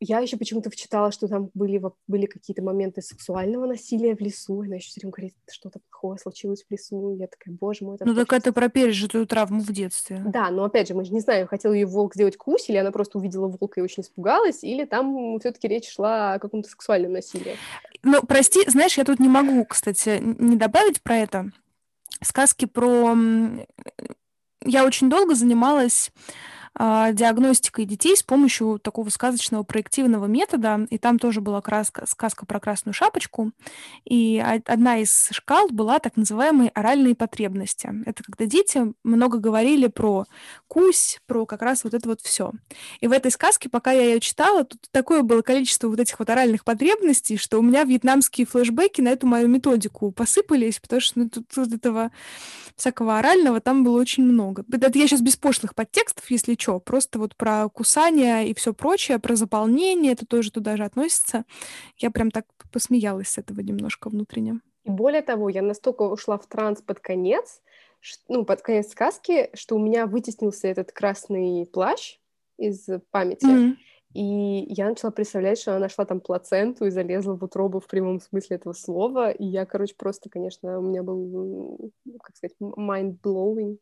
Я 0.00 0.20
еще 0.20 0.36
почему-то 0.36 0.70
вчитала, 0.70 1.10
что 1.10 1.26
там 1.26 1.50
были, 1.54 1.82
были 2.06 2.26
какие-то 2.26 2.62
моменты 2.62 3.02
сексуального 3.02 3.66
насилия 3.66 4.14
в 4.14 4.20
лесу. 4.20 4.60
Она 4.60 4.76
еще 4.76 4.88
все 4.88 5.00
время 5.00 5.12
говорит, 5.12 5.34
что-то 5.50 5.80
плохое 5.90 6.18
случилось 6.18 6.64
в 6.64 6.72
лесу. 6.72 7.16
Я 7.18 7.26
такая, 7.26 7.54
боже 7.54 7.84
мой. 7.84 7.96
Это 7.96 8.04
ну, 8.04 8.14
так 8.14 8.32
это 8.32 8.52
про 8.52 8.68
пережитую 8.68 9.26
травму 9.26 9.60
в 9.60 9.72
детстве. 9.72 10.22
Да, 10.26 10.50
но 10.50 10.64
опять 10.64 10.88
же, 10.88 10.94
мы 10.94 11.04
же 11.04 11.12
не 11.12 11.20
знаем, 11.20 11.46
хотел 11.48 11.72
ее 11.72 11.86
волк 11.86 12.14
сделать 12.14 12.36
кусь, 12.36 12.68
или 12.68 12.76
она 12.76 12.92
просто 12.92 13.18
увидела 13.18 13.48
волка 13.48 13.80
и 13.80 13.82
очень 13.82 14.02
испугалась, 14.02 14.62
или 14.62 14.84
там 14.84 15.38
все-таки 15.40 15.66
речь 15.68 15.90
шла 15.90 16.34
о 16.34 16.38
каком-то 16.38 16.68
сексуальном 16.68 17.12
насилии. 17.12 17.56
Ну, 18.02 18.22
прости, 18.22 18.68
знаешь, 18.68 18.96
я 18.96 19.04
тут 19.04 19.18
не 19.18 19.28
могу, 19.28 19.64
кстати, 19.64 20.20
не 20.22 20.56
добавить 20.56 21.02
про 21.02 21.16
это. 21.16 21.50
Сказки 22.22 22.66
про... 22.66 23.16
Я 24.64 24.84
очень 24.84 25.10
долго 25.10 25.34
занималась 25.34 26.10
диагностикой 26.78 27.86
детей 27.86 28.16
с 28.16 28.22
помощью 28.22 28.78
такого 28.78 29.08
сказочного 29.08 29.62
проективного 29.62 30.26
метода. 30.26 30.86
И 30.90 30.98
там 30.98 31.18
тоже 31.18 31.40
была 31.40 31.60
краска, 31.60 32.04
сказка 32.06 32.44
про 32.44 32.60
красную 32.60 32.92
шапочку. 32.92 33.52
И 34.04 34.42
одна 34.66 34.98
из 34.98 35.28
шкал 35.30 35.68
была 35.70 35.98
так 35.98 36.16
называемые 36.16 36.70
оральные 36.70 37.14
потребности. 37.14 37.90
Это 38.04 38.22
когда 38.22 38.44
дети 38.46 38.92
много 39.04 39.38
говорили 39.38 39.86
про 39.86 40.26
кусь, 40.68 41.20
про 41.26 41.46
как 41.46 41.62
раз 41.62 41.84
вот 41.84 41.94
это 41.94 42.08
вот 42.08 42.20
все. 42.20 42.52
И 43.00 43.06
в 43.06 43.12
этой 43.12 43.30
сказке, 43.30 43.68
пока 43.68 43.92
я 43.92 44.02
ее 44.02 44.20
читала, 44.20 44.64
тут 44.64 44.80
такое 44.90 45.22
было 45.22 45.42
количество 45.42 45.88
вот 45.88 45.98
этих 45.98 46.18
вот 46.18 46.28
оральных 46.28 46.64
потребностей, 46.64 47.36
что 47.38 47.58
у 47.58 47.62
меня 47.62 47.84
вьетнамские 47.84 48.46
флешбеки 48.46 49.00
на 49.00 49.08
эту 49.08 49.26
мою 49.26 49.48
методику 49.48 50.10
посыпались, 50.10 50.78
потому 50.78 51.00
что 51.00 51.20
ну, 51.20 51.30
тут, 51.30 51.48
тут 51.48 51.72
этого 51.72 52.10
всякого 52.76 53.18
орального 53.18 53.60
там 53.60 53.84
было 53.84 53.98
очень 53.98 54.24
много. 54.24 54.64
Это 54.70 54.98
я 54.98 55.06
сейчас 55.08 55.22
без 55.22 55.36
пошлых 55.36 55.74
подтекстов, 55.74 56.30
если 56.30 56.54
что, 56.66 56.80
просто 56.80 57.20
вот 57.20 57.36
про 57.36 57.68
кусание 57.68 58.48
и 58.48 58.54
все 58.54 58.74
прочее, 58.74 59.20
про 59.20 59.36
заполнение, 59.36 60.14
это 60.14 60.26
тоже 60.26 60.50
туда 60.50 60.76
же 60.76 60.84
относится. 60.84 61.44
Я 61.96 62.10
прям 62.10 62.32
так 62.32 62.44
посмеялась 62.72 63.28
с 63.28 63.38
этого 63.38 63.60
немножко 63.60 64.08
внутренне. 64.08 64.58
И 64.82 64.90
более 64.90 65.22
того, 65.22 65.48
я 65.48 65.62
настолько 65.62 66.02
ушла 66.02 66.38
в 66.38 66.46
транс 66.46 66.82
под 66.82 66.98
конец, 66.98 67.62
ну, 68.28 68.44
под 68.44 68.62
конец 68.62 68.90
сказки, 68.90 69.48
что 69.54 69.76
у 69.76 69.78
меня 69.78 70.06
вытеснился 70.06 70.66
этот 70.66 70.90
красный 70.90 71.66
плащ 71.66 72.18
из 72.58 72.88
памяти. 73.12 73.46
Mm-hmm. 73.46 73.76
И 74.16 74.64
я 74.72 74.88
начала 74.88 75.10
представлять, 75.10 75.58
что 75.58 75.72
она 75.72 75.80
нашла 75.80 76.06
там 76.06 76.20
плаценту 76.20 76.86
и 76.86 76.90
залезла 76.90 77.34
в 77.34 77.44
утробу 77.44 77.80
в 77.80 77.86
прямом 77.86 78.18
смысле 78.18 78.56
этого 78.56 78.72
слова. 78.72 79.30
И 79.30 79.44
я, 79.44 79.66
короче, 79.66 79.94
просто, 79.94 80.30
конечно, 80.30 80.78
у 80.78 80.82
меня 80.82 81.02
был, 81.02 81.92
как 82.22 82.34
сказать, 82.34 82.56
mind-blowing. 82.60 83.76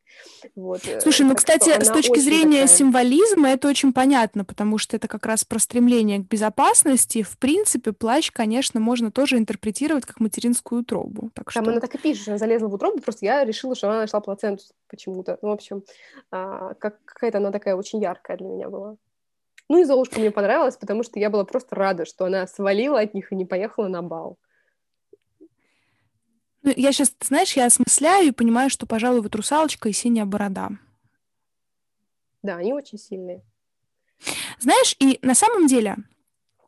Вот. 0.56 0.80
Э, 0.88 1.00
Слушай, 1.00 1.26
ну, 1.26 1.36
кстати, 1.36 1.70
с 1.80 1.88
точки 1.88 2.18
зрения 2.18 2.62
такая... 2.62 2.76
символизма 2.76 3.50
это 3.50 3.68
очень 3.68 3.92
понятно, 3.92 4.44
потому 4.44 4.78
что 4.78 4.96
это 4.96 5.06
как 5.06 5.24
раз 5.24 5.44
про 5.44 5.60
стремление 5.60 6.18
к 6.18 6.26
безопасности. 6.26 7.22
В 7.22 7.38
принципе, 7.38 7.92
плащ, 7.92 8.32
конечно, 8.32 8.80
можно 8.80 9.12
тоже 9.12 9.38
интерпретировать 9.38 10.04
как 10.04 10.18
материнскую 10.18 10.80
утробу. 10.80 11.30
Так 11.34 11.52
что... 11.52 11.60
Там 11.60 11.70
она 11.70 11.80
так 11.80 11.94
и 11.94 11.98
пишет, 11.98 12.26
она 12.26 12.38
залезла 12.38 12.66
в 12.66 12.74
утробу, 12.74 13.00
просто 13.00 13.24
я 13.24 13.44
решила, 13.44 13.76
что 13.76 13.88
она 13.88 14.00
нашла 14.00 14.18
плаценту 14.18 14.64
почему-то. 14.88 15.38
Ну, 15.42 15.50
в 15.50 15.52
общем, 15.52 15.84
а, 16.32 16.74
как, 16.74 17.04
какая-то 17.04 17.38
она 17.38 17.52
такая 17.52 17.76
очень 17.76 18.02
яркая 18.02 18.36
для 18.36 18.48
меня 18.48 18.68
была. 18.68 18.96
Ну 19.68 19.80
и 19.80 19.84
Золушка 19.84 20.20
мне 20.20 20.30
понравилась, 20.30 20.76
потому 20.76 21.02
что 21.02 21.18
я 21.18 21.30
была 21.30 21.44
просто 21.44 21.74
рада, 21.74 22.04
что 22.04 22.26
она 22.26 22.46
свалила 22.46 23.00
от 23.00 23.14
них 23.14 23.32
и 23.32 23.36
не 23.36 23.46
поехала 23.46 23.88
на 23.88 24.02
бал. 24.02 24.38
Ну, 26.62 26.72
я 26.76 26.92
сейчас, 26.92 27.14
знаешь, 27.20 27.54
я 27.54 27.66
осмысляю 27.66 28.28
и 28.28 28.32
понимаю, 28.32 28.70
что, 28.70 28.86
пожалуй, 28.86 29.20
вот 29.20 29.34
«Русалочка» 29.34 29.88
и 29.88 29.92
«Синяя 29.92 30.24
борода». 30.24 30.70
Да, 32.42 32.56
они 32.56 32.72
очень 32.72 32.98
сильные. 32.98 33.42
Знаешь, 34.58 34.96
и 34.98 35.18
на 35.22 35.34
самом 35.34 35.66
деле 35.66 35.96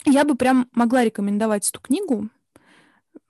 я 0.05 0.24
бы 0.24 0.34
прям 0.34 0.68
могла 0.72 1.05
рекомендовать 1.05 1.68
эту 1.68 1.80
книгу, 1.80 2.28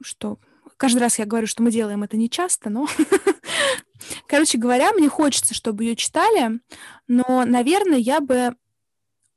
что 0.03 0.39
каждый 0.77 0.99
раз 0.99 1.19
я 1.19 1.25
говорю, 1.25 1.47
что 1.47 1.63
мы 1.63 1.71
делаем 1.71 2.03
это 2.03 2.17
не 2.17 2.29
часто, 2.29 2.71
но... 2.71 2.87
Короче 4.27 4.59
говоря, 4.59 4.93
мне 4.93 5.09
хочется, 5.09 5.55
чтобы 5.55 5.85
ее 5.85 5.97
читали, 5.97 6.61
но, 7.09 7.45
наверное, 7.45 7.99
я 7.99 8.21
бы 8.21 8.57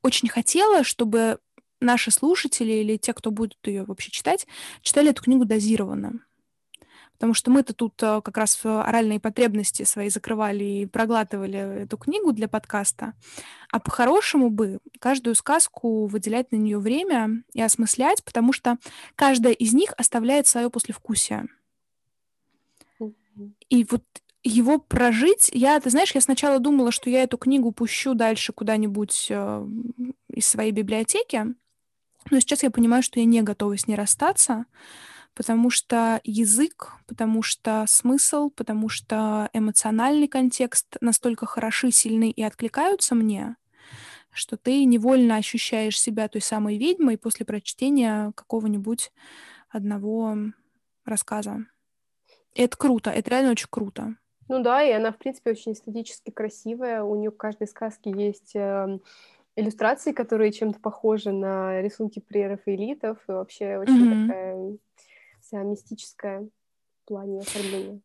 очень 0.02 0.28
хотела, 0.28 0.84
чтобы 0.84 1.38
наши 1.80 2.10
слушатели 2.10 2.72
или 2.72 2.96
те, 2.96 3.12
кто 3.14 3.30
будет 3.30 3.58
ее 3.64 3.84
вообще 3.84 4.10
читать, 4.10 4.46
читали 4.82 5.10
эту 5.10 5.22
книгу 5.22 5.44
дозированно. 5.44 6.20
Потому 7.14 7.34
что 7.34 7.50
мы-то 7.50 7.74
тут 7.74 8.02
э, 8.02 8.22
как 8.22 8.38
раз 8.38 8.58
оральные 8.64 9.20
потребности 9.20 9.82
свои 9.82 10.08
закрывали 10.08 10.64
и 10.64 10.86
проглатывали 10.86 11.82
эту 11.82 11.98
книгу 11.98 12.32
для 12.32 12.48
подкаста. 12.48 13.12
А 13.70 13.78
по-хорошему 13.78 14.48
бы 14.48 14.78
каждую 15.00 15.34
сказку 15.34 16.06
выделять 16.06 16.50
на 16.50 16.56
нее 16.56 16.78
время 16.78 17.42
и 17.52 17.60
осмыслять, 17.60 18.24
потому 18.24 18.54
что 18.54 18.78
каждая 19.16 19.52
из 19.52 19.74
них 19.74 19.92
оставляет 19.98 20.46
свое 20.46 20.70
послевкусие. 20.70 21.48
И 23.68 23.86
вот 23.90 24.02
его 24.42 24.78
прожить, 24.78 25.50
я, 25.52 25.78
ты 25.80 25.90
знаешь, 25.90 26.14
я 26.14 26.20
сначала 26.20 26.58
думала, 26.58 26.92
что 26.92 27.10
я 27.10 27.22
эту 27.22 27.36
книгу 27.36 27.72
пущу 27.72 28.14
дальше 28.14 28.52
куда-нибудь 28.52 29.26
э, 29.30 29.66
из 30.28 30.46
своей 30.46 30.72
библиотеки, 30.72 31.54
но 32.30 32.40
сейчас 32.40 32.62
я 32.62 32.70
понимаю, 32.70 33.02
что 33.02 33.20
я 33.20 33.26
не 33.26 33.42
готова 33.42 33.76
с 33.76 33.86
ней 33.86 33.94
расстаться, 33.94 34.66
потому 35.34 35.70
что 35.70 36.20
язык, 36.24 36.92
потому 37.06 37.42
что 37.42 37.84
смысл, 37.86 38.50
потому 38.50 38.88
что 38.88 39.48
эмоциональный 39.52 40.28
контекст 40.28 40.96
настолько 41.00 41.46
хороши, 41.46 41.90
сильны 41.90 42.30
и 42.30 42.42
откликаются 42.42 43.14
мне, 43.14 43.56
что 44.32 44.56
ты 44.56 44.84
невольно 44.84 45.36
ощущаешь 45.36 46.00
себя 46.00 46.28
той 46.28 46.40
самой 46.40 46.78
ведьмой 46.78 47.18
после 47.18 47.46
прочтения 47.46 48.32
какого-нибудь 48.36 49.12
одного 49.68 50.36
рассказа. 51.04 51.66
Это 52.54 52.76
круто, 52.76 53.10
это 53.10 53.30
реально 53.30 53.52
очень 53.52 53.68
круто. 53.70 54.16
Ну 54.50 54.60
да, 54.64 54.82
и 54.82 54.90
она, 54.90 55.12
в 55.12 55.16
принципе, 55.16 55.52
очень 55.52 55.74
эстетически 55.74 56.32
красивая. 56.32 57.04
У 57.04 57.14
нее 57.14 57.30
в 57.30 57.36
каждой 57.36 57.68
сказке 57.68 58.10
есть 58.10 58.56
э, 58.56 58.98
иллюстрации, 59.54 60.10
которые 60.10 60.50
чем-то 60.50 60.80
похожи 60.80 61.30
на 61.30 61.80
рисунки 61.80 62.18
прерафаэлитов. 62.18 63.18
И 63.28 63.30
вообще 63.30 63.78
очень 63.78 64.12
mm-hmm. 64.12 64.26
такая 64.26 64.76
вся 65.40 65.62
мистическая 65.62 66.40
в 66.40 67.06
плане 67.06 67.38
оформления. 67.38 68.00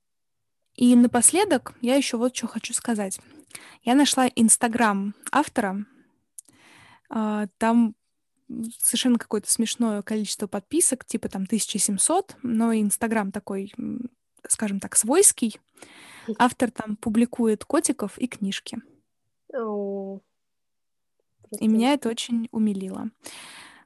И 0.76 0.96
напоследок 0.96 1.74
я 1.82 1.96
еще 1.96 2.18
вот 2.18 2.36
что 2.36 2.46
хочу 2.46 2.76
сказать. 2.76 3.20
Я 3.82 3.96
нашла 3.96 4.28
Инстаграм 4.36 5.16
автора. 5.32 5.84
А, 7.10 7.48
там 7.58 7.96
совершенно 8.80 9.18
какое-то 9.18 9.50
смешное 9.50 10.04
количество 10.04 10.46
подписок, 10.46 11.06
типа 11.06 11.28
там 11.28 11.46
1700, 11.46 12.36
но 12.44 12.72
Инстаграм 12.72 13.32
такой, 13.32 13.74
скажем 14.48 14.80
так, 14.80 14.96
свойский. 14.96 15.60
Автор 16.38 16.72
там 16.72 16.96
публикует 16.96 17.66
котиков 17.66 18.18
и 18.18 18.28
книжки. 18.28 18.80
И 21.60 21.68
меня 21.68 21.94
это 21.94 22.10
очень 22.10 22.50
умилило. 22.52 23.10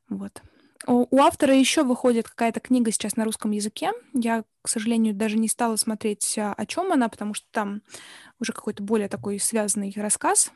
Вот. 0.07 0.41
У, 0.87 1.05
у 1.11 1.21
автора 1.21 1.53
еще 1.53 1.83
выходит 1.83 2.27
какая-то 2.27 2.59
книга 2.59 2.91
сейчас 2.91 3.15
на 3.15 3.25
русском 3.25 3.51
языке. 3.51 3.91
Я, 4.13 4.43
к 4.61 4.69
сожалению, 4.69 5.13
даже 5.13 5.37
не 5.37 5.47
стала 5.47 5.75
смотреть, 5.75 6.37
а, 6.37 6.53
о 6.53 6.65
чем 6.65 6.91
она, 6.91 7.09
потому 7.09 7.33
что 7.33 7.45
там 7.51 7.81
уже 8.39 8.53
какой-то 8.53 8.81
более 8.81 9.09
такой 9.09 9.39
связанный 9.39 9.93
рассказ. 9.95 10.51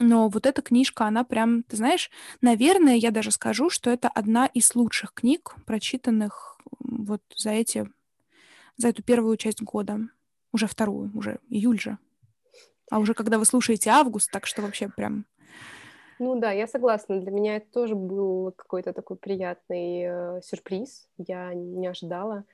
Но 0.00 0.28
вот 0.28 0.46
эта 0.46 0.62
книжка, 0.62 1.04
она 1.04 1.22
прям, 1.22 1.62
ты 1.64 1.76
знаешь, 1.76 2.10
наверное, 2.40 2.94
я 2.94 3.10
даже 3.10 3.30
скажу, 3.30 3.68
что 3.68 3.90
это 3.90 4.08
одна 4.08 4.46
из 4.46 4.74
лучших 4.74 5.12
книг, 5.12 5.54
прочитанных 5.66 6.58
вот 6.80 7.22
за 7.36 7.50
эти, 7.50 7.88
за 8.78 8.88
эту 8.88 9.02
первую 9.02 9.36
часть 9.36 9.62
года 9.62 10.08
уже 10.52 10.66
вторую, 10.66 11.10
уже 11.14 11.38
июль 11.48 11.80
же. 11.80 11.98
А 12.90 12.98
уже 12.98 13.14
когда 13.14 13.38
вы 13.38 13.44
слушаете 13.44 13.90
август, 13.90 14.30
так 14.30 14.46
что 14.46 14.62
вообще 14.62 14.88
прям... 14.88 15.24
Ну 16.18 16.38
да, 16.38 16.52
я 16.52 16.66
согласна. 16.66 17.20
Для 17.20 17.30
меня 17.30 17.56
это 17.56 17.66
тоже 17.72 17.94
был 17.94 18.52
какой-то 18.52 18.92
такой 18.92 19.16
приятный 19.16 20.02
э, 20.04 20.40
сюрприз. 20.42 21.08
Я 21.16 21.52
не 21.54 21.86
ожидала. 21.86 22.44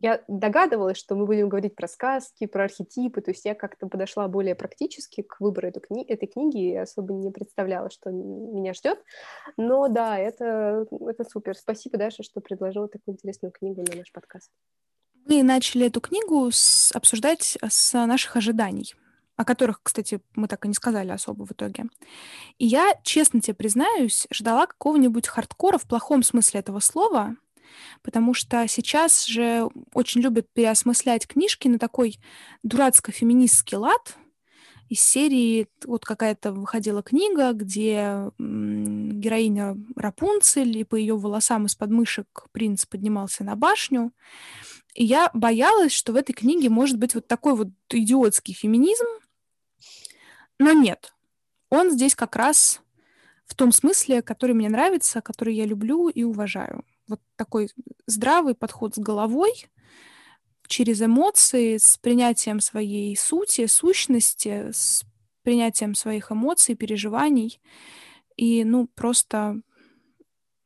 Я 0.00 0.22
догадывалась, 0.28 0.96
что 0.96 1.16
мы 1.16 1.26
будем 1.26 1.48
говорить 1.48 1.74
про 1.74 1.88
сказки, 1.88 2.46
про 2.46 2.64
архетипы, 2.64 3.20
то 3.20 3.32
есть 3.32 3.44
я 3.44 3.56
как-то 3.56 3.88
подошла 3.88 4.28
более 4.28 4.54
практически 4.54 5.22
к 5.22 5.40
выбору 5.40 5.66
этой, 5.66 5.82
кни- 5.82 6.04
этой 6.06 6.28
книги 6.28 6.70
и 6.70 6.76
особо 6.76 7.12
не 7.14 7.32
представляла, 7.32 7.90
что 7.90 8.10
меня 8.10 8.74
ждет. 8.74 9.02
Но 9.56 9.88
да, 9.88 10.16
это, 10.16 10.86
это 11.00 11.24
супер. 11.24 11.56
Спасибо, 11.56 11.98
Даша, 11.98 12.22
что 12.22 12.40
предложила 12.40 12.86
такую 12.86 13.16
интересную 13.16 13.50
книгу 13.50 13.82
на 13.90 13.96
наш 13.96 14.12
подкаст. 14.12 14.52
Мы 15.28 15.42
начали 15.42 15.86
эту 15.86 16.00
книгу 16.00 16.48
с, 16.50 16.90
обсуждать 16.92 17.58
с 17.62 18.06
наших 18.06 18.36
ожиданий, 18.36 18.94
о 19.36 19.44
которых, 19.44 19.80
кстати, 19.82 20.20
мы 20.34 20.48
так 20.48 20.64
и 20.64 20.68
не 20.68 20.74
сказали 20.74 21.10
особо 21.10 21.44
в 21.44 21.52
итоге. 21.52 21.84
И 22.56 22.64
я, 22.64 22.94
честно 23.02 23.42
тебе 23.42 23.52
признаюсь, 23.52 24.26
ждала 24.32 24.66
какого-нибудь 24.66 25.28
хардкора 25.28 25.76
в 25.76 25.82
плохом 25.82 26.22
смысле 26.22 26.60
этого 26.60 26.80
слова, 26.80 27.36
потому 28.02 28.32
что 28.32 28.66
сейчас 28.68 29.26
же 29.26 29.68
очень 29.92 30.22
любят 30.22 30.46
переосмыслять 30.54 31.26
книжки 31.26 31.68
на 31.68 31.78
такой 31.78 32.18
дурацко-феминистский 32.62 33.76
лад, 33.76 34.16
из 34.88 35.02
серии 35.02 35.68
вот 35.84 36.06
какая-то 36.06 36.52
выходила 36.52 37.02
книга, 37.02 37.52
где 37.52 38.30
героиня 38.38 39.76
Рапунцель, 39.94 40.78
и 40.78 40.84
по 40.84 40.94
ее 40.94 41.14
волосам 41.16 41.66
из 41.66 41.74
подмышек 41.74 42.46
принц 42.52 42.86
поднимался 42.86 43.44
на 43.44 43.54
башню. 43.54 44.12
И 44.94 45.04
я 45.04 45.30
боялась, 45.32 45.92
что 45.92 46.12
в 46.12 46.16
этой 46.16 46.32
книге 46.32 46.68
может 46.70 46.98
быть 46.98 47.14
вот 47.14 47.26
такой 47.26 47.54
вот 47.54 47.68
идиотский 47.90 48.54
феминизм, 48.54 49.06
но 50.58 50.72
нет. 50.72 51.14
Он 51.70 51.90
здесь 51.90 52.14
как 52.14 52.36
раз 52.36 52.80
в 53.46 53.54
том 53.54 53.72
смысле, 53.72 54.22
который 54.22 54.54
мне 54.54 54.68
нравится, 54.68 55.20
который 55.20 55.54
я 55.54 55.64
люблю 55.64 56.08
и 56.08 56.22
уважаю. 56.22 56.84
Вот 57.06 57.20
такой 57.36 57.70
здравый 58.06 58.54
подход 58.54 58.94
с 58.94 58.98
головой, 58.98 59.68
через 60.66 61.00
эмоции, 61.00 61.78
с 61.78 61.96
принятием 61.96 62.60
своей 62.60 63.16
сути, 63.16 63.66
сущности, 63.66 64.70
с 64.70 65.04
принятием 65.42 65.94
своих 65.94 66.30
эмоций, 66.30 66.74
переживаний. 66.74 67.60
И, 68.36 68.64
ну, 68.64 68.86
просто 68.86 69.62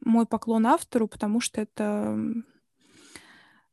мой 0.01 0.27
поклон 0.27 0.67
автору, 0.67 1.07
потому 1.07 1.41
что 1.41 1.61
это 1.61 2.19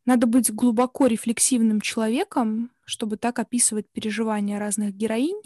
надо 0.10 0.26
быть 0.26 0.52
глубоко 0.52 1.06
рефлексивным 1.06 1.82
человеком, 1.82 2.72
чтобы 2.84 3.16
так 3.16 3.38
описывать 3.38 3.88
переживания 3.88 4.58
разных 4.58 4.96
героинь, 4.96 5.40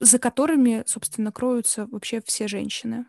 за 0.00 0.18
которыми, 0.18 0.82
собственно, 0.84 1.32
кроются 1.32 1.86
вообще 1.86 2.20
все 2.20 2.46
женщины. 2.46 3.06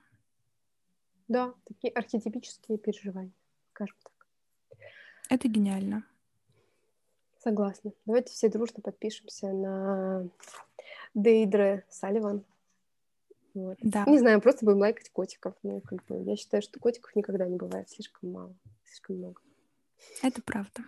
Да, 1.28 1.54
такие 1.66 1.92
архетипические 1.92 2.78
переживания, 2.78 3.34
скажем 3.74 3.98
так. 4.02 4.80
Это 5.30 5.50
гениально. 5.50 6.06
Согласна. 7.44 7.92
Давайте 8.06 8.32
все 8.32 8.48
дружно 8.48 8.82
подпишемся 8.82 9.52
на 9.52 10.30
Дейдре 11.14 11.84
Салливан. 11.90 12.46
Вот. 13.56 13.78
Да. 13.82 14.06
Не 14.06 14.20
знаю, 14.20 14.40
просто 14.40 14.64
будем 14.64 14.80
лайкать 14.80 15.10
котиков. 15.10 15.54
Ну, 15.64 15.82
как 15.82 16.06
бы, 16.06 16.24
я 16.24 16.38
считаю, 16.38 16.64
что 16.64 16.80
котиков 16.80 17.14
никогда 17.14 17.46
не 17.46 17.58
бывает 17.58 17.90
слишком 17.90 18.32
мало 18.32 18.56
слишком 18.96 19.18
много. 19.18 19.42
Это 20.22 20.42
правда. 20.42 20.84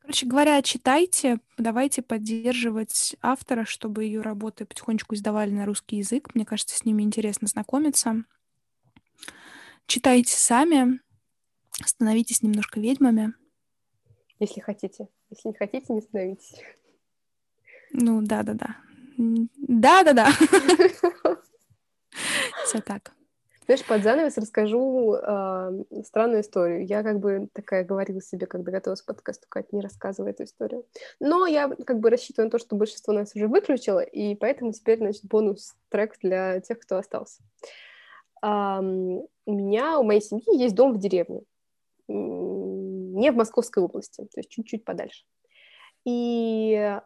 Короче 0.00 0.26
говоря, 0.26 0.60
читайте, 0.62 1.38
давайте 1.56 2.02
поддерживать 2.02 3.16
автора, 3.22 3.64
чтобы 3.64 4.04
ее 4.04 4.20
работы 4.20 4.66
потихонечку 4.66 5.14
издавали 5.14 5.50
на 5.50 5.64
русский 5.64 5.96
язык. 5.96 6.34
Мне 6.34 6.44
кажется, 6.44 6.76
с 6.76 6.84
ними 6.84 7.02
интересно 7.02 7.48
знакомиться. 7.48 8.24
Читайте 9.86 10.36
сами, 10.36 11.00
становитесь 11.84 12.42
немножко 12.42 12.80
ведьмами. 12.80 13.32
Если 14.38 14.60
хотите. 14.60 15.08
Если 15.30 15.48
не 15.48 15.54
хотите, 15.54 15.92
не 15.92 16.02
становитесь. 16.02 16.60
Ну, 17.92 18.20
да-да-да. 18.22 18.76
Да-да-да. 19.16 20.30
Все 22.66 22.80
так. 22.80 23.13
Знаешь, 23.66 23.84
под 23.86 24.02
занавес 24.02 24.36
расскажу 24.36 25.14
э, 25.14 25.84
странную 26.04 26.42
историю. 26.42 26.86
Я 26.86 27.02
как 27.02 27.18
бы 27.18 27.48
такая 27.54 27.82
говорила 27.82 28.20
себе, 28.20 28.46
когда 28.46 28.70
готовилась 28.70 29.00
к 29.00 29.06
подкасту, 29.06 29.46
Кать, 29.48 29.72
не 29.72 29.80
рассказывай 29.80 30.32
эту 30.32 30.44
историю. 30.44 30.84
Но 31.18 31.46
я 31.46 31.68
как 31.68 31.98
бы 31.98 32.10
рассчитываю 32.10 32.48
на 32.48 32.50
то, 32.50 32.58
что 32.58 32.76
большинство 32.76 33.14
нас 33.14 33.34
уже 33.34 33.48
выключило, 33.48 34.00
и 34.00 34.34
поэтому 34.34 34.72
теперь, 34.72 34.98
значит, 34.98 35.24
бонус-трек 35.24 36.18
для 36.20 36.60
тех, 36.60 36.78
кто 36.78 36.98
остался. 36.98 37.42
Э, 38.42 38.80
у 38.80 39.52
меня, 39.52 39.98
у 39.98 40.04
моей 40.04 40.20
семьи 40.20 40.58
есть 40.58 40.74
дом 40.74 40.92
в 40.92 40.98
деревне, 40.98 41.40
не 42.06 43.30
в 43.32 43.36
Московской 43.36 43.82
области, 43.82 44.20
то 44.20 44.40
есть 44.40 44.50
чуть-чуть 44.50 44.84
подальше. 44.84 45.24
И 46.04 46.74
э, 46.74 47.00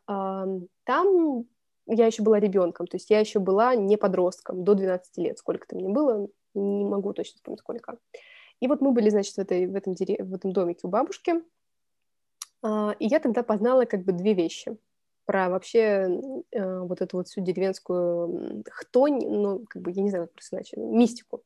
там 0.84 1.44
я 1.86 2.06
еще 2.06 2.22
была 2.22 2.40
ребенком, 2.40 2.88
то 2.88 2.96
есть 2.96 3.10
я 3.10 3.20
еще 3.20 3.38
была 3.38 3.76
не 3.76 3.96
подростком, 3.96 4.64
до 4.64 4.74
12 4.74 5.18
лет, 5.18 5.38
сколько-то 5.38 5.76
мне 5.76 5.88
было, 5.88 6.28
не 6.54 6.84
могу 6.84 7.12
точно 7.12 7.36
вспомнить 7.36 7.60
сколько. 7.60 7.98
И 8.60 8.68
вот 8.68 8.80
мы 8.80 8.92
были, 8.92 9.08
значит, 9.10 9.34
в, 9.34 9.38
этой, 9.38 9.66
в, 9.66 9.74
этом, 9.76 9.94
дере... 9.94 10.22
в 10.22 10.34
этом 10.34 10.52
домике 10.52 10.80
у 10.84 10.88
бабушки, 10.88 11.34
а, 12.62 12.94
и 12.98 13.06
я 13.06 13.20
тогда 13.20 13.42
познала 13.42 13.84
как 13.84 14.04
бы 14.04 14.12
две 14.12 14.34
вещи 14.34 14.76
про 15.24 15.50
вообще 15.50 16.08
э, 16.52 16.78
вот 16.80 17.02
эту 17.02 17.18
вот 17.18 17.28
всю 17.28 17.42
деревенскую 17.42 18.64
хтонь, 18.70 19.18
ну, 19.28 19.66
как 19.68 19.82
бы, 19.82 19.90
я 19.90 20.02
не 20.02 20.08
знаю, 20.08 20.26
как 20.26 20.34
просто 20.34 20.56
иначе, 20.56 20.76
мистику. 20.78 21.42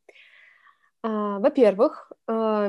А, 1.03 1.41
во-первых, 1.41 2.13
а, 2.29 2.69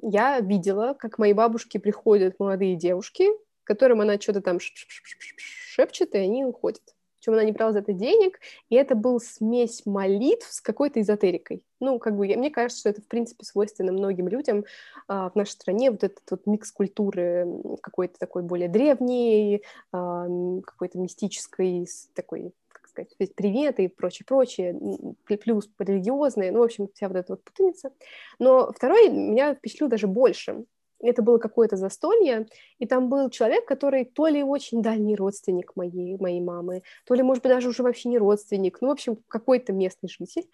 я 0.00 0.40
видела, 0.40 0.94
как 0.94 1.18
моей 1.18 1.34
бабушке 1.34 1.78
приходят 1.78 2.40
молодые 2.40 2.76
девушки, 2.76 3.28
которым 3.62 4.00
она 4.00 4.18
что-то 4.18 4.40
там 4.40 4.58
шепчет, 4.58 6.14
и 6.14 6.18
они 6.18 6.46
уходят 6.46 6.94
чем 7.24 7.34
она 7.34 7.44
не 7.44 7.52
брала 7.52 7.72
за 7.72 7.78
это 7.78 7.92
денег, 7.92 8.38
и 8.68 8.76
это 8.76 8.94
был 8.94 9.18
смесь 9.18 9.86
молитв 9.86 10.52
с 10.52 10.60
какой-то 10.60 11.00
эзотерикой. 11.00 11.62
Ну, 11.80 11.98
как 11.98 12.16
бы, 12.16 12.26
мне 12.26 12.50
кажется, 12.50 12.80
что 12.80 12.88
это, 12.90 13.00
в 13.00 13.06
принципе, 13.06 13.44
свойственно 13.44 13.92
многим 13.92 14.28
людям 14.28 14.64
а, 15.08 15.30
в 15.30 15.34
нашей 15.34 15.52
стране, 15.52 15.90
вот 15.90 16.04
этот 16.04 16.22
вот 16.30 16.46
микс 16.46 16.70
культуры 16.70 17.46
какой-то 17.82 18.18
такой 18.18 18.42
более 18.42 18.68
древний, 18.68 19.62
а, 19.92 20.26
какой-то 20.66 20.98
мистической, 20.98 21.88
такой 22.14 22.52
сказать, 22.94 23.34
привет 23.34 23.80
и 23.80 23.88
прочее, 23.88 24.24
прочее, 24.26 24.78
плюс 25.26 25.68
религиозные, 25.78 26.52
ну, 26.52 26.60
в 26.60 26.64
общем, 26.64 26.88
вся 26.94 27.08
вот 27.08 27.16
эта 27.16 27.32
вот 27.32 27.42
путаница. 27.42 27.92
Но 28.38 28.70
второй 28.72 29.08
меня 29.08 29.54
впечатлил 29.54 29.88
даже 29.88 30.06
больше. 30.06 30.64
Это 31.08 31.22
было 31.22 31.38
какое-то 31.38 31.76
застолье, 31.76 32.46
и 32.78 32.86
там 32.86 33.08
был 33.08 33.30
человек, 33.30 33.66
который 33.66 34.04
то 34.04 34.26
ли 34.26 34.42
очень 34.42 34.82
дальний 34.82 35.16
родственник 35.16 35.76
моей, 35.76 36.16
моей 36.18 36.40
мамы, 36.40 36.82
то 37.06 37.14
ли, 37.14 37.22
может 37.22 37.42
быть, 37.42 37.52
даже 37.52 37.68
уже 37.68 37.82
вообще 37.82 38.08
не 38.08 38.18
родственник, 38.18 38.80
ну, 38.80 38.88
в 38.88 38.92
общем, 38.92 39.18
какой-то 39.28 39.72
местный 39.72 40.08
житель. 40.08 40.48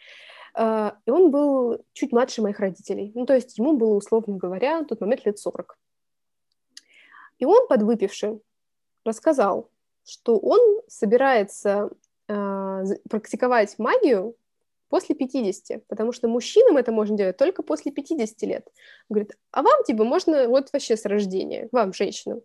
А, 0.54 0.96
и 1.06 1.10
он 1.10 1.30
был 1.30 1.84
чуть 1.92 2.12
младше 2.12 2.42
моих 2.42 2.58
родителей. 2.60 3.12
Ну, 3.14 3.26
то 3.26 3.34
есть 3.34 3.56
ему 3.58 3.76
было, 3.76 3.94
условно 3.94 4.36
говоря, 4.36 4.80
в 4.80 4.86
тот 4.86 5.00
момент 5.00 5.24
лет 5.24 5.38
40. 5.38 5.78
И 7.38 7.44
он, 7.44 7.68
подвыпивший, 7.68 8.40
рассказал, 9.04 9.70
что 10.04 10.38
он 10.38 10.82
собирается 10.88 11.90
э, 12.28 12.84
практиковать 13.08 13.78
магию 13.78 14.34
после 14.90 15.14
50, 15.14 15.86
потому 15.86 16.12
что 16.12 16.28
мужчинам 16.28 16.76
это 16.76 16.92
можно 16.92 17.16
делать 17.16 17.36
только 17.36 17.62
после 17.62 17.92
50 17.92 18.42
лет. 18.42 18.66
Он 19.08 19.14
говорит, 19.14 19.38
а 19.52 19.62
вам, 19.62 19.84
типа, 19.84 20.04
можно 20.04 20.48
вот 20.48 20.70
вообще 20.72 20.96
с 20.96 21.06
рождения, 21.06 21.68
вам, 21.72 21.94
женщинам. 21.94 22.42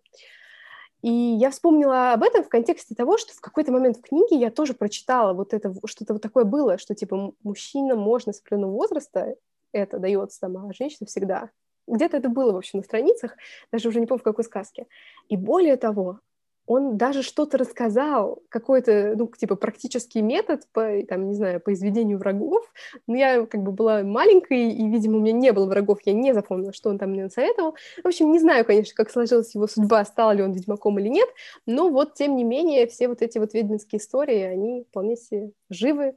И 1.02 1.10
я 1.10 1.50
вспомнила 1.50 2.12
об 2.12 2.22
этом 2.22 2.42
в 2.42 2.48
контексте 2.48 2.94
того, 2.94 3.18
что 3.18 3.34
в 3.34 3.40
какой-то 3.40 3.72
момент 3.72 3.98
в 3.98 4.02
книге 4.02 4.36
я 4.36 4.50
тоже 4.50 4.72
прочитала 4.72 5.34
вот 5.34 5.52
это, 5.52 5.74
что-то 5.84 6.14
вот 6.14 6.22
такое 6.22 6.44
было, 6.44 6.78
что, 6.78 6.94
типа, 6.94 7.32
мужчинам 7.42 7.98
можно 7.98 8.32
с 8.32 8.40
определенного 8.40 8.72
возраста, 8.72 9.34
это 9.72 9.98
дается 9.98 10.40
там, 10.40 10.56
а 10.56 10.72
женщинам 10.72 11.06
всегда. 11.06 11.50
Где-то 11.86 12.16
это 12.16 12.28
было, 12.28 12.52
в 12.52 12.56
общем, 12.56 12.78
на 12.78 12.84
страницах, 12.84 13.36
даже 13.70 13.88
уже 13.88 14.00
не 14.00 14.06
помню, 14.06 14.20
в 14.20 14.24
какой 14.24 14.44
сказке. 14.44 14.86
И 15.28 15.36
более 15.36 15.76
того, 15.76 16.20
он 16.66 16.96
даже 16.96 17.22
что-то 17.22 17.58
рассказал, 17.58 18.42
какой-то, 18.48 19.14
ну, 19.16 19.28
типа, 19.28 19.54
практический 19.54 20.20
метод 20.20 20.66
по, 20.72 21.02
там, 21.08 21.28
не 21.28 21.34
знаю, 21.34 21.60
по 21.60 21.72
изведению 21.72 22.18
врагов. 22.18 22.72
Но 23.06 23.16
я 23.16 23.46
как 23.46 23.62
бы 23.62 23.72
была 23.72 24.02
маленькой, 24.02 24.70
и, 24.70 24.88
видимо, 24.88 25.18
у 25.18 25.20
меня 25.20 25.32
не 25.32 25.52
было 25.52 25.66
врагов, 25.66 26.00
я 26.04 26.12
не 26.12 26.34
запомнила, 26.34 26.72
что 26.72 26.90
он 26.90 26.98
там 26.98 27.10
мне 27.10 27.30
советовал. 27.30 27.76
В 28.02 28.06
общем, 28.06 28.32
не 28.32 28.40
знаю, 28.40 28.64
конечно, 28.64 28.94
как 28.94 29.10
сложилась 29.10 29.54
его 29.54 29.66
судьба, 29.66 30.04
стал 30.04 30.32
ли 30.32 30.42
он 30.42 30.52
ведьмаком 30.52 30.98
или 30.98 31.08
нет, 31.08 31.28
но 31.66 31.88
вот, 31.88 32.14
тем 32.14 32.36
не 32.36 32.44
менее, 32.44 32.86
все 32.88 33.08
вот 33.08 33.22
эти 33.22 33.38
вот 33.38 33.54
ведьминские 33.54 34.00
истории, 34.00 34.40
они 34.40 34.84
вполне 34.90 35.16
себе 35.16 35.52
живы, 35.70 36.16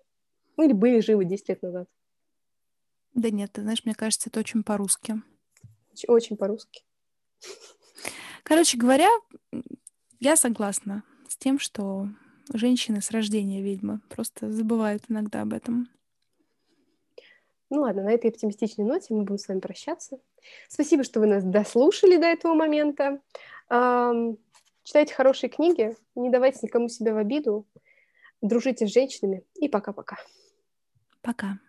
ну, 0.57 0.65
или 0.65 0.73
были 0.73 0.99
живы 0.99 1.25
10 1.25 1.49
лет 1.49 1.61
назад. 1.61 1.87
Да 3.13 3.29
нет, 3.29 3.51
ты 3.51 3.61
знаешь, 3.61 3.85
мне 3.85 3.93
кажется, 3.93 4.29
это 4.29 4.39
очень 4.39 4.63
по-русски. 4.63 5.21
Очень 6.07 6.37
по-русски. 6.37 6.83
Короче 8.43 8.77
говоря, 8.77 9.09
я 10.19 10.35
согласна 10.35 11.03
с 11.27 11.37
тем, 11.37 11.59
что 11.59 12.07
женщины 12.53 13.01
с 13.01 13.11
рождения 13.11 13.61
ведьмы 13.61 14.01
просто 14.09 14.51
забывают 14.51 15.03
иногда 15.09 15.41
об 15.41 15.53
этом. 15.53 15.87
Ну 17.69 17.81
ладно, 17.81 18.03
на 18.03 18.11
этой 18.11 18.31
оптимистичной 18.31 18.85
ноте 18.85 19.13
мы 19.13 19.23
будем 19.23 19.37
с 19.37 19.47
вами 19.47 19.59
прощаться. 19.59 20.19
Спасибо, 20.67 21.03
что 21.03 21.19
вы 21.19 21.27
нас 21.27 21.43
дослушали 21.43 22.17
до 22.17 22.25
этого 22.25 22.53
момента. 22.55 23.21
Читайте 24.83 25.13
хорошие 25.13 25.49
книги, 25.49 25.95
не 26.15 26.31
давайте 26.31 26.59
никому 26.63 26.89
себя 26.89 27.13
в 27.13 27.17
обиду, 27.17 27.67
дружите 28.41 28.87
с 28.87 28.91
женщинами 28.91 29.43
и 29.55 29.69
пока-пока. 29.69 30.17
Пока. 31.21 31.47
-пока. 31.47 31.53
пока. 31.53 31.68